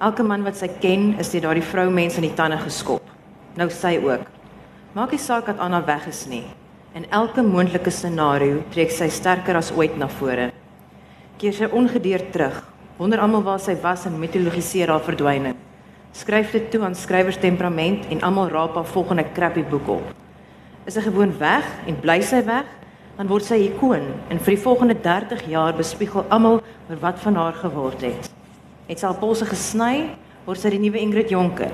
Elke 0.00 0.22
man 0.22 0.42
wat 0.42 0.56
sy 0.56 0.66
ken, 0.66 1.14
is 1.20 1.30
deur 1.30 1.42
daardie 1.42 1.62
vroumens 1.62 2.16
in 2.16 2.22
die 2.22 2.34
tande 2.34 2.58
geskop. 2.58 3.02
Nou 3.56 3.70
sy 3.70 4.00
ook. 4.02 4.26
Maak 4.94 5.10
nie 5.12 5.18
saak 5.18 5.46
dat 5.46 5.58
Anna 5.58 5.84
weg 5.84 6.08
is 6.08 6.26
nie. 6.26 6.44
In 6.94 7.06
elke 7.10 7.42
moontlike 7.42 7.90
scenario 7.90 8.64
trek 8.70 8.90
sy 8.90 9.08
sterker 9.08 9.56
as 9.56 9.70
ooit 9.70 9.96
na 9.96 10.08
vore. 10.08 10.50
Keer 11.38 11.52
sy 11.52 11.64
ongedeerd 11.64 12.32
terug. 12.32 12.64
Wonder 12.96 13.20
almal 13.20 13.42
waar 13.42 13.60
sy 13.60 13.76
was 13.82 14.06
en 14.06 14.18
mitologiseer 14.18 14.88
haar 14.88 15.00
verdwyning. 15.00 15.56
Skryf 16.12 16.50
dit 16.50 16.70
toe 16.70 16.82
aan 16.82 16.94
skrywers 16.94 17.38
temperament 17.38 18.06
en 18.10 18.22
almal 18.22 18.48
raap 18.48 18.74
haar 18.74 18.84
volgende 18.86 19.24
crappy 19.32 19.62
boek 19.62 19.88
op. 19.88 20.14
Is 20.84 20.94
sy 20.94 21.00
gewoon 21.00 21.38
weg 21.38 21.64
en 21.86 22.00
bly 22.00 22.20
sy 22.22 22.44
weg? 22.44 22.64
Dan 23.16 23.28
word 23.30 23.46
sy 23.46 23.60
ikoon 23.68 24.06
en 24.28 24.38
vir 24.38 24.56
die 24.56 24.62
volgende 24.62 24.96
30 25.00 25.44
jaar 25.50 25.74
bespiegel 25.76 26.24
almal 26.28 26.60
oor 26.90 27.00
wat 27.00 27.20
van 27.22 27.36
haar 27.38 27.58
geword 27.62 28.02
het. 28.02 28.30
Het 28.88 28.98
sy 29.00 29.06
al 29.06 29.18
polse 29.18 29.46
gesny, 29.46 30.14
word 30.44 30.60
sy 30.60 30.74
die 30.74 30.82
nuwe 30.82 31.00
Ingrid 31.00 31.30
Jonker. 31.30 31.72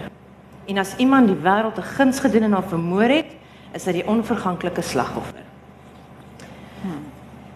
En 0.69 0.79
as 0.79 0.97
iemand 1.03 1.27
die 1.29 1.41
wêreld 1.41 1.79
'n 1.79 1.93
guns 1.97 2.21
gedoen 2.21 2.43
en 2.43 2.53
haar 2.53 2.69
vermoor 2.69 3.09
het, 3.09 3.31
is 3.75 3.83
sy 3.83 3.93
die 3.93 4.07
onverganklike 4.07 4.83
slagoffer. 4.83 5.51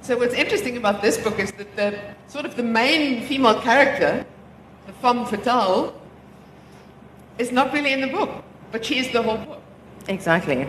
So 0.05 0.19
what's 0.19 0.35
interesting 0.35 0.77
about 0.77 1.01
this 1.01 1.17
book 1.17 1.39
is 1.39 1.51
that 1.53 1.77
the 1.77 1.99
sort 2.29 2.45
of 2.45 2.57
the 2.57 2.63
main 2.63 3.23
female 3.23 3.59
character, 3.63 4.27
the 4.87 4.93
femme 5.01 5.25
fatale, 5.25 5.95
is 7.39 7.51
not 7.51 7.73
really 7.73 7.93
in 7.93 8.03
the 8.03 8.09
book, 8.09 8.29
but 8.71 8.85
she 8.85 8.99
is 8.99 9.11
the 9.13 9.23
whole 9.23 9.39
book. 9.39 9.63
Exactly. 10.07 10.67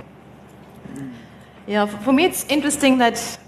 Yeah, 1.67 1.87
for 1.87 2.13
me 2.13 2.25
it's 2.25 2.45
interesting 2.45 2.99
that 2.99 3.39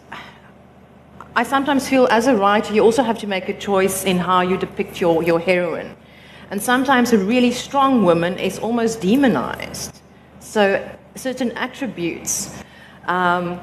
I 1.35 1.43
sometimes 1.43 1.87
feel 1.87 2.07
as 2.09 2.25
a 2.25 2.35
writer 2.35 2.73
you 2.73 2.81
also 2.81 3.03
have 3.03 3.19
to 3.19 3.27
make 3.27 3.47
a 3.47 3.53
choice 3.53 4.05
in 4.05 4.17
how 4.17 4.41
you 4.41 4.57
depict 4.57 4.99
your, 4.99 5.21
your 5.21 5.39
heroine. 5.39 5.95
And 6.49 6.59
sometimes 6.59 7.13
a 7.13 7.19
really 7.19 7.51
strong 7.51 8.03
woman 8.03 8.39
is 8.39 8.57
almost 8.57 9.01
demonized. 9.01 10.01
So 10.39 10.83
certain 11.13 11.51
attributes, 11.51 12.63
um, 13.05 13.61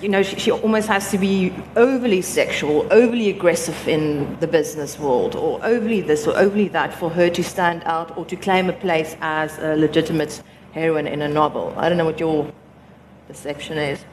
you 0.00 0.08
know, 0.08 0.22
she, 0.22 0.38
she 0.38 0.50
almost 0.50 0.88
has 0.88 1.10
to 1.10 1.18
be 1.18 1.52
overly 1.76 2.22
sexual, 2.22 2.86
overly 2.90 3.28
aggressive 3.28 3.86
in 3.86 4.40
the 4.40 4.46
business 4.46 4.98
world, 4.98 5.36
or 5.36 5.62
overly 5.62 6.00
this 6.00 6.26
or 6.26 6.34
overly 6.38 6.68
that 6.68 6.94
for 6.94 7.10
her 7.10 7.28
to 7.28 7.44
stand 7.44 7.82
out 7.84 8.16
or 8.16 8.24
to 8.24 8.36
claim 8.36 8.70
a 8.70 8.72
place 8.72 9.14
as 9.20 9.58
a 9.58 9.76
legitimate 9.76 10.42
heroine 10.72 11.06
in 11.06 11.20
a 11.20 11.28
novel. 11.28 11.74
I 11.76 11.90
don't 11.90 11.98
know 11.98 12.06
what 12.06 12.18
your 12.18 12.50
perception 13.28 13.78
is. 13.78 14.04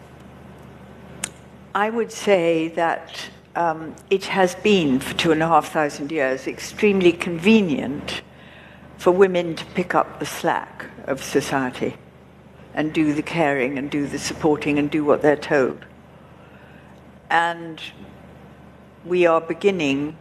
I 1.73 1.89
would 1.89 2.11
say 2.11 2.69
that 2.69 3.29
um, 3.55 3.95
it 4.09 4.25
has 4.25 4.55
been 4.55 4.99
for 4.99 5.13
two 5.15 5.31
and 5.31 5.41
a 5.41 5.47
half 5.47 5.71
thousand 5.71 6.11
years 6.11 6.47
extremely 6.47 7.11
convenient 7.11 8.21
for 8.97 9.11
women 9.11 9.55
to 9.55 9.65
pick 9.65 9.95
up 9.95 10.19
the 10.19 10.25
slack 10.25 10.85
of 11.05 11.23
society 11.23 11.95
and 12.73 12.93
do 12.93 13.13
the 13.13 13.21
caring 13.21 13.77
and 13.77 13.89
do 13.89 14.07
the 14.07 14.19
supporting 14.19 14.79
and 14.79 14.89
do 14.89 15.03
what 15.03 15.21
they're 15.21 15.35
told. 15.35 15.85
And 17.29 17.81
we 19.05 19.25
are 19.25 19.41
beginning, 19.41 20.17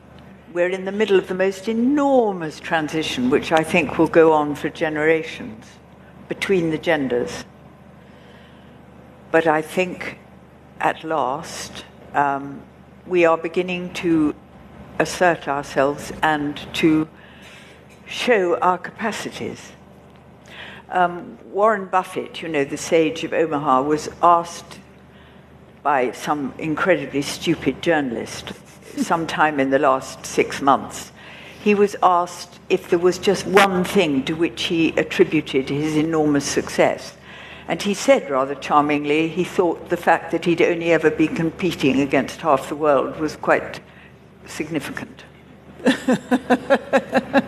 we're 0.52 0.70
in 0.70 0.84
the 0.84 0.92
middle 0.92 1.18
of 1.18 1.28
the 1.28 1.34
most 1.34 1.68
enormous 1.68 2.58
transition, 2.58 3.30
which 3.30 3.52
I 3.52 3.62
think 3.62 3.98
will 3.98 4.08
go 4.08 4.32
on 4.32 4.54
for 4.54 4.68
generations 4.68 5.66
between 6.28 6.70
the 6.70 6.78
genders. 6.78 7.44
But 9.30 9.46
I 9.46 9.62
think 9.62 10.18
at 10.80 11.04
last 11.04 11.84
um, 12.14 12.62
we 13.06 13.24
are 13.24 13.38
beginning 13.38 13.92
to 13.94 14.34
assert 14.98 15.46
ourselves 15.46 16.12
and 16.22 16.56
to 16.74 17.08
show 18.06 18.58
our 18.58 18.76
capacities. 18.76 19.72
Um, 20.90 21.38
Warren 21.44 21.86
Buffett, 21.86 22.42
you 22.42 22.48
know, 22.48 22.64
the 22.64 22.76
sage 22.76 23.22
of 23.22 23.32
Omaha, 23.32 23.82
was 23.82 24.08
asked 24.20 24.80
by 25.84 26.10
some 26.10 26.52
incredibly 26.58 27.22
stupid 27.22 27.80
journalist 27.80 28.52
sometime 28.96 29.60
in 29.60 29.70
the 29.70 29.78
last 29.78 30.26
six 30.26 30.60
months. 30.60 31.12
He 31.62 31.74
was 31.76 31.94
asked 32.02 32.58
if 32.68 32.90
there 32.90 32.98
was 32.98 33.18
just 33.18 33.46
one 33.46 33.84
thing 33.84 34.24
to 34.24 34.34
which 34.34 34.64
he 34.64 34.88
attributed 34.96 35.68
his 35.68 35.96
enormous 35.96 36.44
success. 36.44 37.14
And 37.70 37.80
he 37.80 37.94
said 37.94 38.28
rather 38.28 38.56
charmingly, 38.56 39.28
he 39.28 39.44
thought 39.44 39.90
the 39.90 39.96
fact 39.96 40.32
that 40.32 40.44
he'd 40.44 40.60
only 40.60 40.90
ever 40.90 41.08
been 41.08 41.36
competing 41.36 42.00
against 42.00 42.40
half 42.40 42.68
the 42.68 42.74
world 42.74 43.20
was 43.20 43.36
quite 43.36 43.80
significant. 44.46 45.24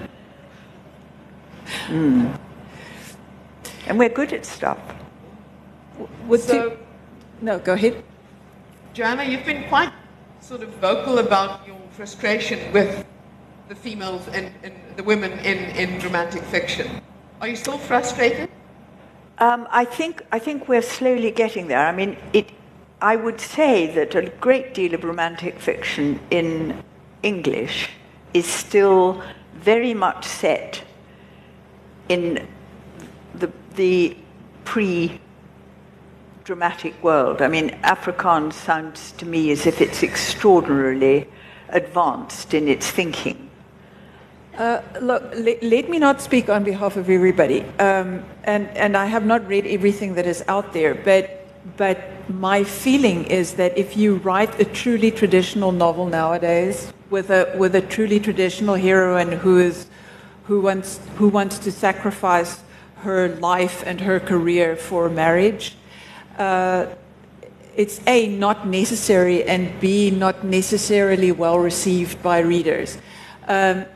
Mm. 1.89 2.39
And 3.87 3.99
we're 3.99 4.09
good 4.09 4.33
at 4.33 4.47
stuff. 4.47 4.79
Would 6.27 6.41
So- 6.41 6.55
you- 6.55 6.79
no, 7.41 7.59
go 7.59 7.73
ahead. 7.73 8.03
Joanna, 8.95 9.25
you've 9.25 9.45
been 9.45 9.65
quite 9.69 9.93
sort 10.41 10.63
of 10.63 10.69
vocal 10.77 11.19
about 11.19 11.67
your 11.67 11.77
frustration 11.91 12.73
with 12.73 13.05
the 13.69 13.75
females 13.75 14.29
and, 14.29 14.51
and 14.63 14.75
the 14.97 15.03
women 15.03 15.33
in, 15.41 15.59
in 15.77 15.99
romantic 16.01 16.43
fiction. 16.45 17.01
Are 17.41 17.49
you 17.49 17.57
still 17.57 17.79
frustrated? 17.79 18.49
Um, 19.39 19.67
I 19.71 19.85
think 19.85 20.23
I 20.31 20.39
think 20.39 20.69
we're 20.69 20.83
slowly 20.83 21.31
getting 21.31 21.69
there. 21.69 21.87
I 21.87 21.93
mean, 21.93 22.17
it. 22.33 22.51
I 23.01 23.17
would 23.17 23.41
say 23.41 23.93
that 23.95 24.15
a 24.15 24.31
great 24.41 24.75
deal 24.75 24.95
of 24.95 25.03
romantic 25.03 25.59
fiction 25.59 26.21
in 26.31 26.83
English 27.23 27.89
is 28.33 28.47
still 28.47 29.23
very 29.55 29.93
much 29.95 30.25
set 30.25 30.85
in 32.09 32.47
the, 33.35 33.51
the 33.75 34.17
pre 34.65 35.21
dramatic 36.45 37.01
world. 37.03 37.41
I 37.41 37.49
mean, 37.49 37.71
Afrikaans 37.83 38.53
sounds 38.53 39.13
to 39.13 39.27
me 39.27 39.51
as 39.51 39.67
if 39.67 39.81
it's 39.81 40.03
extraordinarily 40.03 41.29
advanced 41.69 42.55
in 42.55 42.69
its 42.69 42.91
thinking. 42.91 43.51
Uh, 44.57 44.83
look, 45.01 45.23
let, 45.35 45.63
let, 45.63 45.89
me 45.89 45.99
not 45.99 46.21
speak 46.21 46.51
on 46.51 46.63
behalf 46.63 46.99
of 46.99 47.09
everybody, 47.09 47.63
um, 47.79 48.23
and, 48.45 48.69
and 48.77 48.99
I 48.99 49.07
have 49.07 49.25
not 49.25 49.49
read 49.49 49.67
everything 49.67 50.15
that 50.17 50.27
is 50.27 50.45
out 50.47 50.75
there, 50.75 50.95
but, 50.95 51.49
but 51.79 51.99
my 52.29 52.63
feeling 52.63 53.25
is 53.25 53.55
that 53.55 53.77
if 53.79 53.97
you 53.97 54.17
write 54.17 54.61
a 54.61 54.67
truly 54.67 55.11
traditional 55.11 55.73
novel 55.73 56.07
nowadays 56.07 56.93
with 57.09 57.31
a, 57.31 57.55
with 57.57 57.75
a 57.77 57.81
truly 57.81 58.21
traditional 58.21 58.75
heroine 58.75 59.33
who, 59.33 59.59
is, 59.59 59.87
who, 60.45 60.61
wants, 60.61 61.01
who 61.17 61.29
wants 61.29 61.59
to 61.61 61.73
sacrifice 61.73 62.61
her 62.97 63.31
life 63.37 63.83
and 63.87 64.03
her 64.03 64.21
career 64.21 64.77
for 64.77 65.09
marriage, 65.09 65.77
uh, 66.37 66.87
it's 67.75 68.03
A, 68.07 68.29
not 68.29 68.67
necessary, 68.67 69.45
and 69.45 69.81
B, 69.81 70.11
not 70.11 70.45
necessarily 70.45 71.33
well 71.33 71.59
received 71.59 72.23
by 72.23 72.41
readers. 72.41 72.99
Um, 73.49 73.87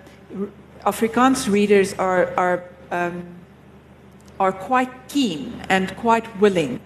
Afrikaans 0.84 1.50
readers 1.50 1.94
are, 1.94 2.34
are, 2.36 2.64
um, 2.90 3.24
are 4.38 4.52
quite 4.52 5.08
keen 5.08 5.62
and 5.68 5.96
quite 5.96 6.40
willing 6.40 6.80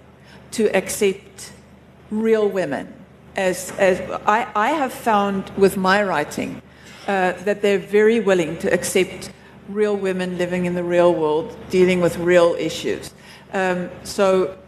to 0.52 0.74
accept 0.76 1.52
real 2.10 2.48
women. 2.48 2.92
As, 3.36 3.72
as 3.78 4.00
I, 4.26 4.48
I 4.54 4.70
have 4.70 4.92
found 4.92 5.50
with 5.56 5.76
my 5.76 6.02
writing 6.02 6.62
uh, 7.06 7.32
that 7.44 7.62
they're 7.62 7.78
very 7.78 8.20
willing 8.20 8.58
to 8.58 8.72
accept 8.72 9.30
real 9.68 9.96
women 9.96 10.36
living 10.36 10.66
in 10.66 10.74
the 10.74 10.82
real 10.82 11.14
world, 11.14 11.56
dealing 11.70 12.00
with 12.00 12.16
real 12.18 12.56
issues. 12.58 13.14
Um, 13.52 13.90
so, 14.02 14.58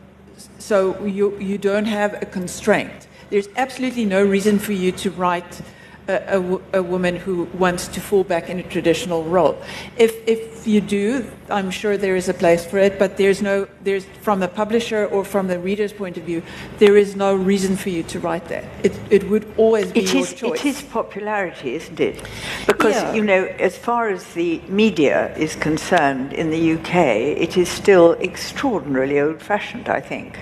so 0.59 1.05
you, 1.05 1.39
you 1.39 1.59
don't 1.59 1.87
have 1.87 2.23
a 2.23 2.27
constraint. 2.27 3.09
There's 3.31 3.49
absolutely 3.57 4.05
no 4.05 4.25
reason 4.25 4.59
for 4.59 4.73
you 4.73 4.93
to 4.93 5.11
write 5.11 5.61
a, 6.09 6.39
a, 6.39 6.61
a, 6.81 6.83
woman 6.83 7.17
who 7.17 7.45
wants 7.55 7.87
to 7.89 8.01
fall 8.01 8.25
back 8.25 8.51
in 8.51 8.59
a 8.59 8.63
traditional 8.63 9.23
role. 9.25 9.61
If, 9.97 10.27
if 10.27 10.67
you 10.67 10.81
do, 10.81 11.31
I'm 11.49 11.71
sure 11.71 11.97
there 11.97 12.17
is 12.17 12.29
a 12.29 12.35
place 12.35 12.65
for 12.65 12.79
it, 12.79 12.99
but 12.99 13.17
there's 13.17 13.41
no, 13.41 13.69
there's, 13.83 14.05
from 14.23 14.41
the 14.41 14.49
publisher 14.49 15.07
or 15.07 15.25
from 15.25 15.47
the 15.49 15.59
reader's 15.59 15.93
point 15.93 16.17
of 16.17 16.25
view, 16.25 16.43
there 16.79 16.97
is 16.97 17.15
no 17.15 17.35
reason 17.35 17.77
for 17.77 17.91
you 17.91 18.03
to 18.05 18.19
write 18.19 18.49
that. 18.49 18.65
It, 18.83 18.99
it 19.11 19.29
would 19.29 19.47
always 19.57 19.93
be 19.93 20.01
it 20.01 20.13
your 20.13 20.23
is, 20.23 20.35
choice. 20.35 20.61
It 20.61 20.67
is 20.67 20.83
popularity, 20.83 21.75
isn't 21.77 22.01
it? 22.01 22.23
Because, 22.67 22.95
yeah. 22.95 23.15
you 23.15 23.23
know, 23.23 23.45
as 23.59 23.77
far 23.77 24.09
as 24.09 24.25
the 24.35 24.61
media 24.69 25.35
is 25.37 25.55
concerned 25.57 26.33
in 26.33 26.51
the 26.51 26.73
UK, 26.75 26.95
it 26.95 27.57
is 27.57 27.69
still 27.69 28.15
extraordinarily 28.15 29.21
old 29.21 29.41
fashioned, 29.41 29.89
I 29.89 30.01
think, 30.01 30.39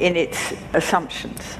in 0.00 0.16
its 0.16 0.54
assumptions. 0.72 1.58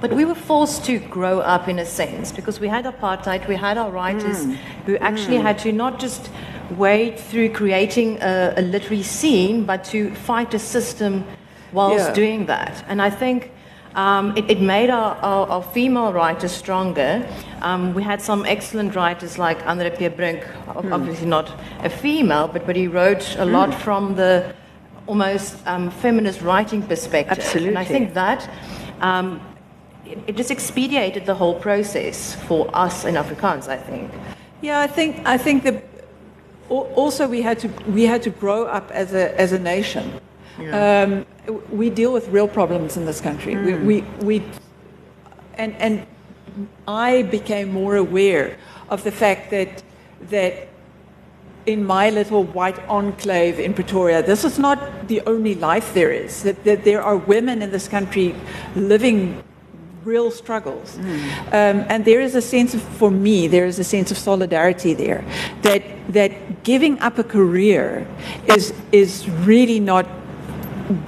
But 0.00 0.12
we 0.12 0.24
were 0.24 0.34
forced 0.34 0.84
to 0.84 1.00
grow 1.00 1.40
up 1.40 1.68
in 1.68 1.80
a 1.80 1.84
sense 1.84 2.30
because 2.30 2.60
we 2.60 2.68
had 2.68 2.84
apartheid, 2.84 3.48
we 3.48 3.56
had 3.56 3.76
our 3.76 3.90
writers 3.90 4.46
mm. 4.46 4.54
who 4.86 4.96
actually 4.98 5.38
mm. 5.38 5.42
had 5.42 5.58
to 5.60 5.72
not 5.72 5.98
just 5.98 6.30
wade 6.70 7.18
through 7.18 7.50
creating 7.50 8.18
a, 8.20 8.54
a, 8.56 8.62
literary 8.62 9.02
scene, 9.02 9.64
but 9.64 9.82
to 9.84 10.14
fight 10.14 10.54
a 10.54 10.58
system 10.58 11.24
whilst 11.72 12.08
yeah. 12.08 12.14
doing 12.14 12.46
that. 12.46 12.84
And 12.88 13.02
I 13.02 13.10
think 13.10 13.50
um, 13.96 14.36
it, 14.36 14.48
it, 14.48 14.60
made 14.60 14.90
our, 14.90 15.16
our, 15.16 15.48
our, 15.48 15.62
female 15.62 16.12
writers 16.12 16.52
stronger. 16.52 17.26
Um, 17.62 17.92
we 17.94 18.02
had 18.02 18.22
some 18.22 18.44
excellent 18.44 18.94
writers 18.94 19.38
like 19.38 19.66
Andre 19.66 19.90
Pierre 19.90 20.10
mm. 20.10 20.92
obviously 20.92 21.26
not 21.26 21.50
a 21.80 21.90
female, 21.90 22.46
but, 22.46 22.66
but 22.66 22.76
he 22.76 22.86
wrote 22.86 23.36
a 23.38 23.44
lot 23.44 23.74
hmm. 23.74 23.80
from 23.80 24.14
the 24.14 24.54
almost 25.08 25.66
um, 25.66 25.90
feminist 25.90 26.42
writing 26.42 26.82
perspective. 26.82 27.38
Absolutely. 27.38 27.70
And 27.70 27.78
I 27.78 27.84
think 27.84 28.14
that 28.14 28.48
um, 29.00 29.40
it 30.26 30.36
just 30.36 30.50
expedited 30.50 31.26
the 31.26 31.34
whole 31.34 31.54
process 31.54 32.34
for 32.34 32.70
us 32.74 33.04
in 33.04 33.14
Afrikaans, 33.14 33.68
I 33.68 33.76
think. 33.76 34.10
Yeah, 34.60 34.80
I 34.80 34.86
think 34.86 35.26
I 35.26 35.38
think 35.38 35.64
that 35.64 35.84
also 36.68 37.28
we 37.28 37.42
had 37.42 37.58
to 37.60 37.68
we 37.90 38.04
had 38.04 38.22
to 38.22 38.30
grow 38.30 38.66
up 38.66 38.90
as 38.90 39.14
a 39.14 39.38
as 39.40 39.52
a 39.52 39.58
nation. 39.58 40.20
Yeah. 40.60 41.02
Um, 41.02 41.26
we 41.70 41.88
deal 41.88 42.12
with 42.12 42.28
real 42.28 42.48
problems 42.48 42.96
in 42.96 43.06
this 43.06 43.20
country. 43.20 43.54
Mm. 43.54 43.64
We, 43.64 44.00
we, 44.02 44.04
we 44.24 44.44
and 45.54 45.74
and 45.76 46.06
I 46.86 47.22
became 47.22 47.72
more 47.72 47.96
aware 47.96 48.56
of 48.90 49.04
the 49.04 49.12
fact 49.12 49.50
that 49.50 49.82
that 50.30 50.68
in 51.66 51.84
my 51.84 52.10
little 52.10 52.44
white 52.44 52.78
enclave 52.88 53.60
in 53.60 53.74
Pretoria, 53.74 54.22
this 54.22 54.44
is 54.44 54.58
not 54.58 55.06
the 55.08 55.20
only 55.26 55.54
life 55.54 55.92
there 55.92 56.10
is. 56.10 56.42
That, 56.42 56.64
that 56.64 56.84
there 56.84 57.02
are 57.02 57.16
women 57.16 57.60
in 57.60 57.70
this 57.70 57.86
country 57.86 58.34
living 58.74 59.44
real 60.04 60.30
struggles. 60.30 60.96
Mm. 60.96 61.46
Um, 61.48 61.86
and 61.88 62.04
there 62.04 62.20
is 62.20 62.34
a 62.34 62.42
sense 62.42 62.74
of, 62.74 62.82
for 62.82 63.10
me, 63.10 63.48
there 63.48 63.66
is 63.66 63.78
a 63.78 63.84
sense 63.84 64.10
of 64.10 64.18
solidarity 64.18 64.94
there. 64.94 65.24
That, 65.62 65.82
that 66.12 66.62
giving 66.62 66.98
up 67.00 67.18
a 67.18 67.24
career 67.24 68.06
is, 68.46 68.72
is 68.92 69.28
really 69.28 69.80
not 69.80 70.06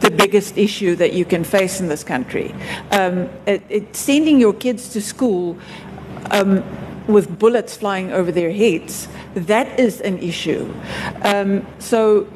the 0.00 0.10
biggest 0.10 0.58
issue 0.58 0.94
that 0.96 1.12
you 1.12 1.24
can 1.24 1.44
face 1.44 1.80
in 1.80 1.88
this 1.88 2.04
country. 2.04 2.54
Um, 2.90 3.28
it, 3.46 3.62
it, 3.68 3.96
sending 3.96 4.38
your 4.38 4.52
kids 4.52 4.90
to 4.90 5.00
school 5.00 5.56
um, 6.30 6.62
with 7.06 7.38
bullets 7.38 7.76
flying 7.76 8.12
over 8.12 8.30
their 8.30 8.52
heads, 8.52 9.08
that 9.34 9.80
is 9.80 10.00
an 10.02 10.18
issue. 10.18 10.72
Um, 11.22 11.66
so 11.78 12.28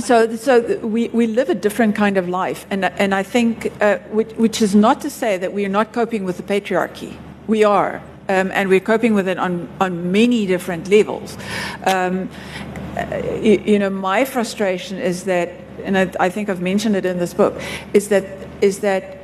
so, 0.00 0.36
so 0.36 0.78
we, 0.78 1.08
we 1.08 1.26
live 1.26 1.48
a 1.48 1.54
different 1.54 1.94
kind 1.94 2.16
of 2.16 2.28
life, 2.28 2.66
and, 2.70 2.84
and 2.84 3.14
I 3.14 3.22
think, 3.22 3.72
uh, 3.80 3.98
which, 4.10 4.32
which 4.32 4.62
is 4.62 4.74
not 4.74 5.00
to 5.02 5.10
say 5.10 5.36
that 5.36 5.52
we 5.52 5.64
are 5.64 5.70
not 5.70 5.92
coping 5.92 6.24
with 6.24 6.36
the 6.36 6.42
patriarchy. 6.42 7.16
We 7.46 7.64
are, 7.64 8.02
um, 8.28 8.50
and 8.52 8.68
we're 8.68 8.80
coping 8.80 9.14
with 9.14 9.28
it 9.28 9.38
on, 9.38 9.68
on 9.80 10.12
many 10.12 10.46
different 10.46 10.88
levels. 10.88 11.36
Um, 11.84 12.30
you, 13.42 13.62
you, 13.64 13.78
know, 13.78 13.90
my 13.90 14.24
frustration 14.24 14.98
is 14.98 15.24
that, 15.24 15.52
and 15.84 15.96
I, 15.96 16.10
I 16.20 16.28
think 16.28 16.48
I've 16.48 16.62
mentioned 16.62 16.96
it 16.96 17.06
in 17.06 17.18
this 17.18 17.34
book, 17.34 17.60
is 17.92 18.08
that 18.08 18.24
is 18.60 18.80
that 18.80 19.18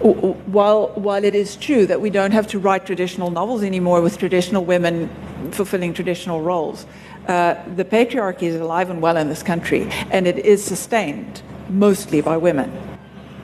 while 0.00 0.88
while 0.94 1.24
it 1.24 1.34
is 1.34 1.56
true 1.56 1.86
that 1.86 2.00
we 2.00 2.10
don't 2.10 2.30
have 2.30 2.46
to 2.46 2.58
write 2.58 2.86
traditional 2.86 3.30
novels 3.30 3.62
anymore 3.62 4.00
with 4.00 4.18
traditional 4.18 4.64
women 4.64 5.10
fulfilling 5.50 5.92
traditional 5.94 6.40
roles. 6.40 6.86
Uh, 7.28 7.62
the 7.76 7.84
patriarchy 7.84 8.44
is 8.44 8.58
alive 8.58 8.88
and 8.88 9.02
well 9.02 9.18
in 9.18 9.28
this 9.28 9.42
country, 9.42 9.86
and 10.10 10.26
it 10.26 10.38
is 10.38 10.64
sustained 10.64 11.42
mostly 11.68 12.22
by 12.22 12.38
women. 12.38 12.72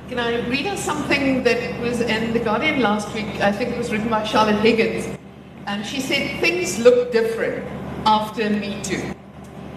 Can 0.09 0.19
I 0.19 0.49
read 0.49 0.67
us 0.67 0.83
something 0.83 1.43
that 1.45 1.79
was 1.83 2.01
in 2.01 2.33
The 2.33 2.39
Guardian 2.39 2.81
last 2.81 3.15
week? 3.15 3.27
I 3.43 3.53
think 3.53 3.73
it 3.73 3.77
was 3.77 3.93
written 3.93 4.09
by 4.09 4.25
Charlotte 4.25 4.61
Higgins. 4.61 5.19
And 5.67 5.85
she 5.85 6.01
said, 6.01 6.41
Things 6.41 6.79
look 6.79 7.13
different 7.13 7.63
after 8.07 8.49
Me 8.49 8.83
Too. 8.83 9.15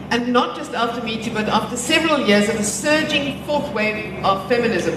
And 0.09 0.31
not 0.31 0.55
just 0.55 0.73
after 0.73 1.03
Me 1.03 1.21
Too, 1.21 1.33
but 1.33 1.49
after 1.49 1.75
several 1.75 2.25
years 2.25 2.47
of 2.47 2.55
a 2.55 2.63
surging 2.63 3.43
fourth 3.43 3.73
wave 3.73 4.23
of 4.23 4.47
feminism. 4.47 4.95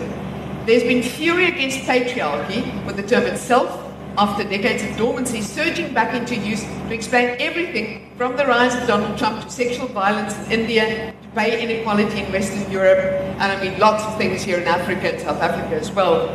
There's 0.67 0.85
been 0.85 1.03
fury 1.03 1.47
against 1.47 1.81
patriarchy, 1.81 2.87
with 2.87 2.95
the 2.95 3.03
term 3.03 3.25
itself 3.25 3.90
after 4.21 4.45
decades 4.45 4.83
of 4.83 4.95
dormancy, 4.99 5.41
surging 5.41 5.95
back 5.95 6.15
into 6.15 6.37
use 6.37 6.63
to 6.63 6.93
explain 6.93 7.41
everything 7.41 8.13
from 8.19 8.37
the 8.37 8.45
rise 8.45 8.77
of 8.77 8.87
Donald 8.87 9.17
Trump 9.17 9.43
to 9.43 9.49
sexual 9.49 9.89
violence 9.89 10.37
in 10.41 10.61
India, 10.61 11.15
to 11.23 11.29
pay 11.35 11.65
inequality 11.65 12.21
in 12.21 12.31
Western 12.31 12.71
Europe, 12.71 12.99
and 13.41 13.51
I 13.51 13.59
mean 13.65 13.81
lots 13.81 14.05
of 14.05 14.19
things 14.19 14.43
here 14.43 14.59
in 14.59 14.69
Africa 14.69 15.15
and 15.15 15.21
South 15.23 15.41
Africa 15.41 15.75
as 15.75 15.91
well. 15.91 16.29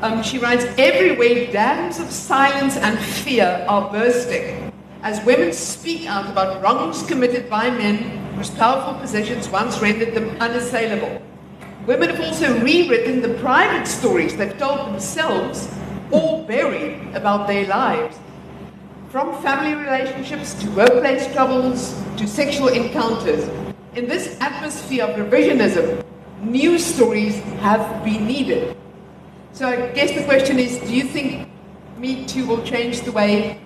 Um, 0.00 0.22
she 0.22 0.38
writes, 0.38 0.64
everywhere 0.78 1.50
dams 1.50 1.98
of 1.98 2.08
silence 2.12 2.76
and 2.76 2.96
fear 3.00 3.66
are 3.68 3.90
bursting 3.90 4.72
as 5.02 5.20
women 5.24 5.52
speak 5.52 6.06
out 6.06 6.30
about 6.30 6.62
wrongs 6.62 7.02
committed 7.02 7.50
by 7.50 7.68
men 7.68 7.96
whose 8.36 8.50
powerful 8.50 8.94
positions 9.00 9.48
once 9.48 9.80
rendered 9.80 10.14
them 10.14 10.36
unassailable. 10.38 11.20
Women 11.84 12.10
have 12.10 12.20
also 12.20 12.60
rewritten 12.60 13.22
the 13.22 13.34
private 13.40 13.88
stories 13.88 14.36
they've 14.36 14.56
told 14.56 14.86
themselves 14.86 15.68
or 16.14 16.46
buried 16.46 16.94
about 17.14 17.48
their 17.48 17.66
lives. 17.66 18.16
From 19.10 19.42
family 19.42 19.74
relationships 19.74 20.54
to 20.62 20.70
workplace 20.70 21.32
troubles 21.32 22.00
to 22.16 22.26
sexual 22.26 22.68
encounters, 22.68 23.48
in 23.94 24.06
this 24.08 24.36
atmosphere 24.40 25.04
of 25.04 25.16
revisionism, 25.16 26.04
new 26.40 26.78
stories 26.78 27.36
have 27.60 28.04
been 28.04 28.26
needed. 28.26 28.76
So 29.52 29.68
I 29.68 29.92
guess 29.92 30.12
the 30.12 30.24
question 30.24 30.58
is 30.58 30.78
do 30.80 30.94
you 30.94 31.04
think 31.04 31.48
Me 31.98 32.26
Too 32.26 32.46
will 32.46 32.62
change 32.62 33.02
the 33.02 33.12
way 33.12 33.60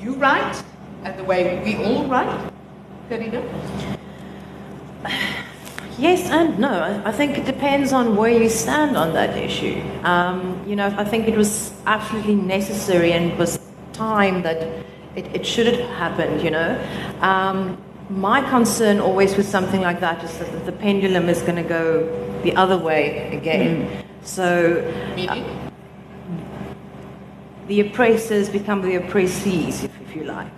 you 0.00 0.14
write 0.14 0.62
and 1.04 1.18
the 1.18 1.24
way 1.24 1.62
we 1.62 1.76
all 1.84 2.06
write? 2.06 2.52
Carina? 3.08 3.42
Yes 5.98 6.28
and 6.30 6.58
no. 6.58 7.02
I- 7.04 7.12
think 7.12 7.38
it 7.38 7.46
depends 7.46 7.92
on 7.92 8.16
where 8.16 8.30
you 8.30 8.50
stand 8.50 8.96
on 8.96 9.14
that 9.14 9.36
issue. 9.36 9.80
Um, 10.04 10.60
you 10.66 10.76
know, 10.76 10.94
I 10.98 11.04
think 11.04 11.26
it 11.26 11.36
was 11.36 11.72
absolutely 11.86 12.34
necessary 12.34 13.12
and 13.12 13.32
it 13.32 13.38
was 13.38 13.58
time 13.94 14.42
that 14.42 14.62
it, 15.14 15.26
it 15.34 15.46
should 15.46 15.66
have 15.66 15.88
happened, 15.96 16.42
you 16.42 16.50
know. 16.50 16.78
Um, 17.22 17.78
my 18.10 18.42
concern 18.50 19.00
always 19.00 19.36
with 19.36 19.48
something 19.48 19.80
like 19.80 20.00
that 20.00 20.22
is 20.22 20.36
that 20.38 20.66
the 20.66 20.72
pendulum 20.72 21.28
is 21.30 21.40
going 21.42 21.56
to 21.56 21.68
go 21.68 22.06
the 22.42 22.54
other 22.54 22.76
way 22.76 23.34
again. 23.34 24.04
So 24.22 24.84
Meaning? 25.16 25.72
the 27.68 27.80
oppressors 27.80 28.48
become 28.50 28.82
the 28.82 28.96
oppressees, 28.96 29.82
if, 29.82 30.00
if 30.02 30.14
you 30.14 30.24
like. 30.24 30.52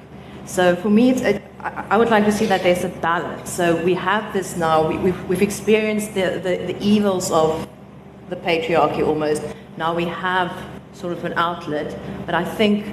So 0.46 0.74
for 0.76 0.90
me, 0.90 1.10
it's, 1.10 1.22
it, 1.22 1.37
I, 1.60 1.96
would 1.96 2.08
like 2.08 2.24
to 2.24 2.32
see 2.32 2.46
that 2.46 2.62
there's 2.62 2.84
a 2.84 2.88
balance. 2.88 3.50
So 3.50 3.82
we 3.84 3.94
have 3.94 4.32
this 4.32 4.56
now, 4.56 4.88
we, 4.88 4.96
we've, 4.98 5.24
we've 5.28 5.42
experienced 5.42 6.14
the, 6.14 6.40
the, 6.42 6.72
the 6.72 6.76
evils 6.80 7.32
of 7.32 7.68
the 8.30 8.36
patriarchy 8.36 9.04
almost. 9.04 9.42
Now 9.76 9.92
we 9.94 10.04
have 10.04 10.52
sort 10.92 11.12
of 11.12 11.24
an 11.24 11.32
outlet, 11.34 11.98
but 12.26 12.34
I 12.34 12.44
think 12.44 12.86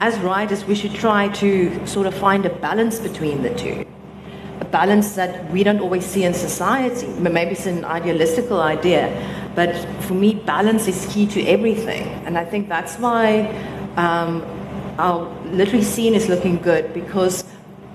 as 0.00 0.18
writers, 0.18 0.64
we 0.64 0.74
should 0.74 0.94
try 0.94 1.28
to 1.28 1.86
sort 1.86 2.06
of 2.06 2.14
find 2.14 2.44
a 2.44 2.50
balance 2.50 2.98
between 2.98 3.42
the 3.42 3.54
two. 3.54 3.86
A 4.60 4.64
balance 4.64 5.14
that 5.14 5.50
we 5.50 5.62
don't 5.62 5.80
always 5.80 6.04
see 6.04 6.24
in 6.24 6.34
society. 6.34 7.06
Maybe 7.06 7.52
it's 7.52 7.66
an 7.66 7.82
idealistical 7.82 8.60
idea, 8.60 9.08
but 9.54 9.74
for 10.02 10.14
me, 10.14 10.34
balance 10.34 10.88
is 10.88 11.06
key 11.12 11.26
to 11.28 11.46
everything. 11.46 12.02
And 12.26 12.36
I 12.36 12.44
think 12.44 12.68
that's 12.68 12.96
why 12.98 13.46
um, 13.96 14.42
our 14.98 15.28
literary 15.46 15.84
scene 15.84 16.14
is 16.14 16.28
looking 16.28 16.56
good 16.58 16.92
because 16.92 17.44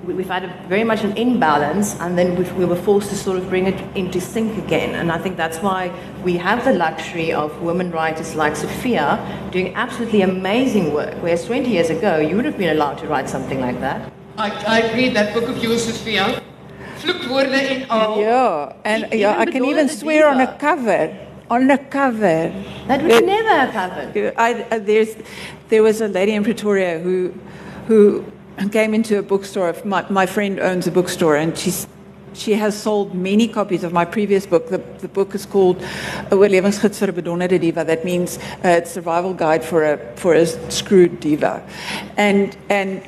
we've 0.05 0.27
had 0.27 0.43
a, 0.45 0.53
very 0.67 0.83
much 0.83 1.03
an 1.03 1.15
imbalance 1.17 1.95
and 1.99 2.17
then 2.17 2.35
we, 2.35 2.43
we 2.53 2.65
were 2.65 2.75
forced 2.75 3.09
to 3.09 3.15
sort 3.15 3.37
of 3.37 3.49
bring 3.49 3.67
it 3.67 3.79
into 3.97 4.19
sync 4.21 4.57
again. 4.57 4.95
And 4.95 5.11
I 5.11 5.17
think 5.17 5.37
that's 5.37 5.59
why 5.59 5.91
we 6.23 6.37
have 6.37 6.63
the 6.65 6.73
luxury 6.73 7.33
of 7.33 7.61
women 7.61 7.91
writers 7.91 8.35
like 8.35 8.55
Sophia 8.55 9.19
doing 9.51 9.75
absolutely 9.75 10.21
amazing 10.21 10.93
work, 10.93 11.15
whereas 11.21 11.45
20 11.45 11.69
years 11.69 11.89
ago 11.89 12.17
you 12.17 12.35
would 12.35 12.45
have 12.45 12.57
been 12.57 12.69
allowed 12.69 12.97
to 12.99 13.07
write 13.07 13.29
something 13.29 13.59
like 13.59 13.79
that. 13.81 14.11
I, 14.37 14.49
I 14.67 14.93
read 14.93 15.15
that 15.15 15.33
book 15.33 15.49
of 15.49 15.61
yours, 15.61 15.83
Sophia. 15.85 16.41
Vloekwoorde 16.99 17.53
en 17.53 17.85
al. 17.89 18.19
Yeah, 18.19 18.73
and 18.85 19.03
Even 19.05 19.19
yeah, 19.19 19.39
I 19.39 19.45
can 19.45 19.65
even 19.65 19.87
the 19.87 19.93
swear 19.93 20.27
on 20.27 20.39
a 20.39 20.57
cover. 20.57 21.15
On 21.49 21.69
a 21.71 21.77
cover. 21.77 22.53
That 22.87 23.01
would 23.01 23.11
It- 23.11 23.25
never 23.25 23.49
have 23.49 23.71
happened. 23.71 24.33
I, 24.37 24.65
I, 24.71 24.79
there's, 24.79 25.15
there 25.69 25.83
was 25.83 25.99
a 26.01 26.07
lady 26.07 26.33
in 26.33 26.43
Pretoria 26.43 26.99
who, 26.99 27.33
who 27.87 28.23
came 28.67 28.93
into 28.93 29.17
a 29.17 29.21
bookstore. 29.21 29.73
My, 29.85 30.05
my 30.09 30.25
friend 30.25 30.59
owns 30.59 30.87
a 30.87 30.91
bookstore, 30.91 31.37
and 31.37 31.57
she's, 31.57 31.87
she 32.33 32.53
has 32.53 32.79
sold 32.79 33.15
many 33.15 33.47
copies 33.47 33.83
of 33.83 33.93
my 33.93 34.05
previous 34.05 34.45
book. 34.45 34.69
The, 34.69 34.79
the 34.99 35.07
book 35.07 35.33
is 35.33 35.45
called 35.45 35.81
A 36.31 36.35
Oorlewingsgids 36.35 36.99
vir 36.99 37.09
'n 37.09 37.15
Bedonderde 37.15 37.59
Diva. 37.59 37.83
That 37.85 38.03
means 38.03 38.37
uh, 38.37 38.79
it's 38.79 38.91
survival 38.91 39.33
guide 39.33 39.63
for 39.63 39.83
a, 39.83 39.97
for 40.15 40.33
a 40.33 40.45
screwed 40.71 41.19
diva. 41.19 41.63
And, 42.17 42.57
and 42.69 43.01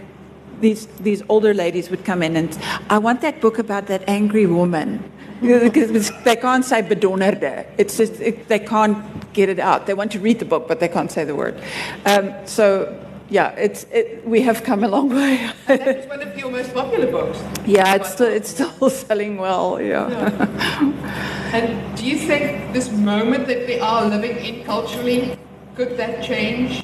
these, 0.62 0.88
these 1.00 1.22
older 1.28 1.54
ladies 1.54 1.90
would 1.90 2.06
come 2.06 2.24
in 2.24 2.36
and, 2.36 2.58
I 2.90 2.98
want 2.98 3.22
that 3.22 3.42
book 3.42 3.60
about 3.60 3.88
that 3.88 4.04
angry 4.08 4.46
woman. 4.46 5.04
Because 5.42 6.12
they 6.24 6.36
can't 6.36 6.64
say 6.64 6.84
bedonderde. 6.84 7.66
It's 7.80 7.98
just, 7.98 8.22
it, 8.22 8.48
they 8.48 8.60
can't 8.60 9.34
get 9.34 9.50
it 9.50 9.58
out. 9.58 9.88
They 9.88 9.96
want 9.96 10.12
to 10.12 10.20
read 10.20 10.38
the 10.38 10.46
book, 10.46 10.68
but 10.68 10.80
they 10.80 10.88
can't 10.88 11.12
say 11.12 11.24
the 11.24 11.34
word. 11.34 11.60
Um, 12.06 12.32
so, 12.46 13.01
yeah, 13.32 13.52
it's, 13.52 13.86
it, 13.94 14.28
we 14.28 14.42
have 14.42 14.62
come 14.64 14.84
a 14.84 14.90
long 14.90 15.10
way. 15.16 15.50
That 15.68 15.88
is 15.88 16.08
one 16.08 16.22
of 16.22 16.38
your 16.38 16.52
most 16.52 16.74
popular 16.74 17.10
books. 17.10 17.40
yeah, 17.66 17.96
it's 17.96 18.12
still, 18.12 18.28
it's 18.28 18.50
still 18.50 18.90
selling 18.90 19.38
well, 19.38 19.82
yeah. 19.82 20.10
And 21.54 21.98
do 21.98 22.06
you 22.06 22.18
think 22.18 22.74
this 22.74 22.92
moment 22.92 23.48
that 23.48 23.66
we 23.68 23.80
are 23.80 24.06
living 24.06 24.36
in 24.38 24.66
culturally, 24.66 25.38
could 25.76 25.96
that 25.98 26.24
change? 26.24 26.84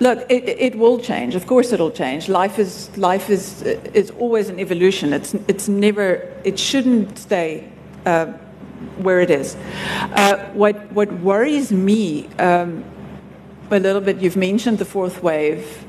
Look, 0.00 0.24
it, 0.30 0.48
it 0.48 0.78
will 0.78 0.98
change. 0.98 1.34
Of 1.34 1.46
course, 1.46 1.72
it'll 1.72 1.90
change. 1.90 2.28
Life 2.28 2.58
is 2.58 2.96
life 2.96 3.28
is 3.28 3.62
is 3.62 4.12
always 4.12 4.48
an 4.48 4.60
evolution. 4.60 5.12
It's 5.12 5.34
it's 5.48 5.66
never. 5.68 6.32
It 6.44 6.56
shouldn't 6.56 7.18
stay 7.18 7.68
uh, 8.06 8.26
where 8.98 9.20
it 9.20 9.30
is. 9.30 9.56
Uh, 10.14 10.36
what 10.54 10.76
what 10.92 11.12
worries 11.20 11.72
me 11.72 12.28
um, 12.38 12.84
a 13.70 13.78
little 13.78 14.00
bit. 14.00 14.18
You've 14.18 14.36
mentioned 14.36 14.78
the 14.78 14.84
fourth 14.84 15.22
wave. 15.22 15.84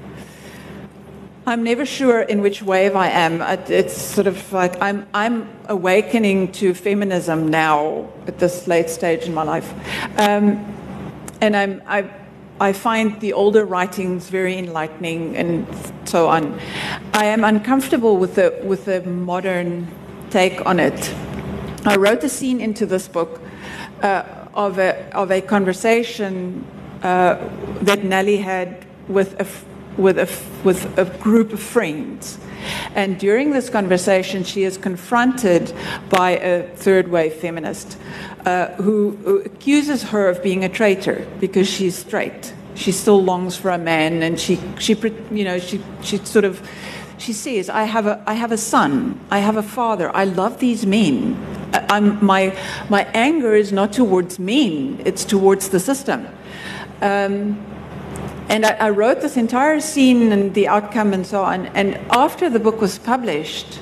I'm 1.46 1.64
never 1.64 1.86
sure 1.86 2.22
in 2.22 2.42
which 2.42 2.62
wave 2.62 2.96
I 2.96 3.10
am. 3.10 3.42
It's 3.70 4.00
sort 4.00 4.28
of 4.28 4.54
like 4.54 4.80
I'm 4.82 5.08
I'm 5.14 5.50
awakening 5.68 6.52
to 6.54 6.74
feminism 6.74 7.48
now 7.48 8.10
at 8.28 8.38
this 8.38 8.68
late 8.68 8.90
stage 8.90 9.24
in 9.24 9.34
my 9.34 9.44
life, 9.44 9.74
um, 10.20 10.64
and 11.42 11.56
I'm 11.56 11.82
I. 11.88 12.10
I 12.62 12.74
find 12.74 13.18
the 13.22 13.32
older 13.32 13.64
writings 13.64 14.28
very 14.28 14.58
enlightening 14.58 15.38
and 15.38 15.66
so 16.04 16.28
on. 16.28 16.60
I 17.14 17.24
am 17.24 17.46
uncomfortable 17.46 18.18
with 18.18 18.36
the 18.36 18.54
with 18.64 18.84
the 18.84 19.02
modern 19.02 19.88
take 20.30 20.66
on 20.66 20.78
it. 20.78 21.16
I 21.86 21.96
wrote 21.96 22.22
a 22.26 22.30
scene 22.30 22.60
into 22.60 22.86
this 22.86 23.08
book 23.08 23.40
uh, 24.04 24.24
of 24.54 24.78
a 24.78 25.10
of 25.16 25.32
a 25.32 25.40
conversation 25.40 26.66
uh, 27.04 27.38
that 27.82 28.04
Nelly 28.04 28.38
had 28.38 28.86
with 29.08 29.40
a 29.40 29.48
with 30.00 30.18
a 30.18 30.30
with 30.64 30.98
a 30.98 31.06
group 31.06 31.54
of 31.54 31.60
friends. 31.60 32.40
And 32.96 33.20
during 33.20 33.52
this 33.52 33.70
conversation, 33.70 34.44
she 34.44 34.64
is 34.64 34.78
confronted 34.78 35.74
by 36.10 36.32
a 36.32 36.64
third 36.76 37.08
wave 37.08 37.34
feminist 37.34 37.98
uh, 38.46 38.68
who, 38.74 39.12
who 39.24 39.40
accuses 39.40 40.04
her 40.04 40.28
of 40.30 40.44
being 40.44 40.64
a 40.64 40.70
traitor 40.70 41.28
because 41.40 41.68
she's 41.68 41.96
straight. 41.96 42.54
She 42.76 42.92
still 42.92 43.24
longs 43.24 43.56
for 43.56 43.72
a 43.72 43.78
man, 43.78 44.24
and 44.24 44.40
she, 44.40 44.60
she 44.80 44.96
you 45.32 45.44
know, 45.44 45.60
she, 45.60 45.82
she 46.02 46.18
sort 46.18 46.46
of, 46.46 46.68
she 47.18 47.34
says, 47.34 47.70
I 47.70 47.84
have, 47.84 48.06
a, 48.06 48.24
I 48.26 48.34
have 48.36 48.52
a 48.52 48.58
son, 48.58 49.20
I 49.30 49.40
have 49.40 49.58
a 49.58 49.64
father, 49.64 50.16
I 50.16 50.24
love 50.24 50.60
these 50.60 50.86
men. 50.86 51.38
I'm, 51.74 52.24
my, 52.24 52.58
my 52.90 53.04
anger 53.14 53.54
is 53.54 53.72
not 53.74 53.92
towards 53.92 54.40
men, 54.40 55.02
it's 55.04 55.26
towards 55.26 55.70
the 55.70 55.80
system. 55.80 56.28
Um, 57.02 57.66
and 58.50 58.66
I, 58.66 58.72
I 58.72 58.90
wrote 58.90 59.22
this 59.22 59.38
entire 59.38 59.80
scene 59.80 60.32
and 60.32 60.54
the 60.54 60.68
outcome 60.68 61.14
and 61.14 61.26
so 61.26 61.44
on. 61.44 61.68
And 61.68 61.96
after 62.12 62.50
the 62.50 62.60
book 62.60 62.82
was 62.82 62.98
published, 62.98 63.80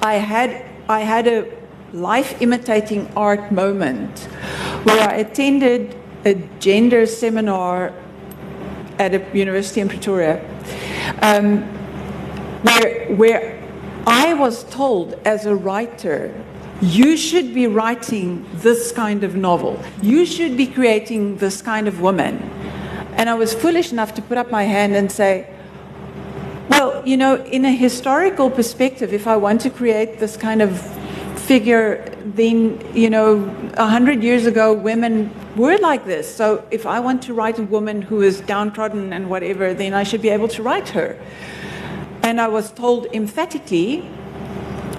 I 0.00 0.14
had, 0.14 0.64
I 0.88 1.00
had 1.00 1.26
a 1.26 1.50
life 1.92 2.40
imitating 2.40 3.10
art 3.16 3.50
moment 3.52 4.18
where 4.84 5.08
I 5.08 5.16
attended 5.16 5.96
a 6.24 6.34
gender 6.58 7.06
seminar 7.06 7.92
at 8.98 9.14
a 9.14 9.36
university 9.36 9.80
in 9.80 9.88
Pretoria, 9.88 10.44
um, 11.22 11.62
where, 12.62 13.14
where 13.14 13.62
I 14.06 14.34
was 14.34 14.64
told 14.64 15.14
as 15.24 15.46
a 15.46 15.54
writer, 15.54 16.43
you 16.80 17.16
should 17.16 17.54
be 17.54 17.66
writing 17.66 18.46
this 18.54 18.92
kind 18.92 19.24
of 19.24 19.36
novel. 19.36 19.82
You 20.02 20.26
should 20.26 20.56
be 20.56 20.66
creating 20.66 21.36
this 21.36 21.62
kind 21.62 21.88
of 21.88 22.00
woman. 22.00 22.38
And 23.16 23.30
I 23.30 23.34
was 23.34 23.54
foolish 23.54 23.92
enough 23.92 24.14
to 24.14 24.22
put 24.22 24.38
up 24.38 24.50
my 24.50 24.64
hand 24.64 24.96
and 24.96 25.10
say, 25.10 25.48
well, 26.68 27.06
you 27.06 27.16
know, 27.16 27.36
in 27.44 27.64
a 27.64 27.70
historical 27.70 28.50
perspective, 28.50 29.12
if 29.12 29.26
I 29.26 29.36
want 29.36 29.60
to 29.62 29.70
create 29.70 30.18
this 30.18 30.36
kind 30.36 30.60
of 30.62 30.80
figure, 31.38 32.10
then, 32.24 32.80
you 32.94 33.10
know, 33.10 33.44
a 33.74 33.86
hundred 33.86 34.22
years 34.22 34.46
ago, 34.46 34.72
women 34.72 35.30
were 35.56 35.78
like 35.78 36.04
this. 36.06 36.34
So 36.34 36.66
if 36.70 36.86
I 36.86 37.00
want 37.00 37.22
to 37.24 37.34
write 37.34 37.58
a 37.58 37.62
woman 37.62 38.02
who 38.02 38.22
is 38.22 38.40
downtrodden 38.40 39.12
and 39.12 39.30
whatever, 39.30 39.74
then 39.74 39.94
I 39.94 40.02
should 40.02 40.22
be 40.22 40.30
able 40.30 40.48
to 40.48 40.62
write 40.62 40.88
her. 40.90 41.18
And 42.22 42.40
I 42.40 42.48
was 42.48 42.72
told 42.72 43.06
emphatically, 43.12 44.08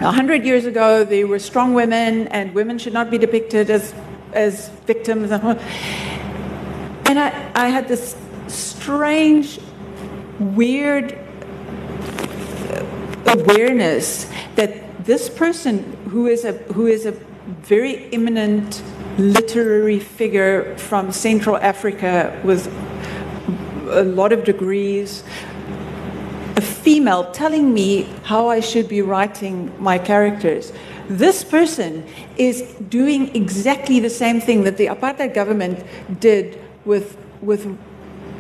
a 0.01 0.11
hundred 0.11 0.45
years 0.45 0.65
ago, 0.65 1.03
there 1.03 1.27
were 1.27 1.39
strong 1.39 1.73
women, 1.73 2.27
and 2.27 2.53
women 2.53 2.77
should 2.77 2.93
not 2.93 3.09
be 3.09 3.17
depicted 3.17 3.69
as, 3.69 3.93
as 4.33 4.69
victims. 4.85 5.31
And 5.31 7.19
I, 7.19 7.51
I 7.55 7.69
had 7.69 7.87
this 7.87 8.15
strange, 8.47 9.59
weird 10.39 11.13
uh, 12.69 12.85
awareness 13.27 14.29
that 14.55 15.05
this 15.05 15.29
person 15.29 15.97
who 16.09 16.27
is 16.27 16.45
a 16.45 16.53
who 16.73 16.87
is 16.87 17.05
a 17.05 17.11
very 17.61 18.11
eminent 18.11 18.81
literary 19.17 19.99
figure 19.99 20.75
from 20.77 21.11
Central 21.11 21.57
Africa 21.57 22.39
with 22.43 22.67
a 23.89 24.03
lot 24.03 24.33
of 24.33 24.43
degrees, 24.43 25.23
a 26.57 26.61
female 26.61 27.31
telling 27.31 27.73
me 27.73 28.03
how 28.23 28.47
I 28.49 28.59
should 28.59 28.87
be 28.87 29.01
writing 29.01 29.71
my 29.81 29.97
characters. 29.97 30.71
This 31.07 31.43
person 31.43 32.05
is 32.37 32.61
doing 32.89 33.35
exactly 33.35 33.99
the 33.99 34.09
same 34.09 34.39
thing 34.41 34.63
that 34.63 34.77
the 34.77 34.87
apartheid 34.87 35.33
government 35.33 35.83
did 36.19 36.59
with 36.85 37.17
with 37.41 37.77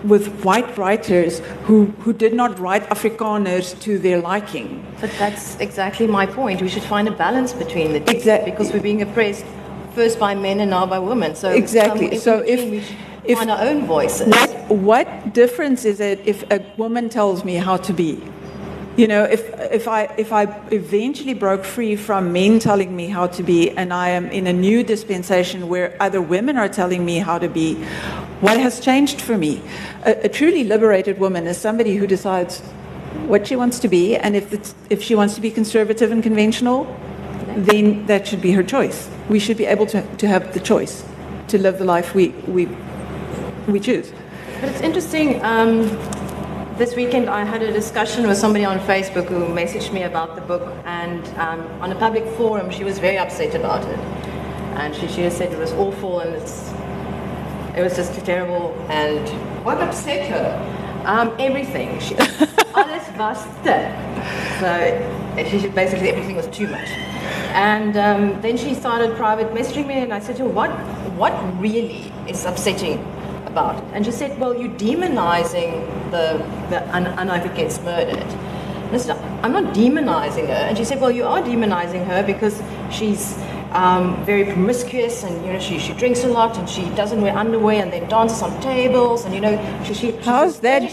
with 0.03 0.27
white 0.45 0.77
writers 0.77 1.39
who, 1.63 1.85
who 2.01 2.13
did 2.13 2.31
not 2.31 2.59
write 2.59 2.83
Afrikaners 2.89 3.79
to 3.81 3.97
their 3.97 4.21
liking. 4.21 4.85
But 5.01 5.09
that's 5.17 5.55
exactly 5.59 6.05
my 6.05 6.27
point. 6.27 6.61
We 6.61 6.69
should 6.69 6.83
find 6.83 7.07
a 7.07 7.11
balance 7.11 7.53
between 7.53 7.93
the 7.93 8.01
two 8.01 8.11
Exactly. 8.15 8.51
because 8.51 8.71
we're 8.71 8.81
being 8.83 9.01
oppressed 9.01 9.43
first 9.95 10.19
by 10.19 10.35
men 10.35 10.59
and 10.59 10.69
now 10.69 10.85
by 10.85 10.99
women. 10.99 11.33
So 11.35 11.49
Exactly. 11.49 12.07
Um, 12.07 12.13
in 12.13 12.19
So 12.19 12.37
if- 12.39 12.59
between 12.59 12.71
we 12.71 12.81
should 12.81 12.95
if- 13.27 13.37
find 13.37 13.51
our 13.51 13.61
own 13.61 13.85
voices. 13.85 14.27
What, 14.27 14.69
what 14.69 15.33
difference 15.33 15.85
is 15.85 15.99
it 15.99 16.19
if 16.25 16.49
a 16.51 16.65
woman 16.77 17.09
tells 17.09 17.43
me 17.43 17.55
how 17.55 17.77
to 17.77 17.93
be? 17.93 18.21
You 18.97 19.07
know, 19.07 19.23
if, 19.23 19.49
if, 19.59 19.89
I, 19.89 20.03
if 20.17 20.31
I 20.31 20.43
eventually 20.71 21.33
broke 21.33 21.65
free 21.65 21.97
from 21.97 22.31
men 22.31 22.59
telling 22.59 22.95
me 22.95 23.07
how 23.07 23.27
to 23.27 23.43
be 23.43 23.71
and 23.71 23.91
I 23.93 24.09
am 24.09 24.27
in 24.27 24.47
a 24.47 24.53
new 24.53 24.83
dispensation 24.83 25.67
where 25.67 25.97
other 25.99 26.21
women 26.21 26.55
are 26.55 26.69
telling 26.69 27.03
me 27.03 27.17
how 27.17 27.37
to 27.37 27.49
be, 27.49 27.75
what 28.39 28.57
has 28.57 28.79
changed 28.79 29.19
for 29.19 29.37
me? 29.37 29.61
A, 30.05 30.25
a 30.25 30.29
truly 30.29 30.63
liberated 30.63 31.19
woman 31.19 31.45
is 31.45 31.57
somebody 31.57 31.97
who 31.97 32.07
decides 32.07 32.61
what 33.27 33.47
she 33.47 33.57
wants 33.57 33.79
to 33.79 33.89
be, 33.89 34.15
and 34.15 34.35
if, 34.35 34.53
it's, 34.53 34.73
if 34.89 35.03
she 35.03 35.15
wants 35.15 35.35
to 35.35 35.41
be 35.41 35.51
conservative 35.51 36.11
and 36.11 36.23
conventional, 36.23 36.85
then 37.57 38.05
that 38.05 38.27
should 38.27 38.41
be 38.41 38.51
her 38.51 38.63
choice. 38.63 39.09
We 39.29 39.39
should 39.39 39.57
be 39.57 39.65
able 39.65 39.87
to, 39.87 40.03
to 40.17 40.27
have 40.27 40.53
the 40.53 40.59
choice 40.59 41.03
to 41.49 41.57
live 41.57 41.79
the 41.79 41.85
life 41.85 42.15
we, 42.15 42.29
we, 42.47 42.65
we 43.67 43.79
choose. 43.79 44.11
But 44.61 44.69
it's 44.69 44.81
interesting. 44.81 45.43
Um, 45.43 45.87
this 46.77 46.95
weekend, 46.95 47.29
I 47.29 47.43
had 47.45 47.61
a 47.61 47.71
discussion 47.71 48.27
with 48.27 48.37
somebody 48.37 48.65
on 48.65 48.79
Facebook 48.79 49.27
who 49.27 49.45
messaged 49.47 49.93
me 49.93 50.03
about 50.03 50.35
the 50.35 50.41
book, 50.41 50.73
and 50.85 51.25
um, 51.37 51.61
on 51.81 51.91
a 51.91 51.95
public 51.95 52.25
forum, 52.35 52.69
she 52.69 52.83
was 52.83 52.99
very 52.99 53.17
upset 53.17 53.55
about 53.55 53.83
it. 53.87 53.99
And 54.77 54.93
she, 54.93 55.07
she 55.07 55.21
just 55.21 55.37
said 55.37 55.53
it 55.53 55.57
was 55.57 55.71
awful 55.73 56.19
and 56.19 56.35
it's, 56.35 56.69
it 57.77 57.81
was 57.81 57.95
just 57.95 58.13
terrible. 58.25 58.73
And 58.89 59.25
What 59.63 59.77
upset 59.77 60.29
her? 60.29 61.03
um, 61.05 61.33
everything. 61.39 61.97
She, 62.01 62.15
alles 62.75 63.07
was. 63.17 63.39
So 64.59 65.45
she 65.49 65.59
said 65.59 65.73
basically 65.75 66.09
everything 66.09 66.35
was 66.35 66.47
too 66.47 66.67
much. 66.67 66.89
And 67.53 67.95
um, 67.95 68.41
then 68.41 68.57
she 68.57 68.73
started 68.73 69.15
private 69.15 69.53
messaging 69.53 69.87
me, 69.87 69.95
and 69.95 70.13
I 70.13 70.19
said 70.19 70.35
to 70.37 70.43
her, 70.43 70.49
"What, 70.49 70.71
what 71.15 71.31
really 71.61 72.11
is 72.27 72.43
upsetting 72.43 72.99
about? 73.55 73.81
And 73.93 74.05
she 74.05 74.11
said, 74.11 74.37
"Well, 74.39 74.53
you're 74.59 74.77
demonizing 74.87 75.71
the 76.11 76.25
the 76.71 76.79
Anna 76.95 77.39
who 77.39 77.51
gets 77.61 77.81
murdered." 77.89 78.31
I 78.93 78.97
said, 78.97 79.17
"I'm 79.43 79.53
not 79.57 79.73
demonizing 79.81 80.47
her." 80.53 80.61
And 80.67 80.77
she 80.77 80.85
said, 80.89 80.99
"Well, 81.03 81.13
you 81.19 81.25
are 81.33 81.41
demonizing 81.51 82.07
her 82.13 82.23
because 82.33 82.63
she's." 82.99 83.35
Um, 83.77 84.03
very 84.25 84.45
promiscuous, 84.45 85.15
and 85.27 85.33
you 85.45 85.51
know 85.53 85.59
she, 85.59 85.79
she 85.85 85.93
drinks 86.01 86.23
a 86.23 86.29
lot, 86.35 86.57
and 86.59 86.69
she 86.75 86.83
doesn't 86.99 87.21
wear 87.23 87.33
underwear, 87.41 87.81
and 87.83 87.91
then 87.95 88.05
dances 88.13 88.41
on 88.41 88.53
tables, 88.65 89.25
and 89.25 89.35
you 89.35 89.41
know 89.45 89.55
she 89.87 89.93
she. 90.01 90.11
How's 90.27 90.61
that? 90.67 90.83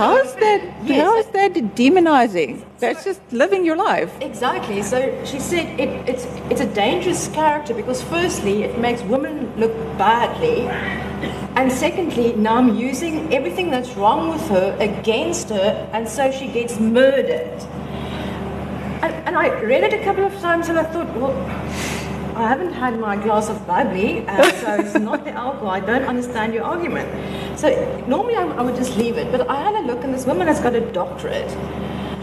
How's 0.00 0.34
that? 0.44 0.60
Yes. 0.84 1.06
How's 1.06 1.30
that 1.36 1.54
demonizing? 1.80 2.50
That's 2.82 3.04
just 3.08 3.22
living 3.32 3.64
your 3.64 3.78
life. 3.84 4.12
Exactly. 4.20 4.82
So 4.82 4.98
she 5.24 5.40
said 5.40 5.80
it, 5.80 5.88
it's 6.12 6.26
it's 6.52 6.60
a 6.60 6.70
dangerous 6.82 7.24
character 7.38 7.72
because 7.80 8.04
firstly 8.12 8.54
it 8.68 8.78
makes 8.86 9.00
women 9.14 9.50
look 9.64 9.74
badly, 10.04 10.68
and 11.56 11.72
secondly 11.72 12.34
now 12.34 12.56
I'm 12.56 12.76
using 12.76 13.32
everything 13.32 13.70
that's 13.70 13.96
wrong 13.96 14.28
with 14.28 14.46
her 14.48 14.76
against 14.78 15.48
her, 15.48 15.88
and 15.92 16.06
so 16.06 16.30
she 16.30 16.48
gets 16.48 16.78
murdered. 16.78 17.62
And, 19.02 19.14
and 19.26 19.36
I 19.36 19.48
read 19.60 19.82
it 19.82 19.94
a 19.94 20.04
couple 20.04 20.24
of 20.24 20.32
times 20.40 20.68
and 20.68 20.78
I 20.78 20.84
thought, 20.84 21.08
well, 21.16 21.34
I 22.36 22.46
haven't 22.46 22.74
had 22.74 23.00
my 23.00 23.16
glass 23.16 23.48
of 23.48 23.66
bubbly, 23.66 24.26
uh, 24.28 24.50
so 24.60 24.74
it's 24.74 24.94
not 24.94 25.24
the 25.24 25.30
alcohol. 25.30 25.70
I 25.70 25.80
don't 25.80 26.04
understand 26.04 26.52
your 26.52 26.64
argument. 26.64 27.08
So 27.58 27.68
normally 28.06 28.36
I, 28.36 28.44
I 28.48 28.62
would 28.62 28.76
just 28.76 28.94
leave 28.98 29.16
it, 29.16 29.32
but 29.32 29.48
I 29.48 29.56
had 29.56 29.74
a 29.74 29.86
look, 29.86 30.04
and 30.04 30.12
this 30.12 30.26
woman 30.26 30.46
has 30.48 30.60
got 30.60 30.74
a 30.74 30.82
doctorate. 30.92 31.50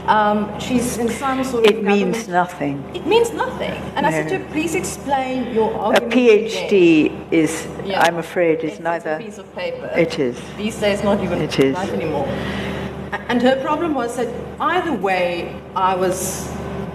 Um, 0.08 0.60
she's 0.60 0.98
in 0.98 1.08
some 1.10 1.44
sort 1.46 1.66
of 1.66 1.72
It 1.72 1.84
means 1.84 2.28
nothing. 2.28 2.84
It 2.94 3.06
means 3.08 3.32
nothing. 3.32 3.72
And 3.96 4.06
I 4.06 4.12
said 4.12 4.28
to 4.30 4.38
her, 4.40 4.46
please 4.52 4.76
explain 4.76 5.54
your 5.54 5.74
argument. 5.74 6.14
A. 6.14 6.18
PhD 6.18 7.06
again." 7.06 7.28
is, 7.32 7.68
Yeah. 7.86 8.02
I'm 8.02 8.18
afraid, 8.18 8.58
It's- 8.60 8.74
is 8.74 8.80
it's 8.80 8.84
neither. 8.84 9.14
a 9.14 9.18
piece 9.20 9.38
of 9.38 9.56
paper. 9.56 9.90
It 9.96 10.20
is. 10.20 10.36
These 10.58 10.76
days, 10.80 11.04
not 11.04 11.24
even 11.24 11.42
It 11.42 11.58
is. 11.58 11.74
life 11.74 11.94
anymore. 11.94 12.28
And 13.30 13.42
her 13.42 13.56
problem 13.62 13.94
was 13.94 14.18
that 14.18 14.28
either 14.60 14.92
way, 14.94 15.56
I 15.76 15.96
was 15.96 16.50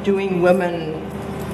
doing 0.05 0.43
women 0.43 1.08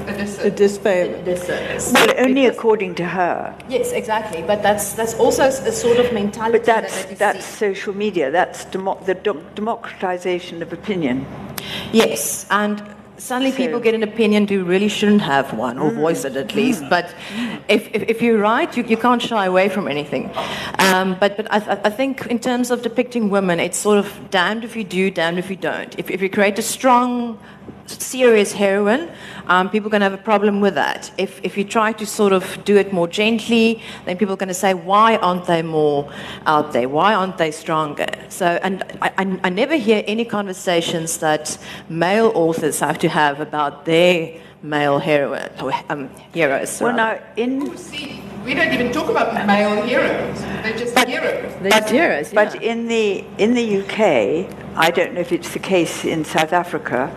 A 0.06 0.50
disfavor. 0.50 1.14
a 1.16 1.22
disservice. 1.22 1.92
Well, 1.92 2.12
only 2.18 2.42
Because- 2.42 2.56
according 2.56 2.94
to 2.96 3.04
her. 3.04 3.54
Yes, 3.68 3.92
exactly. 3.92 4.42
But 4.42 4.62
that's 4.62 4.92
that's 4.92 5.14
also 5.14 5.44
a 5.44 5.72
sort 5.72 5.98
of 5.98 6.12
mentality 6.12 6.58
But 6.58 6.66
that's, 6.66 6.94
that, 7.04 7.08
that 7.10 7.18
that's 7.18 7.44
see. 7.46 7.56
social 7.70 7.94
media. 7.96 8.30
That's 8.30 8.64
demo- 8.66 8.98
the 9.06 9.14
do- 9.14 9.42
democratization 9.54 10.62
of 10.62 10.72
opinion. 10.72 11.26
Yes, 11.92 12.46
and 12.50 12.82
suddenly 13.16 13.50
So- 13.52 13.56
people 13.56 13.80
get 13.80 13.94
an 13.94 14.02
opinion 14.02 14.46
who 14.46 14.64
really 14.64 14.88
shouldn't 14.88 15.22
have 15.22 15.54
one, 15.56 15.78
or 15.78 15.90
voice 15.90 16.24
it 16.26 16.36
at 16.36 16.54
least. 16.54 16.82
But 16.90 17.14
if, 17.68 17.88
if, 17.94 18.02
if 18.08 18.20
you're 18.22 18.38
right, 18.38 18.76
you, 18.76 18.84
you 18.84 18.96
can't 18.98 19.22
shy 19.22 19.46
away 19.46 19.68
from 19.70 19.88
anything. 19.88 20.30
Um, 20.78 21.16
but 21.20 21.36
but 21.36 21.46
I, 21.50 21.58
I- 21.58 21.80
I 21.84 21.90
think 21.90 22.26
in 22.26 22.38
terms 22.38 22.70
of 22.70 22.82
depicting 22.82 23.30
women, 23.30 23.58
it's 23.60 23.78
sort 23.78 23.98
of 23.98 24.08
damned 24.30 24.64
if 24.64 24.76
you 24.76 24.84
do, 24.84 25.10
damned 25.10 25.38
if 25.38 25.48
you 25.48 25.56
don't. 25.56 25.98
If, 25.98 26.10
if 26.10 26.20
you 26.20 26.28
create 26.28 26.58
a 26.58 26.62
strong, 26.62 27.38
serious 27.86 28.52
heroine, 28.52 29.10
um, 29.46 29.68
people 29.70 29.88
are 29.88 29.90
going 29.90 30.00
to 30.00 30.10
have 30.10 30.18
a 30.18 30.22
problem 30.22 30.60
with 30.60 30.74
that. 30.74 31.10
If, 31.18 31.40
if 31.42 31.56
you 31.56 31.64
try 31.64 31.92
to 31.92 32.06
sort 32.06 32.32
of 32.32 32.64
do 32.64 32.76
it 32.76 32.92
more 32.92 33.08
gently, 33.08 33.82
then 34.04 34.16
people 34.16 34.34
are 34.34 34.38
going 34.38 34.48
to 34.48 34.54
say, 34.54 34.74
why 34.74 35.16
aren't 35.16 35.46
they 35.46 35.62
more 35.62 36.10
out 36.46 36.72
there? 36.72 36.88
Why 36.88 37.14
aren't 37.14 37.38
they 37.38 37.50
stronger? 37.50 38.06
So, 38.28 38.58
and 38.62 38.82
I, 39.02 39.12
I, 39.18 39.40
I 39.44 39.48
never 39.50 39.76
hear 39.76 40.02
any 40.06 40.24
conversations 40.24 41.18
that 41.18 41.58
male 41.88 42.32
authors 42.34 42.80
have 42.80 42.98
to 43.00 43.08
have 43.08 43.40
about 43.40 43.84
their 43.84 44.40
male 44.64 44.98
heroine, 44.98 45.50
um, 45.90 46.10
heroes. 46.32 46.80
Well, 46.80 46.96
rather. 46.96 47.20
now, 47.20 47.32
in 47.36 47.76
See, 47.76 48.22
we 48.44 48.54
don't 48.54 48.72
even 48.72 48.92
talk 48.92 49.08
about 49.10 49.46
male 49.46 49.82
heroes. 49.82 50.40
They're 50.40 50.76
just 50.76 50.98
heroes. 51.06 51.54
They're 51.60 51.70
just 51.70 51.90
heroes, 51.90 52.32
But 52.32 52.62
in 52.62 52.88
the 52.88 53.24
in 53.38 53.54
the 53.54 53.82
UK, 53.82 54.48
I 54.76 54.90
don't 54.90 55.14
know 55.14 55.20
if 55.20 55.32
it's 55.32 55.52
the 55.52 55.58
case 55.58 56.04
in 56.04 56.24
South 56.24 56.52
Africa. 56.52 57.10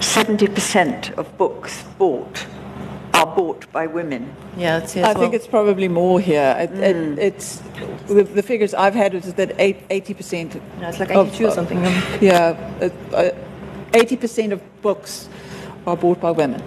Seventy 0.00 0.48
percent 0.48 1.10
of 1.16 1.36
books 1.38 1.84
bought 1.98 2.46
are 3.14 3.26
bought 3.26 3.70
by 3.72 3.86
women. 3.86 4.34
yeah, 4.56 4.78
that's 4.78 4.94
it 4.94 5.04
I 5.04 5.10
as 5.10 5.16
think 5.16 5.34
it's 5.34 5.46
probably 5.46 5.88
more 5.88 6.20
here. 6.20 6.54
It, 6.58 6.70
it, 6.78 7.18
it's 7.18 7.62
the, 8.06 8.22
the 8.22 8.42
figures 8.42 8.74
I've 8.74 8.94
had 8.94 9.14
is 9.14 9.34
that 9.34 9.54
eighty 9.58 10.14
percent. 10.14 10.54
No, 10.80 10.88
it's 10.88 11.00
like 11.00 11.10
82 11.10 11.46
or 11.46 11.50
something. 11.50 11.78
Yeah, 12.20 12.90
eighty 13.94 14.16
percent 14.16 14.52
of 14.52 14.60
books 14.82 15.28
are 15.86 15.96
bought 15.96 16.20
by 16.20 16.30
women. 16.30 16.62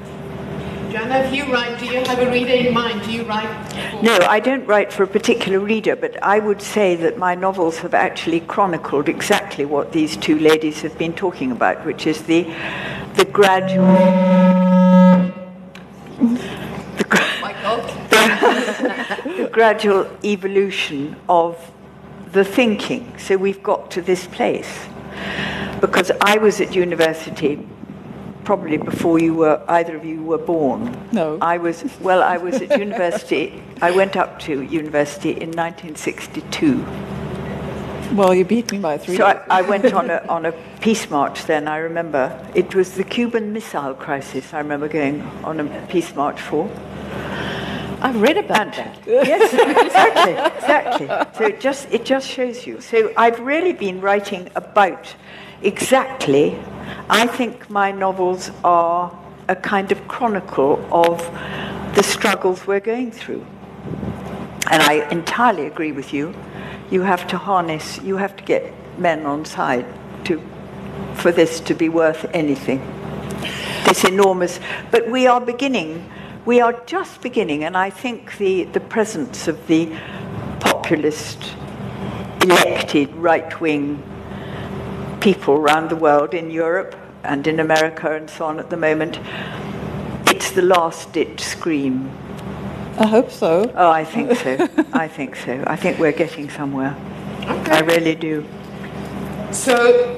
Joanna, 0.91 1.19
if 1.19 1.33
you 1.33 1.45
write, 1.53 1.79
do 1.79 1.85
you 1.85 2.03
have 2.03 2.19
a 2.19 2.29
reader 2.29 2.51
in 2.53 2.73
mind? 2.73 3.01
Do 3.03 3.11
you 3.13 3.23
write? 3.23 3.47
for- 3.71 4.03
No, 4.03 4.17
I 4.27 4.41
don't 4.41 4.65
write 4.67 4.91
for 4.91 5.03
a 5.03 5.07
particular 5.07 5.59
reader, 5.59 5.95
but 5.95 6.21
I 6.21 6.39
would 6.39 6.61
say 6.61 6.95
that 6.97 7.17
my 7.17 7.33
novels 7.33 7.77
have 7.79 7.93
actually 7.93 8.41
chronicled 8.41 9.07
exactly 9.07 9.63
what 9.63 9.93
these 9.93 10.17
two 10.17 10.37
ladies 10.37 10.81
have 10.81 10.97
been 10.97 11.13
talking 11.13 11.51
about, 11.51 11.85
which 11.85 12.05
is 12.05 12.23
the 12.23 12.43
the 13.15 13.23
gradual 13.25 13.85
the, 16.97 17.05
gra- 17.07 17.55
God. 17.63 17.81
the 19.37 19.49
gradual 19.51 20.07
evolution 20.25 21.15
of 21.29 21.71
the 22.33 22.43
thinking. 22.43 23.13
So 23.17 23.37
we've 23.37 23.63
got 23.63 23.91
to 23.91 24.01
this 24.01 24.27
place. 24.27 24.87
Because 25.79 26.11
I 26.21 26.37
was 26.37 26.59
at 26.61 26.75
university 26.75 27.65
probably 28.43 28.77
before 28.77 29.19
you 29.19 29.33
were 29.33 29.61
either 29.67 29.95
of 29.95 30.05
you 30.05 30.23
were 30.23 30.37
born. 30.37 30.97
No. 31.11 31.37
I 31.41 31.57
was 31.57 31.83
well 31.99 32.23
I 32.23 32.37
was 32.37 32.61
at 32.61 32.77
university 32.87 33.61
I 33.81 33.91
went 33.91 34.15
up 34.15 34.39
to 34.41 34.61
university 34.61 35.31
in 35.31 35.51
1962. 35.51 36.85
Well, 38.15 38.33
you 38.35 38.43
beat 38.43 38.71
me 38.71 38.79
by 38.79 38.97
three. 38.97 39.15
So 39.15 39.25
I, 39.25 39.41
I 39.49 39.61
went 39.61 39.93
on 39.93 40.09
a, 40.09 40.17
on 40.29 40.45
a 40.45 40.51
peace 40.81 41.09
march 41.09 41.45
then, 41.45 41.67
I 41.67 41.77
remember. 41.77 42.37
It 42.53 42.75
was 42.75 42.95
the 42.95 43.05
Cuban 43.05 43.53
Missile 43.53 43.93
Crisis, 43.93 44.53
I 44.53 44.59
remember 44.59 44.89
going 44.89 45.21
on 45.43 45.61
a 45.61 45.87
peace 45.87 46.13
march 46.13 46.39
for. 46.41 46.69
I've 48.01 48.19
read 48.21 48.37
about 48.37 48.73
that. 48.75 48.99
Yes, 49.07 49.53
exactly, 49.53 50.33
exactly. 50.57 51.07
So 51.37 51.45
it 51.45 51.61
just, 51.61 51.91
it 51.91 52.03
just 52.03 52.27
shows 52.27 52.67
you. 52.67 52.81
So 52.81 53.13
I've 53.15 53.39
really 53.39 53.73
been 53.73 54.01
writing 54.01 54.49
about 54.55 55.15
exactly, 55.63 56.59
I 57.09 57.27
think 57.27 57.69
my 57.69 57.91
novels 57.91 58.51
are 58.63 59.17
a 59.47 59.55
kind 59.55 59.91
of 59.91 60.07
chronicle 60.07 60.85
of 60.91 61.19
the 61.95 62.03
struggles 62.03 62.65
we're 62.65 62.79
going 62.79 63.11
through. 63.11 63.45
And 64.69 64.81
I 64.81 65.07
entirely 65.11 65.65
agree 65.65 65.91
with 65.91 66.13
you. 66.13 66.33
You 66.89 67.01
have 67.01 67.27
to 67.27 67.37
harness, 67.37 68.01
you 68.01 68.17
have 68.17 68.35
to 68.37 68.43
get 68.43 68.73
men 68.97 69.25
on 69.25 69.45
side 69.45 69.85
to, 70.25 70.41
for 71.15 71.31
this 71.31 71.59
to 71.61 71.73
be 71.73 71.89
worth 71.89 72.25
anything. 72.33 72.79
This 73.85 74.03
enormous, 74.03 74.59
but 74.91 75.09
we 75.09 75.27
are 75.27 75.41
beginning, 75.41 76.09
we 76.45 76.61
are 76.61 76.73
just 76.85 77.21
beginning, 77.21 77.63
and 77.63 77.75
I 77.75 77.89
think 77.89 78.37
the, 78.37 78.63
the 78.65 78.79
presence 78.79 79.47
of 79.47 79.67
the 79.67 79.93
populist 80.59 81.53
elected 82.41 83.13
right 83.15 83.59
wing 83.59 84.01
people 85.21 85.53
around 85.53 85.89
the 85.89 85.95
world 85.95 86.33
in 86.33 86.49
Europe 86.49 86.95
and 87.23 87.45
in 87.45 87.59
America 87.59 88.15
and 88.15 88.29
so 88.29 88.45
on 88.45 88.59
at 88.59 88.69
the 88.69 88.77
moment. 88.77 89.19
It's 90.27 90.51
the 90.51 90.63
last 90.63 91.13
ditch 91.13 91.39
scream. 91.39 92.09
I 92.97 93.05
hope 93.05 93.31
so. 93.31 93.71
Oh, 93.75 93.89
I 93.89 94.03
think 94.03 94.35
so. 94.35 94.67
I 94.93 95.07
think 95.07 95.35
so. 95.35 95.63
I 95.67 95.75
think 95.75 95.99
we're 95.99 96.11
getting 96.11 96.49
somewhere. 96.49 96.95
I 97.45 97.81
really 97.81 98.15
do. 98.15 98.45
So, 99.51 100.17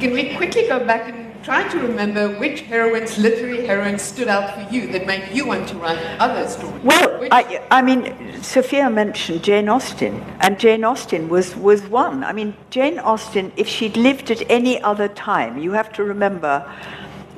can 0.00 0.12
we 0.12 0.34
quickly 0.36 0.68
go 0.68 0.84
back 0.84 1.08
and 1.48 1.70
try 1.70 1.80
to 1.80 1.86
remember 1.86 2.38
which 2.38 2.62
heroines, 2.62 3.18
literary 3.18 3.66
heroines, 3.66 4.02
stood 4.02 4.28
out 4.28 4.54
for 4.54 4.74
you 4.74 4.90
that 4.92 5.06
made 5.06 5.28
you 5.32 5.46
want 5.46 5.68
to 5.68 5.76
write 5.76 5.98
other 6.18 6.48
stories? 6.48 6.82
Well, 6.82 7.20
Which- 7.20 7.32
I, 7.32 7.62
I 7.70 7.82
mean, 7.82 8.42
Sophia 8.42 8.90
mentioned 8.90 9.42
Jane 9.42 9.68
Austen, 9.68 10.20
and 10.40 10.58
Jane 10.58 10.84
Austen 10.84 11.28
was, 11.28 11.54
was 11.56 11.82
one. 11.82 12.24
I 12.24 12.32
mean, 12.32 12.54
Jane 12.70 12.98
Austen, 12.98 13.52
if 13.56 13.68
she'd 13.68 13.96
lived 13.96 14.30
at 14.30 14.48
any 14.50 14.80
other 14.82 15.08
time, 15.08 15.58
you 15.58 15.72
have 15.72 15.92
to 15.94 16.04
remember 16.04 16.70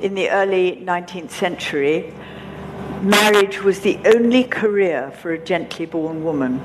in 0.01 0.15
the 0.15 0.29
early 0.29 0.81
19th 0.83 1.31
century, 1.31 2.13
marriage 3.01 3.61
was 3.61 3.81
the 3.81 3.99
only 4.05 4.43
career 4.43 5.11
for 5.21 5.31
a 5.31 5.37
gently 5.37 5.85
born 5.85 6.23
woman. 6.23 6.61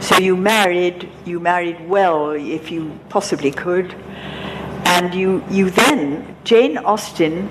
So 0.00 0.18
you 0.18 0.36
married, 0.36 1.08
you 1.24 1.40
married 1.40 1.88
well 1.88 2.30
if 2.30 2.70
you 2.70 2.98
possibly 3.08 3.50
could, 3.50 3.94
and 4.86 5.12
you, 5.14 5.44
you 5.50 5.68
then, 5.68 6.36
Jane 6.44 6.78
Austen 6.78 7.48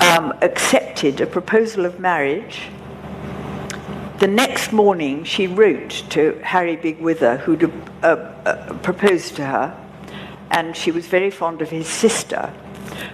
um, 0.00 0.32
accepted 0.42 1.20
a 1.20 1.26
proposal 1.26 1.84
of 1.84 1.98
marriage. 1.98 2.62
The 4.20 4.28
next 4.28 4.72
morning, 4.72 5.24
she 5.24 5.48
wrote 5.48 6.04
to 6.10 6.40
Harry 6.44 6.76
Bigg-Wither, 6.76 7.38
who'd 7.38 7.64
uh, 8.02 8.06
uh, 8.06 8.78
proposed 8.78 9.34
to 9.36 9.44
her, 9.44 9.86
and 10.52 10.76
she 10.76 10.92
was 10.92 11.06
very 11.08 11.30
fond 11.30 11.60
of 11.60 11.68
his 11.68 11.88
sister. 11.88 12.54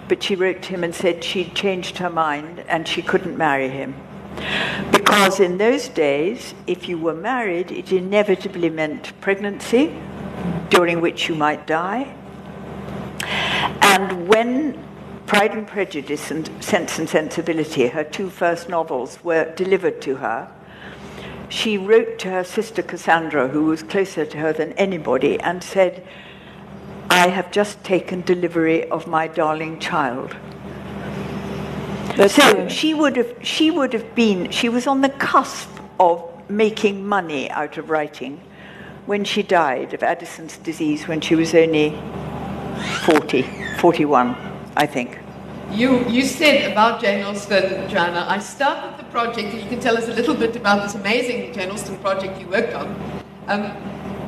But 0.06 0.22
she 0.22 0.36
wrote 0.36 0.60
to 0.62 0.68
him 0.68 0.84
and 0.84 0.94
said 0.94 1.24
she'd 1.24 1.54
changed 1.54 1.96
her 1.98 2.10
mind 2.10 2.64
and 2.68 2.86
she 2.86 3.00
couldn't 3.00 3.38
marry 3.38 3.70
him. 3.70 3.94
Because 4.92 5.40
in 5.40 5.56
those 5.56 5.88
days, 5.88 6.54
if 6.66 6.86
you 6.86 6.98
were 6.98 7.14
married, 7.14 7.72
it 7.72 7.92
inevitably 7.92 8.68
meant 8.68 9.18
pregnancy, 9.22 9.98
during 10.68 11.00
which 11.00 11.28
you 11.28 11.34
might 11.34 11.66
die. 11.66 12.14
And 13.24 14.28
when 14.28 14.82
Pride 15.26 15.52
and 15.52 15.66
Prejudice 15.66 16.30
and 16.30 16.50
Sense 16.62 16.98
and 16.98 17.08
Sensibility, 17.08 17.86
her 17.88 18.04
two 18.04 18.30
first 18.30 18.68
novels, 18.68 19.22
were 19.22 19.54
delivered 19.54 20.00
to 20.02 20.16
her, 20.16 20.50
she 21.48 21.76
wrote 21.76 22.18
to 22.20 22.30
her 22.30 22.44
sister 22.44 22.82
Cassandra, 22.82 23.48
who 23.48 23.64
was 23.64 23.82
closer 23.82 24.24
to 24.24 24.38
her 24.38 24.52
than 24.52 24.72
anybody, 24.74 25.38
and 25.40 25.62
said, 25.62 26.06
I 27.10 27.28
have 27.28 27.50
just 27.50 27.82
taken 27.82 28.22
delivery 28.22 28.88
of 28.88 29.06
my 29.06 29.26
darling 29.26 29.80
child. 29.80 30.36
That's 32.16 32.34
So 32.34 32.42
uh, 32.42 32.68
she 32.68 32.94
would 32.94 33.16
have 33.16 33.34
she 33.42 33.70
would 33.70 33.92
have 33.92 34.14
been 34.14 34.50
she 34.50 34.68
was 34.68 34.86
on 34.86 35.00
the 35.00 35.08
cusp 35.08 35.70
of 35.98 36.22
making 36.48 37.06
money 37.06 37.50
out 37.50 37.78
of 37.78 37.90
writing 37.90 38.40
when 39.06 39.24
she 39.24 39.42
died 39.42 39.94
of 39.94 40.02
Addison's 40.02 40.56
disease 40.58 41.08
when 41.08 41.20
she 41.20 41.34
was 41.34 41.54
only 41.54 41.90
40, 43.04 43.42
41, 43.78 44.36
I 44.76 44.86
think. 44.86 45.18
You, 45.72 46.04
you 46.08 46.22
said 46.22 46.72
about 46.72 47.00
Jane 47.00 47.24
Austen, 47.24 47.88
Joanna, 47.88 48.26
I 48.28 48.38
started 48.40 48.98
the 48.98 49.08
project, 49.10 49.54
and 49.54 49.62
you 49.62 49.68
can 49.68 49.80
tell 49.80 49.96
us 49.96 50.08
a 50.08 50.12
little 50.12 50.34
bit 50.34 50.56
about 50.56 50.82
this 50.82 50.94
amazing 50.94 51.52
Jane 51.52 51.70
Austen 51.70 51.96
project 51.98 52.40
you 52.40 52.48
worked 52.48 52.74
on. 52.74 52.88
Um, 53.46 53.72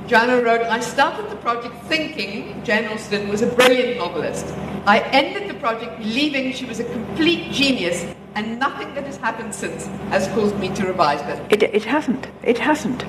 Joanna 0.07 0.42
wrote, 0.42 0.62
I 0.62 0.80
started 0.80 1.30
the 1.30 1.36
project 1.36 1.74
thinking 1.86 2.62
Jane 2.64 2.86
Austen 2.86 3.28
was 3.28 3.42
a 3.42 3.46
brilliant 3.46 3.98
novelist. 3.98 4.46
I 4.86 5.00
ended 5.12 5.48
the 5.48 5.55
project 5.55 5.98
believing 5.98 6.53
she 6.53 6.64
was 6.64 6.80
a 6.80 6.84
complete 6.84 7.53
genius, 7.53 8.05
and 8.34 8.59
nothing 8.59 8.94
that 8.94 9.05
has 9.05 9.16
happened 9.16 9.55
since 9.55 9.86
has 10.11 10.28
caused 10.28 10.57
me 10.59 10.74
to 10.74 10.86
revise 10.86 11.20
that. 11.22 11.53
It, 11.53 11.62
it 11.62 11.84
hasn't. 11.84 12.28
It 12.42 12.59
hasn't. 12.59 13.05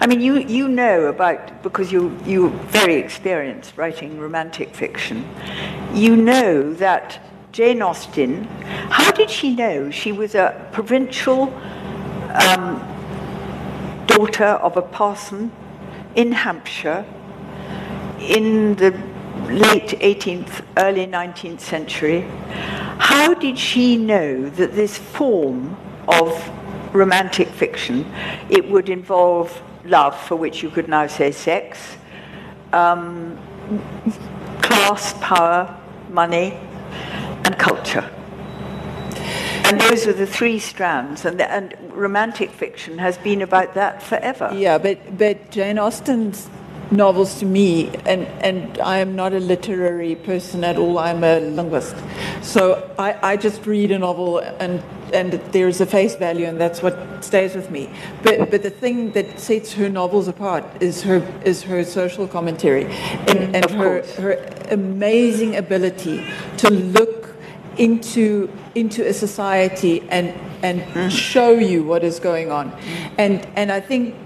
I 0.00 0.06
mean, 0.06 0.20
you, 0.20 0.38
you 0.38 0.68
know 0.68 1.06
about, 1.06 1.62
because 1.62 1.92
you, 1.92 2.16
you're 2.24 2.50
very 2.50 2.96
experienced 2.96 3.76
writing 3.76 4.18
romantic 4.18 4.74
fiction, 4.74 5.28
you 5.94 6.16
know 6.16 6.72
that 6.74 7.20
Jane 7.52 7.82
Austen, 7.82 8.44
how 8.90 9.10
did 9.12 9.30
she 9.30 9.54
know 9.54 9.90
she 9.90 10.12
was 10.12 10.34
a 10.34 10.68
provincial 10.72 11.52
um, 12.34 12.78
daughter 14.06 14.44
of 14.44 14.76
a 14.76 14.82
parson 14.82 15.50
in 16.14 16.32
Hampshire 16.32 17.04
in 18.20 18.74
the 18.76 18.90
late 19.48 19.98
18th, 20.00 20.64
early 20.76 21.06
19th 21.06 21.60
century? 21.60 22.22
How 22.98 23.34
did 23.34 23.58
she 23.58 23.96
know 23.96 24.48
that 24.50 24.74
this 24.74 24.98
form 24.98 25.76
of 26.08 26.50
romantic 26.94 27.48
fiction, 27.48 28.06
it 28.48 28.68
would 28.70 28.88
involve 28.88 29.62
love, 29.84 30.18
for 30.18 30.36
which 30.36 30.62
you 30.62 30.70
could 30.70 30.88
now 30.88 31.06
say 31.06 31.30
sex, 31.30 31.96
um, 32.72 33.38
class, 34.62 35.14
power, 35.20 35.78
money, 36.10 36.58
and 37.44 37.58
culture? 37.58 38.08
And 39.64 39.80
those 39.80 40.06
are 40.06 40.14
the 40.14 40.26
three 40.26 40.58
strands, 40.58 41.24
and, 41.24 41.38
the, 41.38 41.50
and 41.50 41.74
romantic 41.92 42.50
fiction 42.50 42.98
has 42.98 43.18
been 43.18 43.42
about 43.42 43.74
that 43.74 44.02
forever. 44.02 44.50
Yeah, 44.54 44.78
but, 44.78 45.18
but 45.18 45.50
Jane 45.50 45.78
Austen's 45.78 46.48
novels 46.90 47.38
to 47.40 47.46
me, 47.46 47.88
and, 48.06 48.26
and 48.42 48.78
I 48.78 48.98
am 48.98 49.14
not 49.14 49.32
a 49.32 49.40
literary 49.40 50.14
person 50.14 50.64
at 50.64 50.76
all, 50.76 50.98
I'm 50.98 51.22
a 51.22 51.40
linguist. 51.40 51.96
So 52.42 52.90
I, 52.98 53.32
I 53.32 53.36
just 53.36 53.66
read 53.66 53.90
a 53.90 53.98
novel 53.98 54.38
and, 54.38 54.82
and 55.12 55.32
there's 55.52 55.80
a 55.80 55.86
face 55.86 56.14
value 56.16 56.46
and 56.46 56.60
that's 56.60 56.82
what 56.82 57.24
stays 57.24 57.54
with 57.54 57.70
me. 57.70 57.90
But, 58.22 58.50
but 58.50 58.62
the 58.62 58.70
thing 58.70 59.12
that 59.12 59.38
sets 59.38 59.74
her 59.74 59.88
novels 59.88 60.28
apart 60.28 60.64
is 60.80 61.02
her, 61.02 61.18
is 61.44 61.62
her 61.64 61.84
social 61.84 62.26
commentary 62.26 62.84
and, 62.84 63.56
and 63.56 63.70
her, 63.70 64.00
course. 64.00 64.14
her 64.16 64.32
amazing 64.70 65.56
ability 65.56 66.26
to 66.58 66.70
look 66.70 67.18
into 67.78 68.50
into 68.74 69.06
a 69.06 69.12
society 69.12 70.02
and 70.10 70.28
and 70.64 70.80
mm-hmm. 70.80 71.08
show 71.08 71.50
you 71.50 71.84
what 71.84 72.02
is 72.02 72.18
going 72.18 72.50
on 72.50 72.72
and 73.18 73.46
and 73.54 73.70
I 73.70 73.80
think 73.80 74.16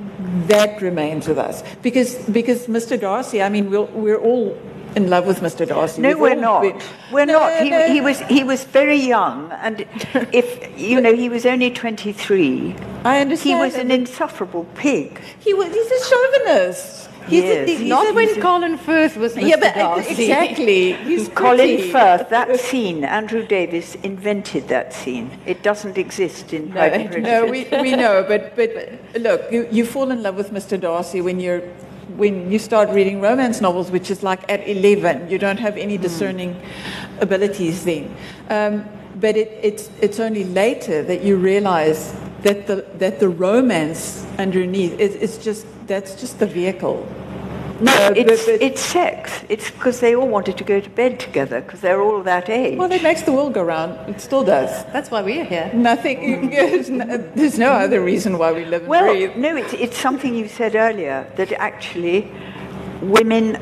that 0.48 0.80
remains 0.80 1.28
with 1.28 1.38
us 1.38 1.62
because 1.82 2.14
because 2.30 2.66
Mr. 2.66 2.98
Darcy 2.98 3.42
I 3.42 3.48
mean 3.48 3.70
we're, 3.70 3.82
we're 3.82 4.18
all 4.20 4.56
in 4.96 5.08
love 5.08 5.26
with 5.26 5.40
Mr. 5.40 5.66
Darcy 5.66 6.02
No, 6.02 6.08
We've 6.10 6.18
we're 6.20 6.34
not. 6.34 6.62
been- 6.62 6.80
We're 7.10 7.24
No, 7.26 7.38
not. 7.40 7.62
He, 7.62 7.70
no. 7.70 7.86
he 7.88 8.00
was 8.00 8.20
he 8.20 8.44
was 8.44 8.64
very 8.64 8.96
young, 8.98 9.50
and 9.52 9.86
if 10.32 10.78
you 10.78 11.00
know, 11.00 11.14
he 11.14 11.28
was 11.28 11.46
only 11.46 11.70
twenty 11.70 12.12
three. 12.12 12.74
I 13.04 13.20
understand. 13.20 13.58
He 13.58 13.64
was 13.64 13.74
an 13.74 13.90
insufferable 13.90 14.64
pig. 14.74 15.20
he 15.40 15.54
was 15.54 15.68
he's 15.72 15.90
a 15.90 16.00
chauvinist 16.10 17.08
he's 17.28 17.44
Yes. 17.44 17.68
a, 17.68 17.76
he's 17.76 17.88
Not 17.88 18.10
a, 18.10 18.12
when 18.14 18.40
Colin 18.40 18.76
Firth 18.78 19.16
was 19.16 19.34
Mr. 19.34 19.48
yeah 19.48 19.56
but 19.56 19.74
Darcy. 19.74 20.10
exactly 20.24 20.92
he's 20.92 21.28
Colin 21.42 21.56
pretty. 21.56 21.90
Firth, 21.90 22.28
that 22.30 22.58
scene, 22.60 23.04
Andrew 23.04 23.44
Davies 23.46 23.94
invented 24.02 24.68
that 24.68 24.92
scene. 24.92 25.30
It 25.46 25.62
doesn't 25.62 25.98
exist 25.98 26.52
in 26.52 26.70
Pride 26.72 26.92
and 26.92 27.22
No, 27.22 27.44
no, 27.44 27.50
we, 27.50 27.64
we 27.82 27.96
know, 27.96 28.24
but, 28.26 28.56
but 28.56 28.70
look, 29.20 29.50
you, 29.52 29.68
you 29.70 29.84
fall 29.84 30.10
in 30.10 30.22
love 30.22 30.36
with 30.36 30.50
Mr. 30.50 30.78
Darcy 30.80 31.20
when 31.20 31.40
you're 31.40 31.62
when 32.16 32.50
you 32.52 32.58
start 32.58 32.90
reading 32.90 33.22
romance 33.22 33.62
novels, 33.62 33.90
which 33.90 34.10
is 34.10 34.22
like 34.22 34.40
at 34.52 34.66
11. 34.68 35.30
You 35.30 35.38
don't 35.38 35.58
have 35.58 35.78
any 35.78 35.96
discerning 35.96 36.60
abilities 37.20 37.84
then. 37.84 38.14
Um, 38.50 38.84
but 39.16 39.36
it, 39.36 39.48
it's, 39.62 39.88
it's 40.00 40.20
only 40.20 40.44
later 40.44 41.02
that 41.04 41.22
you 41.22 41.36
realize 41.36 42.12
that 42.42 42.66
the, 42.66 42.84
that 42.98 43.18
the 43.18 43.28
romance 43.30 44.26
underneath 44.38 44.98
is, 45.00 45.14
is 45.14 45.38
just, 45.38 45.64
that's 45.92 46.14
just 46.22 46.38
the 46.38 46.46
vehicle. 46.46 46.98
No, 47.80 47.92
Uh, 47.92 48.14
it's, 48.16 48.46
but- 48.46 48.62
it's 48.68 48.80
sex. 48.80 49.18
It's 49.48 49.68
because 49.70 49.96
they 50.00 50.14
all 50.14 50.28
wanted 50.36 50.56
to 50.58 50.64
go 50.64 50.78
to 50.80 50.90
bed 51.02 51.18
together 51.26 51.60
because 51.60 51.80
they're 51.80 52.00
all 52.00 52.22
that 52.22 52.48
age. 52.48 52.78
Well, 52.78 52.92
it 52.92 53.02
makes 53.02 53.22
the 53.22 53.32
world 53.32 53.52
go 53.54 53.62
round. 53.64 53.92
It 54.08 54.20
still 54.20 54.44
does. 54.44 54.70
That's 54.94 55.10
why 55.10 55.20
we're 55.22 55.44
here. 55.54 55.68
Nothing, 55.74 56.50
there's 57.40 57.58
no, 57.58 57.70
other 57.86 58.00
reason 58.12 58.38
why 58.38 58.52
we 58.52 58.64
live 58.64 58.86
Well, 58.86 59.12
breathe. 59.12 59.36
no, 59.36 59.56
it's, 59.56 59.72
it's 59.74 59.98
something 59.98 60.34
you 60.34 60.48
said 60.48 60.74
earlier 60.76 61.26
that 61.36 61.50
actually 61.70 62.30
women, 63.02 63.56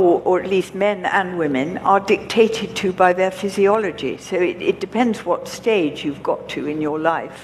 or, 0.00 0.22
or 0.28 0.40
at 0.40 0.48
least 0.48 0.74
men 0.74 1.04
and 1.06 1.36
women, 1.36 1.78
are 1.78 2.00
dictated 2.00 2.76
to 2.76 2.92
by 2.92 3.12
their 3.12 3.32
physiology. 3.32 4.16
So 4.18 4.36
it, 4.36 4.62
it 4.62 4.78
depends 4.80 5.24
what 5.26 5.48
stage 5.48 6.04
you've 6.04 6.22
got 6.22 6.48
to 6.50 6.68
in 6.68 6.80
your 6.80 6.98
life. 7.00 7.40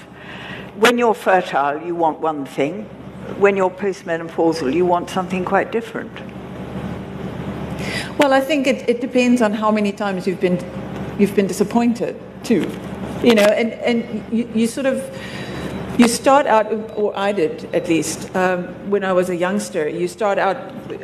When 0.83 0.97
you're 0.97 1.13
fertile, 1.29 1.81
you 1.85 1.93
want 1.95 2.19
one 2.21 2.45
thing. 2.45 2.87
When 3.39 3.57
you're 3.57 3.69
postmenopausal, 3.69 4.73
you 4.73 4.85
want 4.85 5.09
something 5.09 5.43
quite 5.43 5.71
different. 5.71 6.11
Well, 8.17 8.33
I 8.33 8.39
think 8.39 8.65
it, 8.65 8.87
it 8.89 9.01
depends 9.01 9.41
on 9.41 9.53
how 9.53 9.71
many 9.71 9.91
times 9.91 10.25
you've 10.25 10.41
been 10.41 10.59
you've 11.19 11.35
been 11.35 11.47
disappointed 11.47 12.19
too. 12.43 12.69
You 13.23 13.35
know, 13.35 13.43
and, 13.43 13.73
and 13.73 14.23
you, 14.31 14.49
you 14.53 14.67
sort 14.67 14.85
of 14.85 15.03
you 15.97 16.07
start 16.07 16.45
out, 16.45 16.71
or 16.97 17.17
I 17.17 17.31
did 17.31 17.73
at 17.73 17.87
least, 17.87 18.35
um, 18.35 18.65
when 18.89 19.03
I 19.03 19.13
was 19.13 19.29
a 19.29 19.35
youngster. 19.35 19.87
You 19.87 20.07
start 20.07 20.37
out. 20.37 20.57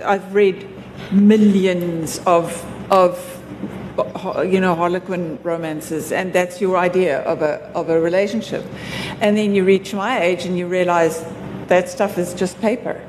I've 0.04 0.34
read 0.34 0.68
millions 1.12 2.20
of 2.26 2.64
of 2.92 3.18
you 4.46 4.60
know 4.60 4.76
Harlequin 4.76 5.40
romances, 5.44 6.12
and 6.12 6.34
that's 6.34 6.60
your 6.60 6.78
idea 6.78 7.22
of 7.22 7.42
a 7.42 7.60
of 7.74 7.90
a 7.90 8.00
relationship. 8.00 8.66
And 9.22 9.38
then 9.38 9.56
you 9.56 9.64
reach 9.64 9.94
my 9.94 10.22
age, 10.22 10.46
and 10.46 10.58
you 10.58 10.68
realize 10.68 11.26
that 11.72 11.90
stuff 11.90 12.18
is 12.18 12.34
just 12.34 12.60
paper. 12.60 13.02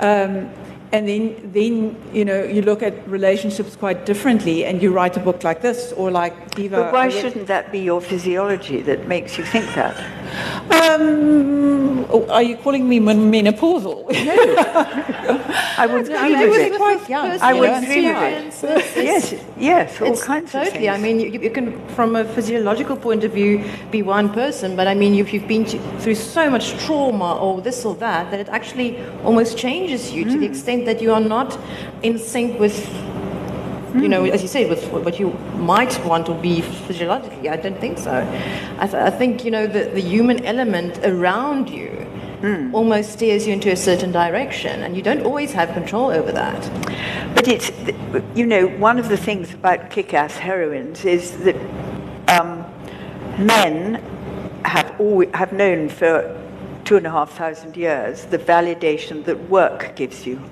Um, 0.00 0.50
and 0.92 1.08
then, 1.08 1.50
then 1.52 1.96
you 2.12 2.24
know, 2.24 2.44
you 2.44 2.60
look 2.62 2.82
at 2.82 2.94
relationships 3.08 3.76
quite 3.76 4.04
differently, 4.04 4.64
and 4.66 4.82
you 4.82 4.92
write 4.92 5.16
a 5.16 5.20
book 5.20 5.42
like 5.42 5.62
this, 5.62 5.92
or 5.96 6.10
like 6.10 6.54
Diva. 6.54 6.76
But 6.76 6.92
why 6.92 7.08
shouldn't 7.08 7.46
that 7.46 7.72
be 7.72 7.80
your 7.80 8.00
physiology 8.00 8.82
that 8.82 9.08
makes 9.08 9.38
you 9.38 9.44
think 9.44 9.66
that? 9.74 9.96
Um, 10.70 12.04
are 12.30 12.42
you 12.42 12.56
calling 12.56 12.88
me 12.88 13.00
menopausal? 13.00 14.06
I 15.78 15.86
would 15.86 16.10
I 16.10 16.28
agree 16.28 16.36
mean, 16.36 16.50
with 16.50 16.60
it 16.60 17.02
it. 17.02 17.08
young. 17.08 17.26
I 17.40 17.52
would 17.52 17.62
you 17.62 18.02
know, 18.02 18.20
agree 18.20 18.46
with 18.46 18.64
it. 18.64 18.96
Yes, 18.96 19.34
yes, 19.58 20.00
all 20.00 20.12
It's 20.12 20.22
kinds 20.24 20.54
of 20.54 20.64
totally. 20.64 20.86
things. 20.86 20.88
I 20.88 20.98
mean, 20.98 21.20
you, 21.20 21.40
you 21.40 21.50
can, 21.50 21.86
from 21.88 22.16
a 22.16 22.24
physiological 22.24 22.96
point 22.96 23.24
of 23.24 23.32
view, 23.32 23.64
be 23.90 24.02
one 24.02 24.32
person, 24.32 24.76
but 24.76 24.86
I 24.86 24.94
mean, 24.94 25.14
if 25.14 25.32
you've 25.32 25.48
been 25.48 25.64
to, 25.66 25.78
through 26.00 26.14
so 26.16 26.50
much 26.50 26.72
trauma 26.84 27.36
or 27.36 27.60
this 27.60 27.84
or 27.84 27.94
that, 27.96 28.30
that 28.30 28.40
it 28.40 28.48
actually 28.48 28.98
almost 29.24 29.56
changes 29.56 30.12
you 30.12 30.24
to 30.24 30.32
Mm. 30.32 30.40
the 30.40 30.46
extent 30.46 30.81
that 30.86 31.00
you 31.00 31.12
are 31.12 31.20
not 31.20 31.58
in 32.02 32.18
sync 32.18 32.58
with, 32.60 32.86
you 33.94 34.08
know, 34.08 34.24
as 34.24 34.42
you 34.42 34.48
say, 34.48 34.68
with 34.68 34.86
what 34.92 35.18
you 35.18 35.30
might 35.56 36.02
want 36.04 36.26
to 36.26 36.34
be 36.34 36.60
physiologically. 36.60 37.48
I 37.48 37.56
don't 37.56 37.78
think 37.78 37.98
so. 37.98 38.12
I, 38.78 38.86
th- 38.86 38.94
I 38.94 39.10
think, 39.10 39.44
you 39.44 39.50
know, 39.50 39.66
the, 39.66 39.84
the 39.84 40.00
human 40.00 40.44
element 40.44 40.98
around 41.04 41.68
you 41.68 42.02
Mm. 42.42 42.74
almost 42.74 43.12
steers 43.12 43.46
you 43.46 43.52
into 43.52 43.70
a 43.70 43.76
certain 43.76 44.10
direction, 44.10 44.82
and 44.82 44.96
you 44.96 45.02
don't 45.02 45.22
always 45.24 45.52
have 45.52 45.72
control 45.74 46.10
over 46.10 46.32
that. 46.32 46.60
But 47.36 47.46
it's, 47.46 47.70
you 48.34 48.46
know, 48.46 48.66
one 48.66 48.98
of 48.98 49.08
the 49.08 49.16
things 49.16 49.54
about 49.54 49.90
kick 49.90 50.12
ass 50.12 50.36
heroines 50.38 51.04
is 51.04 51.36
that 51.44 51.54
um, 52.26 52.64
men 53.38 54.02
have, 54.64 54.92
always, 55.00 55.28
have 55.34 55.52
known 55.52 55.88
for 55.88 56.36
two 56.84 56.96
and 56.96 57.06
a 57.06 57.10
half 57.10 57.30
thousand 57.30 57.76
years 57.76 58.24
the 58.24 58.38
validation 58.38 59.24
that 59.26 59.48
work 59.48 59.94
gives 59.94 60.26
you. 60.26 60.42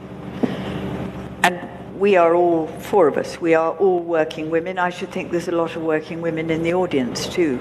And 1.43 1.61
we 1.99 2.17
are 2.17 2.35
all, 2.35 2.67
four 2.67 3.09
of 3.09 3.17
us, 3.17 3.41
we 3.41 3.55
are 3.55 3.73
all 3.73 4.01
working 4.01 4.51
women. 4.51 4.79
I 4.79 4.91
should 4.91 5.11
think 5.11 5.31
there's 5.31 5.49
a 5.49 5.53
lot 5.53 5.77
of 5.77 5.83
working 5.83 6.23
women 6.23 6.51
in 6.51 6.63
the 6.63 6.75
audience 6.75 7.27
too. 7.27 7.59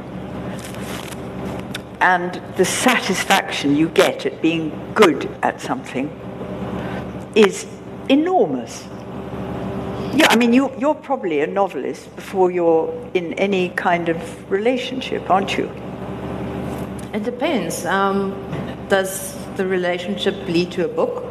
And 2.02 2.42
the 2.56 2.66
satisfaction 2.66 3.76
you 3.76 3.90
get 3.90 4.26
at 4.26 4.42
being 4.42 4.72
good 4.94 5.30
at 5.44 5.60
something 5.60 6.08
is 7.36 7.68
enormous. 8.08 8.88
Yeah, 10.14 10.28
I 10.30 10.36
mean, 10.38 10.54
you, 10.54 10.72
you're 10.78 10.96
probably 10.96 11.42
a 11.42 11.48
novelist 11.48 12.16
before 12.16 12.52
you're 12.52 12.94
in 13.14 13.34
any 13.34 13.70
kind 13.70 14.10
of 14.10 14.52
relationship, 14.52 15.30
aren't 15.30 15.58
you? 15.58 15.70
It 17.14 17.24
depends. 17.24 17.86
Um, 17.86 18.34
does 18.88 19.36
the 19.56 19.66
relationship 19.68 20.36
lead 20.48 20.72
to 20.72 20.86
a 20.86 20.88
book, 20.88 21.26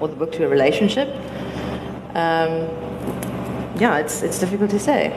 or 0.00 0.08
the 0.08 0.16
book 0.16 0.32
to 0.32 0.44
a 0.44 0.48
relationship? 0.48 1.08
Um, 2.14 2.68
yeah, 3.80 3.98
it's 3.98 4.22
it's 4.22 4.38
difficult 4.38 4.70
to 4.70 4.78
say. 4.78 5.10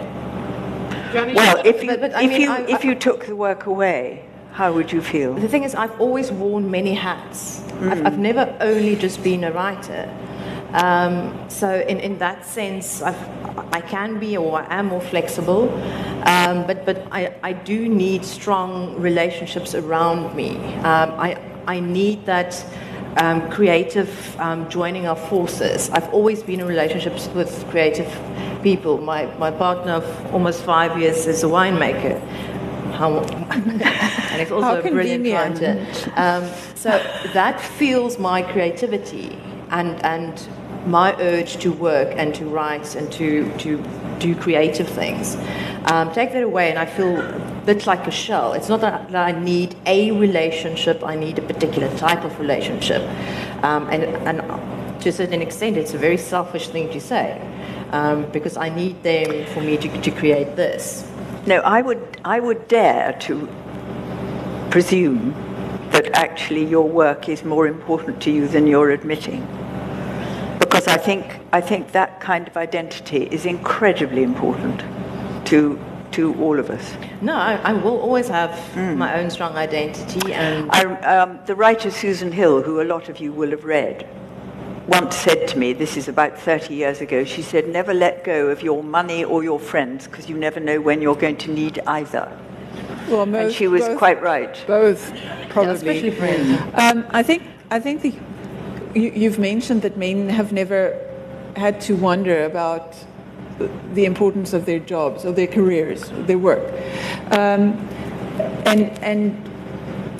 Johnny, 1.13 1.33
Well, 1.33 1.61
if 1.65 1.81
you, 1.83 1.89
But- 1.89 2.01
but 2.01 2.11
if, 2.23 2.29
mean, 2.29 2.41
you, 2.41 2.51
I- 2.51 2.65
if 2.67 2.83
you 2.83 2.95
took 2.95 3.25
the 3.25 3.35
work 3.35 3.65
away, 3.67 4.25
how 4.53 4.71
would 4.73 4.91
you 4.91 5.01
feel? 5.01 5.33
The 5.33 5.47
thing 5.47 5.63
is, 5.63 5.75
I've 5.75 5.99
always 5.99 6.31
worn 6.31 6.69
many 6.71 6.93
hats. 6.93 7.61
I've, 7.81 8.05
I've 8.05 8.17
never 8.19 8.53
only 8.61 8.95
just 8.95 9.21
been 9.23 9.43
a 9.43 9.51
writer. 9.51 10.09
Um, 10.73 11.33
so, 11.49 11.69
in, 11.87 11.99
in 11.99 12.17
that 12.19 12.45
sense, 12.45 13.01
I've, 13.01 13.17
I 13.73 13.81
can 13.81 14.19
be 14.19 14.35
or 14.37 14.59
I 14.61 14.65
am 14.79 14.87
more 14.87 15.01
flexible, 15.01 15.69
um, 16.25 16.65
but, 16.67 16.85
but 16.85 17.07
I, 17.11 17.33
I 17.43 17.53
do 17.53 17.87
need 17.87 18.25
strong 18.25 18.95
relationships 18.99 19.73
around 19.75 20.35
me. 20.35 20.57
Um, 20.83 21.11
I, 21.19 21.37
I 21.67 21.79
need 21.79 22.25
that 22.25 22.53
um, 23.17 23.49
creative 23.49 24.39
um, 24.39 24.69
joining 24.69 25.07
our 25.07 25.15
forces. 25.15 25.89
I've 25.89 26.11
always 26.13 26.43
been 26.43 26.59
in 26.59 26.67
relationships 26.67 27.27
with 27.29 27.65
creative 27.69 28.11
people. 28.61 28.99
My, 28.99 29.25
my 29.37 29.51
partner 29.51 29.93
of 29.93 30.33
almost 30.33 30.63
five 30.63 30.99
years 30.99 31.25
is 31.27 31.43
a 31.43 31.47
winemaker. 31.47 32.19
How, 32.93 33.19
and 33.51 34.41
it's 34.41 34.51
also 34.51 34.79
a 34.79 34.81
brilliant 34.81 35.25
writer. 35.25 35.85
Um, 36.15 36.49
so 36.75 36.89
that 37.33 37.59
fuels 37.59 38.17
my 38.17 38.41
creativity 38.41 39.37
and, 39.69 40.03
and 40.05 40.47
my 40.85 41.15
urge 41.19 41.57
to 41.57 41.71
work 41.71 42.13
and 42.15 42.33
to 42.35 42.45
write 42.45 42.95
and 42.95 43.11
to, 43.13 43.51
to 43.57 43.83
do 44.19 44.35
creative 44.35 44.87
things. 44.87 45.35
Um, 45.85 46.11
take 46.13 46.31
that 46.33 46.43
away, 46.43 46.69
and 46.69 46.79
I 46.79 46.85
feel 46.85 47.15
bit 47.65 47.87
like 47.87 48.05
a 48.07 48.11
shell. 48.11 48.53
It's 48.53 48.69
not 48.69 48.81
that 48.81 49.15
I 49.15 49.31
need 49.31 49.75
a 49.85 50.11
relationship, 50.11 51.03
I 51.03 51.15
need 51.15 51.39
a 51.39 51.41
particular 51.41 51.89
type 51.97 52.23
of 52.23 52.39
relationship. 52.39 53.01
Um, 53.63 53.87
and, 53.89 54.03
and 54.27 55.01
to 55.01 55.09
a 55.09 55.11
certain 55.11 55.41
extent, 55.41 55.77
it's 55.77 55.93
a 55.93 55.97
very 55.97 56.17
selfish 56.17 56.69
thing 56.69 56.89
to 56.91 56.99
say 56.99 57.41
um, 57.91 58.29
because 58.31 58.57
I 58.57 58.69
need 58.69 59.01
them 59.03 59.45
for 59.53 59.61
me 59.61 59.77
to, 59.77 60.01
to 60.01 60.11
create 60.11 60.55
this. 60.55 61.09
No, 61.47 61.57
I 61.61 61.81
would, 61.81 62.21
I 62.25 62.39
would 62.39 62.67
dare 62.67 63.13
to 63.21 63.47
presume 64.71 65.33
that 65.91 66.13
actually 66.13 66.65
your 66.65 66.87
work 66.87 67.29
is 67.29 67.43
more 67.43 67.67
important 67.67 68.21
to 68.23 68.31
you 68.31 68.47
than 68.47 68.67
you're 68.67 68.91
admitting. 68.91 69.41
Because 70.59 70.87
I 70.87 70.97
think, 70.97 71.39
I 71.53 71.61
think 71.61 71.91
that 71.93 72.19
kind 72.19 72.47
of 72.47 72.57
identity 72.57 73.27
is 73.31 73.45
incredibly 73.45 74.23
important 74.23 74.83
to, 75.47 75.79
to 76.15 76.33
all 76.41 76.59
of 76.59 76.69
us. 76.69 76.95
No, 77.21 77.35
I, 77.35 77.55
I 77.55 77.73
will 77.73 77.99
always 77.99 78.27
have 78.29 78.51
my 78.97 79.19
own 79.19 79.29
strong 79.29 79.55
identity, 79.55 80.33
and 80.33 80.69
I, 80.71 80.83
um, 81.01 81.39
the 81.45 81.55
writer 81.55 81.91
Susan 81.91 82.31
Hill, 82.31 82.61
who 82.61 82.81
a 82.81 82.87
lot 82.93 83.09
of 83.09 83.19
you 83.19 83.31
will 83.33 83.51
have 83.51 83.65
read, 83.65 84.07
once 84.87 85.15
said 85.15 85.47
to 85.49 85.57
me, 85.57 85.73
this 85.73 85.97
is 85.97 86.07
about 86.07 86.39
30 86.39 86.73
years 86.75 87.01
ago, 87.01 87.23
she 87.25 87.41
said, 87.41 87.67
never 87.67 87.93
let 87.93 88.23
go 88.23 88.47
of 88.47 88.61
your 88.61 88.83
money 88.83 89.23
or 89.23 89.43
your 89.43 89.59
friends 89.59 90.07
because 90.07 90.29
you 90.29 90.37
never 90.37 90.59
know 90.59 90.79
when 90.79 91.01
you're 91.01 91.15
going 91.15 91.37
to 91.37 91.51
need 91.51 91.79
either. 91.87 92.31
Well, 93.09 93.23
And 93.23 93.31
most- 93.31 93.55
she 93.55 93.67
was 93.67 93.81
both- 93.81 93.97
quite 93.97 94.21
right. 94.21 94.63
Both, 94.67 95.13
yeah, 95.15 95.47
probably. 95.49 95.73
especially 95.75 96.11
friends. 96.11 96.61
Um, 96.75 97.05
I 97.09 97.23
think 97.23 97.43
I 97.71 97.79
think 97.79 98.01
the, 98.03 98.13
you, 98.93 99.11
you've 99.15 99.39
mentioned 99.39 99.81
that 99.81 99.97
men 99.97 100.29
have 100.29 100.51
never 100.53 100.97
had 101.55 101.81
to 101.81 101.95
wonder 101.95 102.45
about 102.45 102.95
the 103.93 104.05
importance 104.05 104.53
of 104.53 104.65
their 104.65 104.79
jobs 104.79 105.25
or 105.25 105.31
their 105.31 105.47
careers, 105.47 106.11
their 106.27 106.37
work, 106.37 106.63
um, 107.31 107.73
and 108.65 108.89
and 109.03 109.35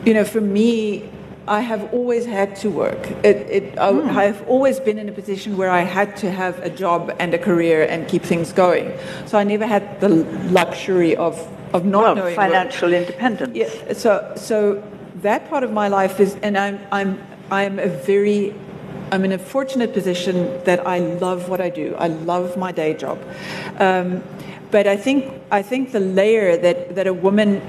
you 0.06 0.14
know, 0.14 0.24
for 0.24 0.42
me, 0.42 1.10
I 1.48 1.62
have 1.62 1.94
always 1.94 2.26
had 2.26 2.56
to 2.58 2.70
work. 2.70 3.10
It, 3.24 3.38
it, 3.58 3.78
I, 3.80 3.92
Hmm. 3.92 4.18
I've 4.18 4.48
always 4.48 4.80
been 4.80 4.98
in 5.00 5.10
a 5.10 5.12
position 5.12 5.58
where 5.58 5.70
I 5.70 5.82
had 5.82 6.16
to 6.18 6.32
have 6.32 6.60
a 6.64 6.70
job 6.70 7.12
and 7.20 7.34
a 7.34 7.38
career 7.38 7.86
and 7.90 8.08
keep 8.08 8.24
things 8.24 8.54
going. 8.54 8.92
So 9.26 9.38
I 9.38 9.44
never 9.44 9.66
had 9.66 10.00
the 10.02 10.10
luxury 10.10 11.16
of 11.16 11.36
of 11.74 11.84
not 11.86 12.04
Well, 12.04 12.16
knowing 12.16 12.36
work. 12.38 12.46
financial 12.48 12.94
independence. 12.94 13.56
Yeah, 13.56 13.94
so 13.94 14.32
so 14.36 14.82
that 15.22 15.50
part 15.50 15.64
of 15.64 15.72
my 15.72 15.88
life 15.88 16.20
is, 16.20 16.38
and 16.42 16.58
I'm 16.58 16.80
I'm 16.92 17.18
I'm 17.52 17.80
a 17.80 17.88
very 17.90 18.54
I'm 19.12 19.24
in 19.24 19.32
a 19.32 19.38
fortunate 19.38 19.94
position 19.94 20.64
that 20.64 20.86
I 20.88 21.00
love 21.00 21.50
what 21.50 21.62
I 21.62 21.70
do. 21.70 21.96
I 21.98 22.08
love 22.08 22.58
my 22.58 22.72
day 22.72 22.94
job, 22.94 23.20
um, 23.78 24.24
but 24.72 24.88
I 24.88 24.98
think 24.98 25.32
I 25.52 25.62
think 25.62 25.92
the 25.92 26.00
layer 26.00 26.58
that 26.58 26.96
that 26.96 27.08
a 27.08 27.14
woman 27.14 27.62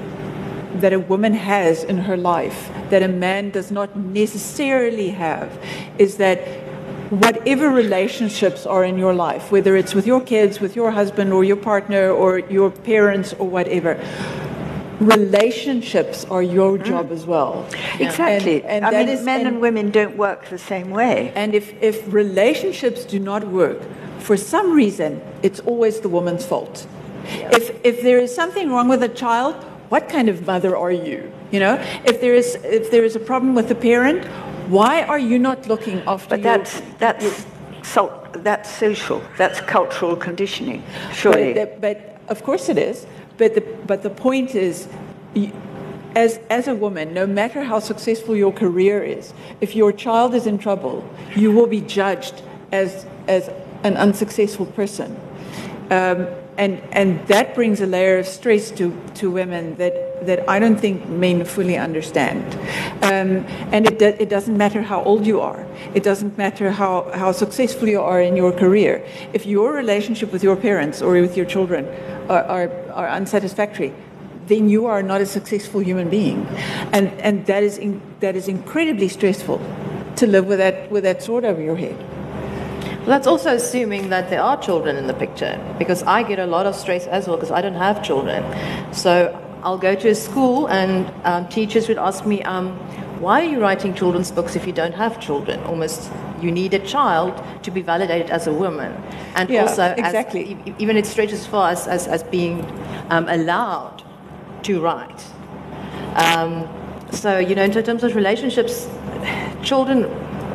that 0.80 0.93
a 0.93 0.99
woman 0.99 1.32
has 1.32 1.84
in 1.84 1.99
her 1.99 2.16
life 2.16 2.70
that 2.91 3.03
a 3.03 3.09
man 3.09 3.51
does 3.51 3.70
not 3.70 3.97
necessarily 3.97 5.09
have 5.11 5.51
is 5.99 6.16
that 6.18 6.39
whatever 7.11 7.70
relationships 7.70 8.66
are 8.66 8.84
in 8.84 8.99
your 8.99 9.14
life, 9.14 9.53
whether 9.53 9.76
it's 9.76 9.95
with 9.95 10.07
your 10.07 10.20
kids, 10.20 10.61
with 10.61 10.74
your 10.74 10.91
husband 10.91 11.32
or 11.32 11.45
your 11.45 11.57
partner 11.57 12.11
or 12.11 12.41
your 12.41 12.70
parents 12.70 13.32
or 13.39 13.49
whatever, 13.49 13.95
relationships 15.01 16.24
are 16.30 16.42
your 16.42 16.78
mm. 16.78 16.84
job 16.84 17.12
as 17.12 17.26
well. 17.26 17.66
Exactly. 18.01 18.62
And- 18.62 18.70
and 18.76 18.84
I 18.86 18.90
that 18.90 19.07
mean, 19.07 19.16
is- 19.16 19.24
men 19.24 19.40
and, 19.40 19.49
and- 19.49 19.61
women 19.61 19.90
don't 19.90 20.16
work 20.16 20.49
the 20.49 20.59
same 20.59 20.90
way. 20.90 21.32
And 21.34 21.55
if, 21.55 21.74
if 21.82 22.12
relationships 22.12 23.05
do 23.05 23.18
not 23.18 23.47
work, 23.49 23.80
for 24.18 24.36
some 24.36 24.72
reason, 24.72 25.20
it's 25.42 25.61
always 25.61 26.01
the 26.01 26.09
woman's 26.09 26.44
fault. 26.44 26.86
If, 27.28 27.64
if 27.84 28.03
there 28.03 28.18
is 28.18 28.34
something 28.34 28.70
wrong 28.70 28.88
with 28.88 29.03
a 29.03 29.09
child, 29.09 29.55
what 29.88 30.09
kind 30.09 30.28
of 30.28 30.47
mother 30.47 30.76
are 30.76 30.92
you? 30.92 31.32
You 31.51 31.61
know, 31.61 31.74
if 32.05 32.20
there 32.20 32.34
is, 32.34 32.57
if 32.64 32.90
there 32.90 33.05
is 33.05 33.14
a 33.16 33.20
problem 33.20 33.55
with 33.55 33.68
the 33.68 33.74
parent, 33.74 34.24
why 34.68 35.03
are 35.03 35.18
you 35.18 35.38
not 35.38 35.68
looking 35.68 36.03
after 36.07 36.30
But 36.36 36.40
your 36.42 36.59
that's, 36.59 36.82
that's, 36.99 37.47
so, 37.82 38.26
that's 38.38 38.68
social, 38.70 39.22
that's 39.36 39.61
cultural 39.61 40.16
conditioning, 40.16 40.82
But, 41.09 41.14
surely. 41.14 41.51
it- 41.53 41.80
but 41.80 42.16
of 42.28 42.42
course 42.42 42.68
it 42.68 42.78
is. 42.78 43.07
But 43.39 43.55
the, 43.55 43.61
but 43.61 44.03
the 44.03 44.11
point 44.11 44.55
is, 44.55 44.89
as, 46.14 46.41
as 46.49 46.66
a 46.66 46.74
woman, 46.74 47.12
no 47.12 47.26
matter 47.26 47.62
how 47.62 47.78
successful 47.78 48.34
your 48.34 48.53
career 48.53 49.03
is, 49.03 49.34
if 49.61 49.76
your 49.76 49.93
child 49.93 50.34
is 50.34 50.47
in 50.47 50.59
trouble, 50.59 51.09
you 51.37 51.53
will 51.53 51.66
be 51.66 51.82
judged 51.82 52.43
as, 52.72 53.07
as 53.28 53.51
an 53.82 53.97
unsuccessful 53.97 54.66
person. 54.66 55.20
Um, 55.91 56.26
and, 56.59 56.80
and 56.92 57.26
that 57.28 57.54
brings 57.54 57.80
a 57.80 57.86
layer 57.86 58.18
of 58.18 58.26
stress 58.26 58.70
to, 58.72 58.96
to 59.14 59.30
women 59.30 59.76
that, 59.76 60.26
that 60.26 60.48
I 60.48 60.59
don't 60.59 60.78
think 60.78 61.07
men 61.09 61.44
fully 61.44 61.76
understand. 61.76 62.42
Um, 63.02 63.44
and 63.72 63.86
it, 63.86 63.98
do, 63.98 64.07
it 64.07 64.28
doesn't 64.28 64.57
matter 64.57 64.82
how 64.82 65.02
old 65.04 65.26
you 65.26 65.40
are, 65.40 65.66
it 65.94 66.02
doesn't 66.02 66.38
matter 66.38 66.70
how, 66.70 67.11
how 67.12 67.32
successful 67.32 67.88
you 67.88 68.00
are 68.00 68.20
in 68.20 68.36
your 68.36 68.52
career. 68.52 69.07
If 69.32 69.46
your 69.46 69.72
relationship 69.72 70.32
with 70.32 70.42
your 70.42 70.57
parents 70.57 71.02
or 71.02 71.12
with 71.12 71.36
your 71.36 71.46
children 71.46 71.86
are, 72.30 72.42
are, 72.44 72.90
are 72.92 73.09
unsatisfactory, 73.09 73.92
then 74.46 74.68
you 74.68 74.86
are 74.86 75.02
not 75.02 75.20
a 75.20 75.26
successful 75.26 75.80
human 75.80 76.09
being. 76.09 76.46
And, 76.92 77.09
and 77.20 77.44
that, 77.46 77.62
is 77.62 77.78
in, 77.78 78.00
that 78.20 78.36
is 78.36 78.48
incredibly 78.48 79.09
stressful 79.09 79.61
to 80.16 80.26
live 80.26 80.46
with 80.46 80.59
that, 80.59 80.90
with 80.90 81.02
that 81.04 81.22
sword 81.22 81.44
over 81.44 81.61
your 81.61 81.76
head. 81.76 82.15
Well, 83.07 83.14
that's 83.14 83.28
also 83.28 83.54
assuming 83.54 84.09
that 84.09 84.30
there 84.30 84.42
are 84.42 84.61
children 84.61 84.96
in 84.96 85.07
the 85.07 85.14
picture, 85.14 85.61
because 85.78 86.02
I 86.02 86.24
get 86.24 86.40
a 86.40 86.46
lot 86.46 86.66
of 86.66 86.74
stress 86.74 87.07
as 87.07 87.28
well 87.28 87.36
because 87.36 87.52
I 87.52 87.62
don't 87.62 87.76
have 87.76 88.02
children. 88.02 88.42
So 88.92 89.40
I'll 89.62 89.78
go 89.78 89.94
to 89.94 90.09
a 90.09 90.14
school 90.14 90.66
and 90.66 91.09
um, 91.24 91.46
teachers 91.46 91.86
would 91.86 91.98
ask 91.98 92.26
me, 92.26 92.42
um, 92.42 92.72
why 93.20 93.42
are 93.42 93.48
you 93.48 93.61
writing 93.61 93.94
children's 93.94 94.32
books 94.32 94.57
if 94.57 94.66
you 94.66 94.72
don't 94.72 94.94
have 94.94 95.20
children? 95.20 95.62
Almost, 95.66 96.11
you 96.42 96.50
need 96.50 96.74
a 96.74 96.80
child 96.80 97.40
to 97.62 97.70
be 97.70 97.80
validated 97.80 98.28
as 98.30 98.48
a 98.48 98.52
woman. 98.52 98.92
And 99.36 99.48
Yeah, 99.48 99.62
also, 99.62 99.94
exactly. 99.96 100.59
e- 100.66 100.74
even 100.80 100.96
it 100.96 101.07
stretches 101.07 101.40
as 101.42 101.46
far 101.46 101.70
as, 101.70 101.86
as, 101.86 102.09
as 102.09 102.24
being 102.24 102.66
um, 103.11 103.28
allowed 103.28 104.02
to 104.64 104.80
write. 104.80 105.24
Um, 106.16 106.68
so, 107.12 107.38
you 107.38 107.54
know, 107.54 107.62
in 107.62 107.70
terms 107.70 108.02
of 108.02 108.16
relationships, 108.16 108.88
children 109.62 110.07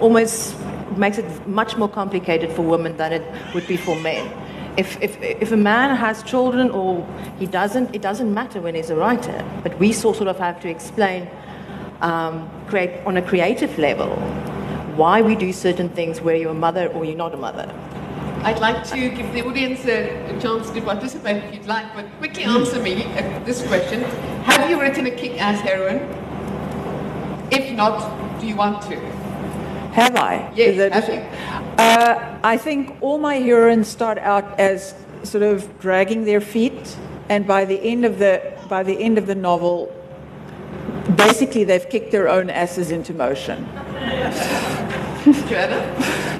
almost 0.01 0.57
makes 0.97 1.17
it 1.17 1.47
much 1.47 1.77
more 1.77 1.89
complicated 1.89 2.51
for 2.51 2.61
women 2.61 2.97
than 2.97 3.13
it 3.13 3.23
would 3.53 3.67
be 3.67 3.77
for 3.77 3.95
men. 3.95 4.31
If, 4.77 5.01
if, 5.01 5.21
if 5.21 5.51
a 5.51 5.57
man 5.57 5.95
has 5.95 6.23
children 6.23 6.69
or 6.71 7.05
he 7.37 7.45
doesn't, 7.45 7.93
it 7.93 8.01
doesn't 8.01 8.33
matter 8.33 8.61
when 8.61 8.75
he's 8.75 8.89
a 8.89 8.95
writer. 8.95 9.45
But 9.63 9.77
we 9.79 9.91
sort 9.91 10.15
sort 10.15 10.29
of 10.29 10.37
have 10.39 10.61
to 10.61 10.69
explain 10.69 11.29
um, 12.01 12.49
create, 12.67 13.05
on 13.05 13.17
a 13.17 13.21
creative 13.21 13.77
level 13.77 14.15
why 14.95 15.21
we 15.21 15.35
do 15.35 15.53
certain 15.53 15.89
things 15.89 16.21
where 16.21 16.35
you're 16.35 16.51
a 16.51 16.53
mother 16.53 16.87
or 16.87 17.05
you're 17.05 17.17
not 17.17 17.33
a 17.33 17.37
mother. 17.37 17.73
I'd 18.43 18.59
like 18.59 18.83
to 18.89 19.09
give 19.09 19.31
the 19.33 19.45
audience 19.45 19.85
a, 19.85 20.39
chance 20.41 20.69
to 20.71 20.81
participate 20.81 21.43
if 21.43 21.53
you'd 21.53 21.67
like, 21.67 21.93
but 21.93 22.05
quickly 22.17 22.43
answer 22.43 22.81
me 22.81 23.03
uh, 23.03 23.39
this 23.45 23.61
question. 23.67 24.01
Have 24.43 24.69
you 24.69 24.81
written 24.81 25.05
a 25.05 25.11
kick-ass 25.11 25.61
heroine? 25.61 26.01
If 27.51 27.71
not, 27.75 28.41
do 28.41 28.47
you 28.47 28.55
want 28.55 28.81
to? 28.83 29.20
Have 29.93 30.15
I? 30.15 30.51
Yes, 30.55 30.77
that- 30.77 30.91
have 30.93 31.09
you? 31.09 31.21
Uh, 31.77 32.39
I 32.43 32.57
think 32.57 32.95
all 33.01 33.17
my 33.17 33.35
heroines 33.35 33.87
start 33.87 34.17
out 34.19 34.59
as 34.59 34.93
sort 35.23 35.43
of 35.43 35.67
dragging 35.79 36.25
their 36.25 36.41
feet, 36.41 36.97
and 37.29 37.45
by 37.47 37.65
the 37.65 37.79
end 37.81 38.05
of 38.05 38.17
the 38.19 38.41
by 38.69 38.83
the 38.83 38.97
end 38.99 39.17
of 39.17 39.25
the 39.27 39.35
novel, 39.35 39.91
basically 41.15 41.63
they've 41.65 41.87
kicked 41.89 42.11
their 42.11 42.27
own 42.29 42.49
asses 42.49 42.91
into 42.91 43.13
motion. 43.13 43.65
Joanna, 45.49 45.79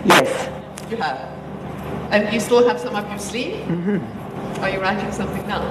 Yes. 0.06 0.50
you 0.90 0.98
have. 0.98 1.18
And 2.12 2.34
you 2.34 2.40
still 2.40 2.68
have 2.68 2.80
some 2.80 2.96
up 2.96 3.08
your 3.10 3.20
sleeve? 3.20 3.56
Mm-hmm. 3.68 4.64
Are 4.64 4.70
you 4.70 4.80
writing 4.80 5.12
something 5.12 5.48
now? 5.48 5.62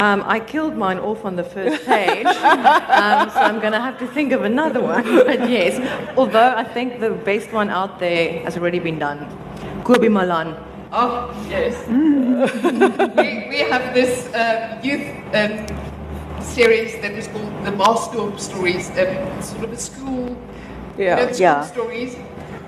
Um, 0.00 0.24
I 0.26 0.40
killed 0.40 0.76
mine 0.78 0.98
off 0.98 1.26
on 1.26 1.36
the 1.36 1.44
first 1.44 1.84
page, 1.84 2.24
um, 2.26 3.28
so 3.30 3.38
I'm 3.38 3.60
going 3.60 3.74
to 3.74 3.80
have 3.80 3.98
to 3.98 4.06
think 4.06 4.32
of 4.32 4.44
another 4.44 4.80
one. 4.80 5.04
But 5.30 5.50
yes, 5.50 5.76
although 6.16 6.54
I 6.56 6.64
think 6.64 7.00
the 7.00 7.10
best 7.10 7.52
one 7.52 7.68
out 7.68 7.98
there 7.98 8.40
has 8.44 8.56
already 8.56 8.78
been 8.78 8.98
done. 8.98 9.18
Kobie 9.84 10.10
Malan. 10.10 10.56
Oh, 10.90 11.28
yes. 11.50 11.76
we, 13.20 13.48
we 13.52 13.58
have 13.70 13.92
this 13.94 14.26
uh, 14.32 14.80
youth 14.82 15.04
um, 15.36 15.66
series 16.40 16.98
that 17.02 17.12
is 17.12 17.28
called 17.28 17.52
the 17.66 17.70
Maasdorp 17.72 18.40
Stories, 18.40 18.88
um, 18.96 19.42
sort 19.42 19.64
of 19.64 19.72
a 19.72 19.76
school, 19.76 20.28
you 20.96 21.04
know, 21.04 21.28
Yeah. 21.28 21.32
school 21.32 21.40
Yeah. 21.40 21.60
stories. 21.66 22.16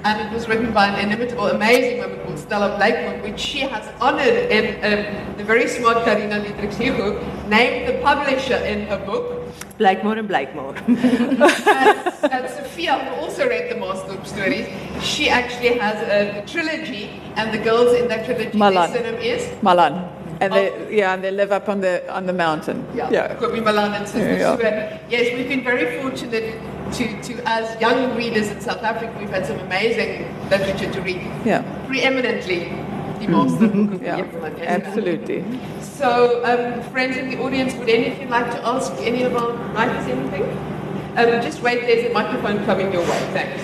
And 0.05 0.21
it 0.21 0.33
was 0.35 0.49
written 0.49 0.73
by 0.73 0.89
an 0.89 0.99
inimitable, 0.99 1.47
amazing 1.47 1.99
woman 2.01 2.19
called 2.25 2.39
Stella 2.39 2.77
Blakemore, 2.77 3.23
which 3.23 3.39
she 3.39 3.61
has 3.61 3.89
honored 4.01 4.51
in 4.51 4.75
um, 4.83 5.37
the 5.37 5.45
very 5.45 5.69
smart 5.69 6.05
Carina 6.05 6.43
Diedericks-Hugo, 6.43 7.23
named 7.47 7.89
the 7.89 8.01
publisher 8.03 8.57
in 8.57 8.87
her 8.89 8.99
book. 9.07 9.39
Blakemore 9.79 10.19
and 10.19 10.29
Blakemore. 10.29 10.75
and, 10.87 10.99
and 10.99 12.51
Sophia, 12.51 12.99
who 12.99 13.15
also 13.23 13.49
read 13.49 13.71
the 13.71 13.77
Maasdorp 13.77 14.27
Stories, 14.27 14.67
she 15.01 15.29
actually 15.29 15.79
has 15.79 15.97
a, 16.09 16.45
trilogy, 16.47 17.09
and 17.37 17.55
the 17.55 17.63
girls 17.63 17.95
in 17.95 18.09
that 18.09 18.25
trilogy, 18.25 18.59
Malan. 18.59 18.93
their 18.93 19.15
is 19.21 19.63
Malan, 19.63 19.95
and 20.41 20.53
they 20.53 20.97
yeah, 20.97 21.15
and 21.15 21.23
they 21.23 21.31
live 21.31 21.53
up 21.53 21.69
on 21.69 21.81
the 21.81 22.03
on 22.13 22.27
the 22.27 22.33
mountain. 22.33 22.85
Yeah, 22.95 23.37
Kobie 23.37 23.63
Malan 23.63 23.95
and 23.95 24.07
Sister 24.07 24.37
Yeah. 24.37 24.99
Yes, 25.09 25.35
we've 25.35 25.49
been 25.49 25.65
very 25.65 26.01
fortunate 26.01 26.61
to, 26.93 27.23
to, 27.23 27.43
as 27.49 27.81
young 27.81 28.15
readers 28.17 28.49
in 28.49 28.61
South 28.61 28.83
Africa, 28.83 29.15
we've 29.19 29.31
had 29.31 29.47
some 29.47 29.59
amazing 29.61 30.29
literature 30.51 30.91
to 30.93 31.01
read. 31.01 31.23
Yeah. 31.45 31.63
Preeminently, 31.87 32.69
the 33.19 33.29
master 33.29 33.69
book 33.69 33.93
of 33.93 34.03
Yeah, 34.03 34.19
Ian 34.19 34.61
absolutely. 34.61 35.45
So, 35.81 36.45
um, 36.45 36.83
friends 36.91 37.17
in 37.17 37.31
the 37.31 37.41
audience, 37.41 37.75
would 37.75 37.89
any 37.89 38.13
of 38.13 38.19
you 38.21 38.27
like 38.29 38.51
to 38.53 38.67
ask 38.67 38.93
any 38.99 39.23
of 39.23 39.35
our 39.37 39.53
writers 39.73 40.07
anything? 40.07 40.43
Um, 41.17 41.43
just 41.43 41.63
wait, 41.63 41.83
there's 41.83 42.11
a 42.11 42.13
microphone 42.13 42.65
coming 42.65 42.93
your 42.93 43.03
way. 43.03 43.19
Thanks. 43.33 43.63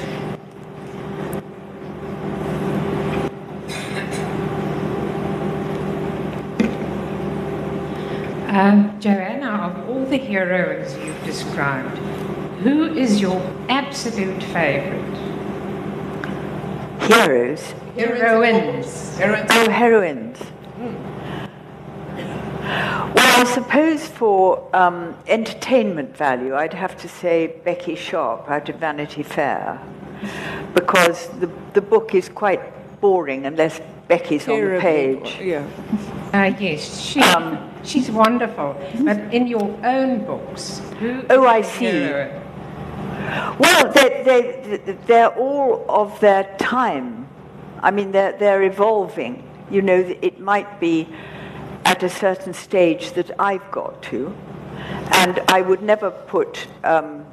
Um, 8.49 8.99
Joanna, 8.99 9.51
of 9.51 9.89
all 9.89 10.05
the 10.07 10.17
heroes 10.17 10.97
you've 10.99 11.23
described, 11.25 11.97
who 12.63 12.85
is 12.95 13.21
your 13.21 13.41
absolute 13.69 14.43
favorite? 14.43 15.05
Heroes. 17.03 17.63
Heroines. 17.97 19.17
Heroines. 19.19 19.51
Oh, 19.51 19.71
heroines. 19.71 20.39
Well, 23.15 23.41
I 23.41 23.45
suppose 23.45 24.07
for 24.07 24.69
um, 24.77 25.17
entertainment 25.27 26.17
value, 26.17 26.55
I'd 26.55 26.75
have 26.75 26.97
to 26.99 27.09
say 27.09 27.47
Becky 27.65 27.95
Sharp 27.95 28.49
out 28.51 28.69
of 28.69 28.77
Vanity 28.77 29.23
Fair, 29.23 29.81
because 30.75 31.29
the, 31.41 31.51
the 31.73 31.81
book 31.81 32.15
is 32.15 32.29
quite 32.29 32.61
boring 33.01 33.47
unless 33.47 33.81
Becky's 34.09 34.49
on 34.49 34.61
the 34.61 34.79
page. 34.81 35.39
Yeah. 35.41 35.67
Uh, 36.33 36.53
yes, 36.61 37.01
she, 37.01 37.23
she's 37.85 38.11
wonderful. 38.11 38.77
But 39.05 39.19
in 39.33 39.47
your 39.47 39.77
own 39.85 40.25
books, 40.25 40.81
who 40.99 41.21
is 41.21 41.25
Oh, 41.31 41.47
I 41.47 41.63
see. 41.63 41.87
hero? 41.87 42.43
Well, 43.59 43.93
they, 43.93 44.23
they, 44.25 44.95
they're 45.07 45.29
all 45.29 45.85
of 45.89 46.19
their 46.21 46.57
time. 46.59 47.29
I 47.83 47.91
mean, 47.91 48.13
they're, 48.13 48.33
they're 48.33 48.63
evolving. 48.63 49.49
You 49.71 49.83
know, 49.83 50.17
it 50.23 50.41
might 50.41 50.81
be 50.81 51.09
at 51.85 52.03
a 52.03 52.09
certain 52.09 52.55
stage 52.55 53.13
that 53.13 53.31
I've 53.39 53.71
got 53.71 54.03
to, 54.05 54.35
and 55.13 55.41
I 55.49 55.61
would 55.61 55.83
never 55.83 56.11
put, 56.11 56.67
um, 56.85 57.25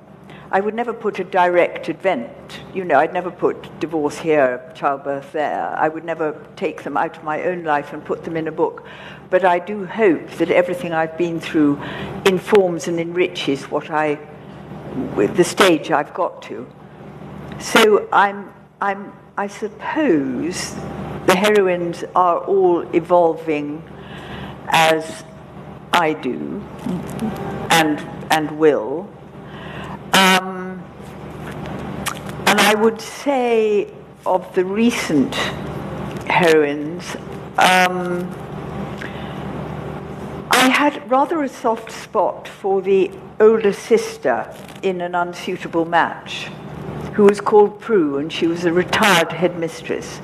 I 0.52 0.60
would 0.60 0.74
never 0.76 0.94
put 0.94 1.20
a 1.20 1.24
direct 1.24 1.90
event. 1.90 2.62
You 2.74 2.84
know, 2.84 3.00
I'd 3.00 3.14
never 3.14 3.32
put 3.32 3.80
divorce 3.80 4.18
here, 4.18 4.70
childbirth 4.76 5.32
there. 5.32 5.76
I 5.78 5.88
would 5.88 6.04
never 6.04 6.46
take 6.56 6.84
them 6.84 6.98
out 6.98 7.18
of 7.18 7.24
my 7.24 7.44
own 7.44 7.64
life 7.64 7.94
and 7.94 8.04
put 8.04 8.24
them 8.24 8.36
in 8.38 8.48
a 8.48 8.52
book. 8.52 8.86
But 9.30 9.46
I 9.46 9.60
do 9.60 9.86
hope 9.86 10.30
that 10.32 10.52
everything 10.52 10.94
I've 10.94 11.18
been 11.18 11.40
through 11.40 11.82
informs 12.26 12.88
and 12.88 13.00
enriches 13.00 13.64
what 13.72 13.90
I 13.90 14.20
with 15.16 15.36
the 15.36 15.44
stage 15.44 15.92
I've 15.92 16.14
got 16.14 16.42
to. 16.44 16.68
So 17.60 18.08
I'm, 18.12 18.54
I'm, 18.82 19.14
I 19.38 19.48
suppose 19.48 20.76
the 21.26 21.36
heroines 21.36 22.04
are 22.16 22.40
all 22.40 22.82
evolving 22.96 23.84
as 24.68 25.24
I 25.94 26.14
do 26.14 26.62
and, 27.72 28.00
and 28.32 28.58
will. 28.58 29.10
Um, 30.14 30.84
and 32.48 32.60
I 32.60 32.74
would 32.76 33.02
say 33.02 33.92
of 34.26 34.54
the 34.56 34.66
recent 34.66 35.36
heroines, 36.26 37.16
um, 37.58 38.30
I 40.66 40.70
had 40.70 41.12
rather 41.12 41.44
a 41.44 41.48
soft 41.48 41.92
spot 41.92 42.48
for 42.48 42.82
the 42.82 43.12
older 43.40 43.72
sister 43.72 44.52
in 44.82 45.00
an 45.00 45.14
unsuitable 45.14 45.86
match, 45.86 46.46
who 47.14 47.26
was 47.26 47.40
called 47.40 47.80
Prue, 47.80 48.18
and 48.18 48.34
she 48.34 48.48
was 48.48 48.66
a 48.66 48.74
retired 48.74 49.32
headmistress. 49.32 50.20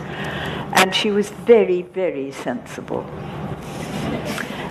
And 0.73 0.95
she 0.95 1.11
was 1.11 1.29
very, 1.29 1.83
very 1.83 2.31
sensible. 2.31 3.03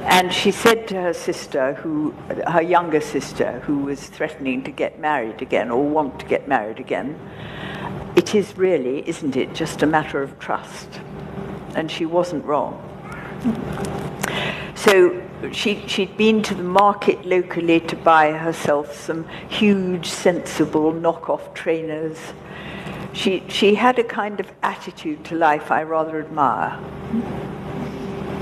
And 0.07 0.33
she 0.33 0.51
said 0.51 0.89
to 0.89 1.01
her 1.01 1.15
sister, 1.15 1.75
who, 1.75 2.11
her 2.49 2.63
younger 2.63 3.01
sister, 3.01 3.61
who 3.61 3.79
was 3.79 4.09
threatening 4.09 4.65
to 4.65 4.73
get 4.73 4.99
married 4.99 5.41
again 5.41 5.71
or 5.71 5.89
want 5.89 6.19
to 6.19 6.27
get 6.27 6.49
married 6.49 6.81
again, 6.81 7.17
it 8.17 8.35
is 8.35 8.57
really, 8.59 9.09
isn't 9.09 9.37
it, 9.37 9.55
just 9.55 9.85
a 9.85 9.87
matter 9.87 10.21
of 10.21 10.37
trust. 10.41 11.01
And 11.77 11.89
she 11.89 12.07
wasn't 12.07 12.45
wrong. 12.45 12.75
So 14.75 15.23
she, 15.53 15.83
she'd 15.87 16.17
been 16.17 16.43
to 16.43 16.55
the 16.55 16.63
market 16.63 17.25
locally 17.25 17.81
to 17.81 17.97
buy 17.97 18.33
herself 18.33 18.95
some 18.95 19.27
huge, 19.49 20.07
sensible 20.07 20.93
knockoff 20.93 21.55
trainers. 21.55 22.19
She, 23.13 23.43
she 23.49 23.75
had 23.75 23.99
a 23.99 24.05
kind 24.05 24.39
of 24.39 24.51
attitude 24.63 25.25
to 25.27 25.35
life 25.35 25.71
I 25.71 25.83
rather 25.83 26.21
admire. 26.21 26.79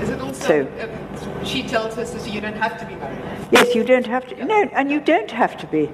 Is 0.01 0.09
it 0.09 0.19
also, 0.21 0.47
So- 0.47 0.67
uh, 0.67 1.43
she 1.43 1.63
tells 1.63 1.95
her 1.95 2.05
sister, 2.05 2.29
you 2.29 2.41
don't 2.41 2.55
have 2.55 2.77
to 2.79 2.85
be 2.85 2.95
married. 2.95 3.19
Yes, 3.51 3.73
you 3.73 3.83
don't 3.83 4.05
have 4.07 4.27
to. 4.27 4.45
No, 4.45 4.63
and 4.73 4.91
you 4.91 4.99
don't 4.99 5.31
have 5.31 5.57
to 5.57 5.67
be. 5.67 5.85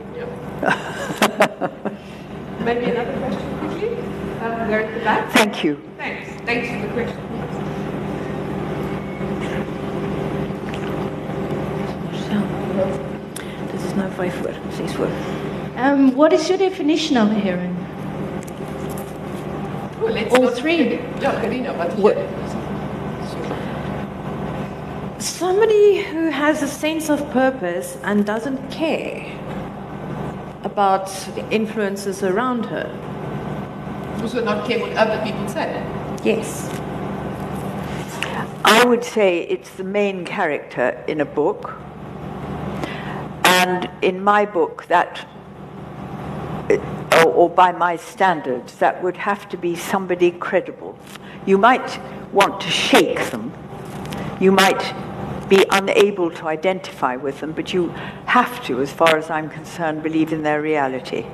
Maybe 2.63 2.85
another 2.85 3.13
question 3.19 3.59
quickly? 3.59 3.97
Uh, 4.39 4.67
there 4.67 4.81
at 4.81 4.93
the 4.93 4.99
back. 5.03 5.31
Thank 5.31 5.63
you. 5.63 5.81
Thanks. 5.97 6.41
Thanks 6.45 6.67
for 6.69 6.87
the 6.87 6.93
question. 6.93 7.34
Dit 13.71 13.83
is 13.87 13.95
nou 13.95 14.09
5 14.15 14.35
voor, 14.35 14.49
6 14.77 14.93
voor. 14.93 15.07
Um, 15.85 16.13
what 16.15 16.31
is 16.31 16.47
your 16.47 16.69
definition 16.69 17.17
of 17.17 17.31
a 17.31 17.39
heroine? 17.39 17.73
Let's 20.13 20.37
All 20.37 20.51
three. 20.51 20.99
Yeah, 21.19 21.41
Carina, 21.41 21.73
what 21.73 21.87
is 21.87 21.99
What- 21.99 22.17
Somebody 25.17 26.03
who 26.03 26.29
has 26.29 26.61
a 26.61 26.67
sense 26.67 27.09
of 27.09 27.19
purpose 27.31 27.97
and 28.03 28.25
doesn't 28.25 28.59
care 28.69 29.25
about 30.63 31.07
the 31.35 31.43
influences 31.49 32.23
around 32.23 32.65
her. 32.65 32.89
Also 34.21 34.43
not 34.43 34.67
care 34.67 34.79
what 34.79 34.91
other 34.97 35.21
people 35.23 35.47
say. 35.47 35.81
Yes. 36.23 36.69
I 38.63 38.83
would 38.85 39.03
say 39.03 39.39
it's 39.39 39.69
the 39.71 39.83
main 39.83 40.25
character 40.25 41.03
in 41.07 41.21
a 41.21 41.25
book. 41.25 41.75
And 43.61 43.89
in 44.01 44.21
my 44.21 44.45
book, 44.45 44.85
that, 44.87 45.25
or, 47.19 47.31
or 47.39 47.49
by 47.49 47.71
my 47.71 47.95
standards, 47.95 48.75
that 48.79 49.01
would 49.01 49.15
have 49.15 49.47
to 49.49 49.57
be 49.57 49.75
somebody 49.77 50.31
credible. 50.31 50.99
You 51.45 51.57
might 51.57 52.01
want 52.33 52.59
to 52.61 52.69
shake 52.69 53.31
them. 53.31 53.53
You 54.41 54.51
might 54.51 54.83
be 55.47 55.65
unable 55.69 56.31
to 56.31 56.47
identify 56.47 57.15
with 57.15 57.39
them, 57.39 57.53
but 57.53 57.73
you 57.73 57.89
have 58.25 58.61
to, 58.65 58.81
as 58.81 58.91
far 58.91 59.15
as 59.15 59.29
I'm 59.29 59.49
concerned, 59.49 60.03
believe 60.03 60.33
in 60.33 60.43
their 60.43 60.61
reality. 60.61 61.25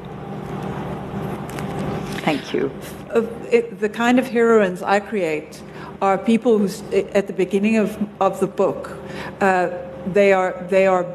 Thank 2.26 2.54
you. 2.54 2.72
of 3.10 3.24
it, 3.52 3.80
the 3.80 3.90
kind 3.90 4.20
of 4.20 4.28
heroines 4.28 4.84
I 4.84 5.00
create 5.00 5.62
are 6.04 6.20
people 6.20 6.60
who, 6.60 6.66
at 7.14 7.26
the 7.26 7.34
beginning 7.34 7.78
of, 7.78 7.98
of 8.20 8.40
the 8.40 8.48
book, 8.48 8.92
uh, 9.40 9.70
they 10.06 10.34
are 10.34 10.66
they 10.70 10.88
are 10.88 11.06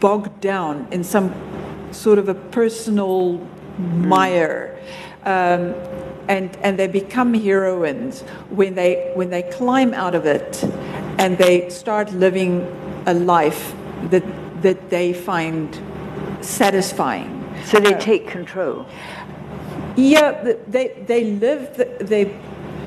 bogged 0.00 0.40
down 0.40 0.86
in 0.90 1.04
some 1.04 1.32
sort 1.92 2.18
of 2.18 2.28
a 2.28 2.34
personal 2.34 3.38
mire, 3.78 4.78
um, 5.24 5.74
and 6.28 6.56
and 6.62 6.78
they 6.78 6.86
become 6.88 7.34
heroines 7.34 8.22
when 8.50 8.74
they 8.74 9.12
when 9.14 9.30
they 9.30 9.42
climb 9.42 9.94
out 9.94 10.14
of 10.14 10.26
it, 10.26 10.62
and 11.18 11.38
they 11.38 11.68
start 11.70 12.12
living 12.12 12.66
a 13.06 13.14
life 13.14 13.74
that 14.10 14.24
that 14.62 14.90
they 14.90 15.12
find 15.12 15.80
satisfying. 16.40 17.32
So 17.64 17.80
they 17.80 17.94
take 17.94 18.28
control. 18.28 18.86
Yeah, 19.96 20.54
they 20.68 20.88
they 21.06 21.24
live 21.24 21.76
they 22.00 22.36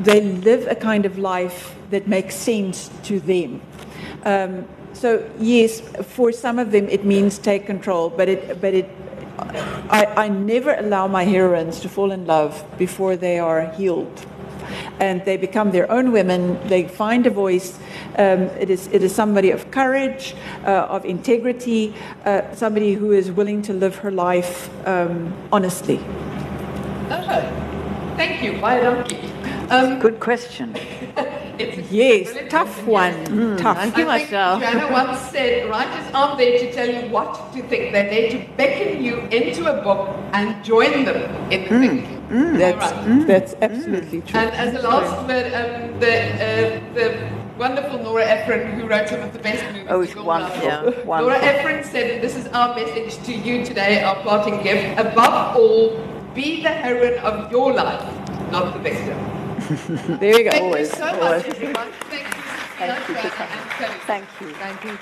they 0.02 0.22
live 0.22 0.68
a 0.68 0.76
kind 0.76 1.06
of 1.06 1.18
life 1.18 1.76
that 1.90 2.08
makes 2.08 2.36
sense 2.36 2.90
to 3.04 3.20
them. 3.20 3.62
Um, 4.24 4.66
so 5.00 5.30
yes, 5.40 5.80
for 5.80 6.32
some 6.32 6.60
of 6.60 6.72
them 6.72 6.90
it 6.90 7.06
means 7.06 7.38
take 7.38 7.66
control, 7.66 8.10
but 8.10 8.28
it 8.28 8.62
but 8.62 8.74
it 8.74 8.90
I, 9.90 10.06
I 10.26 10.28
never 10.28 10.74
allow 10.74 11.08
my 11.08 11.24
heroines 11.24 11.80
to 11.82 11.90
fall 11.90 12.12
in 12.12 12.26
love 12.26 12.64
before 12.78 13.16
they 13.16 13.40
are 13.40 13.72
healed. 13.72 14.26
And 15.00 15.24
they 15.24 15.38
become 15.38 15.72
their 15.72 15.90
own 15.90 16.12
women. 16.12 16.60
They 16.68 16.88
find 16.88 17.26
a 17.26 17.30
voice. 17.30 17.80
Um, 18.18 18.42
it 18.60 18.70
is 18.70 18.88
it 18.92 19.02
is 19.02 19.16
somebody 19.16 19.52
of 19.52 19.72
courage, 19.72 20.36
uh, 20.66 20.96
of 20.96 21.06
integrity, 21.06 21.94
uh, 22.26 22.54
somebody 22.54 22.94
who 22.94 23.14
is 23.14 23.32
willing 23.32 23.62
to 23.64 23.74
live 23.74 23.96
her 23.98 24.12
life 24.12 24.70
um, 24.86 25.34
honestly. 25.52 26.00
Okay. 27.10 27.50
Thank 28.18 28.44
you. 28.44 28.60
Baie 28.60 28.82
dankie. 28.82 29.72
Um, 29.72 30.00
Good 30.00 30.20
question. 30.20 30.76
It's 31.60 31.92
Yes, 31.92 32.26
brilliant 32.26 32.52
tough 32.52 32.86
one. 32.86 33.14
yes. 33.14 33.62
Tough. 33.62 33.78
Thank 33.78 33.98
you, 33.98 34.08
I 34.08 34.20
think 34.20 34.32
Marcel. 34.32 34.60
Joanna 34.60 34.92
once 34.92 35.20
said, 35.32 35.70
writers 35.70 36.12
aren't 36.14 36.38
there 36.38 36.60
to 36.60 36.74
tell 36.74 36.88
you 36.90 37.10
what 37.10 37.54
to 37.54 37.62
think. 37.64 37.94
They're 37.94 38.10
there 38.10 38.32
to 38.32 38.48
beckon 38.56 39.04
you 39.04 39.20
into 39.32 39.66
a 39.66 39.84
book 39.84 40.10
and 40.34 40.64
join 40.64 41.06
them 41.06 41.18
in 41.52 41.64
the 41.64 41.70
mm. 41.70 41.80
thinking. 41.82 42.28
Mm. 42.30 42.58
That's, 42.58 42.92
All 42.92 43.04
right. 43.04 43.28
that's 43.28 43.56
absolutely 43.62 44.22
true. 44.22 44.40
And 44.40 44.52
as 44.52 44.84
a 44.84 44.88
last 44.88 45.28
word, 45.28 45.54
um, 45.54 46.00
the, 46.00 46.16
uh, 46.36 46.94
the 46.94 47.30
wonderful 47.58 48.00
Nora 48.00 48.26
Ephron, 48.26 48.80
who 48.80 48.88
wrote 48.88 49.10
some 49.10 49.22
of 49.22 49.34
the 49.34 49.40
best 49.40 49.64
movies. 49.74 49.88
Oh, 49.90 50.02
it's 50.02 50.16
wonderful. 50.16 50.68
love. 50.68 50.96
Yeah. 50.96 51.04
Nora 51.06 51.40
Ephron 51.40 51.84
said, 51.84 52.22
this 52.22 52.36
is 52.36 52.48
our 52.48 52.76
message 52.76 53.22
to 53.26 53.34
you 53.34 53.66
today, 53.66 54.02
our 54.02 54.16
parting 54.24 54.62
gift. 54.64 55.00
Above 55.00 55.58
all, 55.58 56.00
be 56.34 56.64
the 56.64 56.70
heroine 56.70 57.20
of 57.20 57.52
your 57.52 57.74
life, 57.74 58.02
not 58.52 58.74
the 58.74 58.80
victim. 58.80 59.39
there 60.20 60.40
you 60.42 60.46
go. 60.52 60.52
Thank 60.52 60.64
Always, 60.64 60.90
you 60.90 60.98
so 60.98 61.06
always. 61.06 61.46
much, 61.46 61.46
everyone. 61.46 61.94
Thank 62.10 62.36
you, 62.36 62.44
Thank 62.78 63.10
you 63.10 63.16
for 63.16 63.30
Joanna, 63.30 63.58
and 63.58 63.70
Kelly. 63.72 64.00
Thank 64.08 64.30
you. 64.42 64.54
Thank 64.56 64.84
you. 64.86 65.00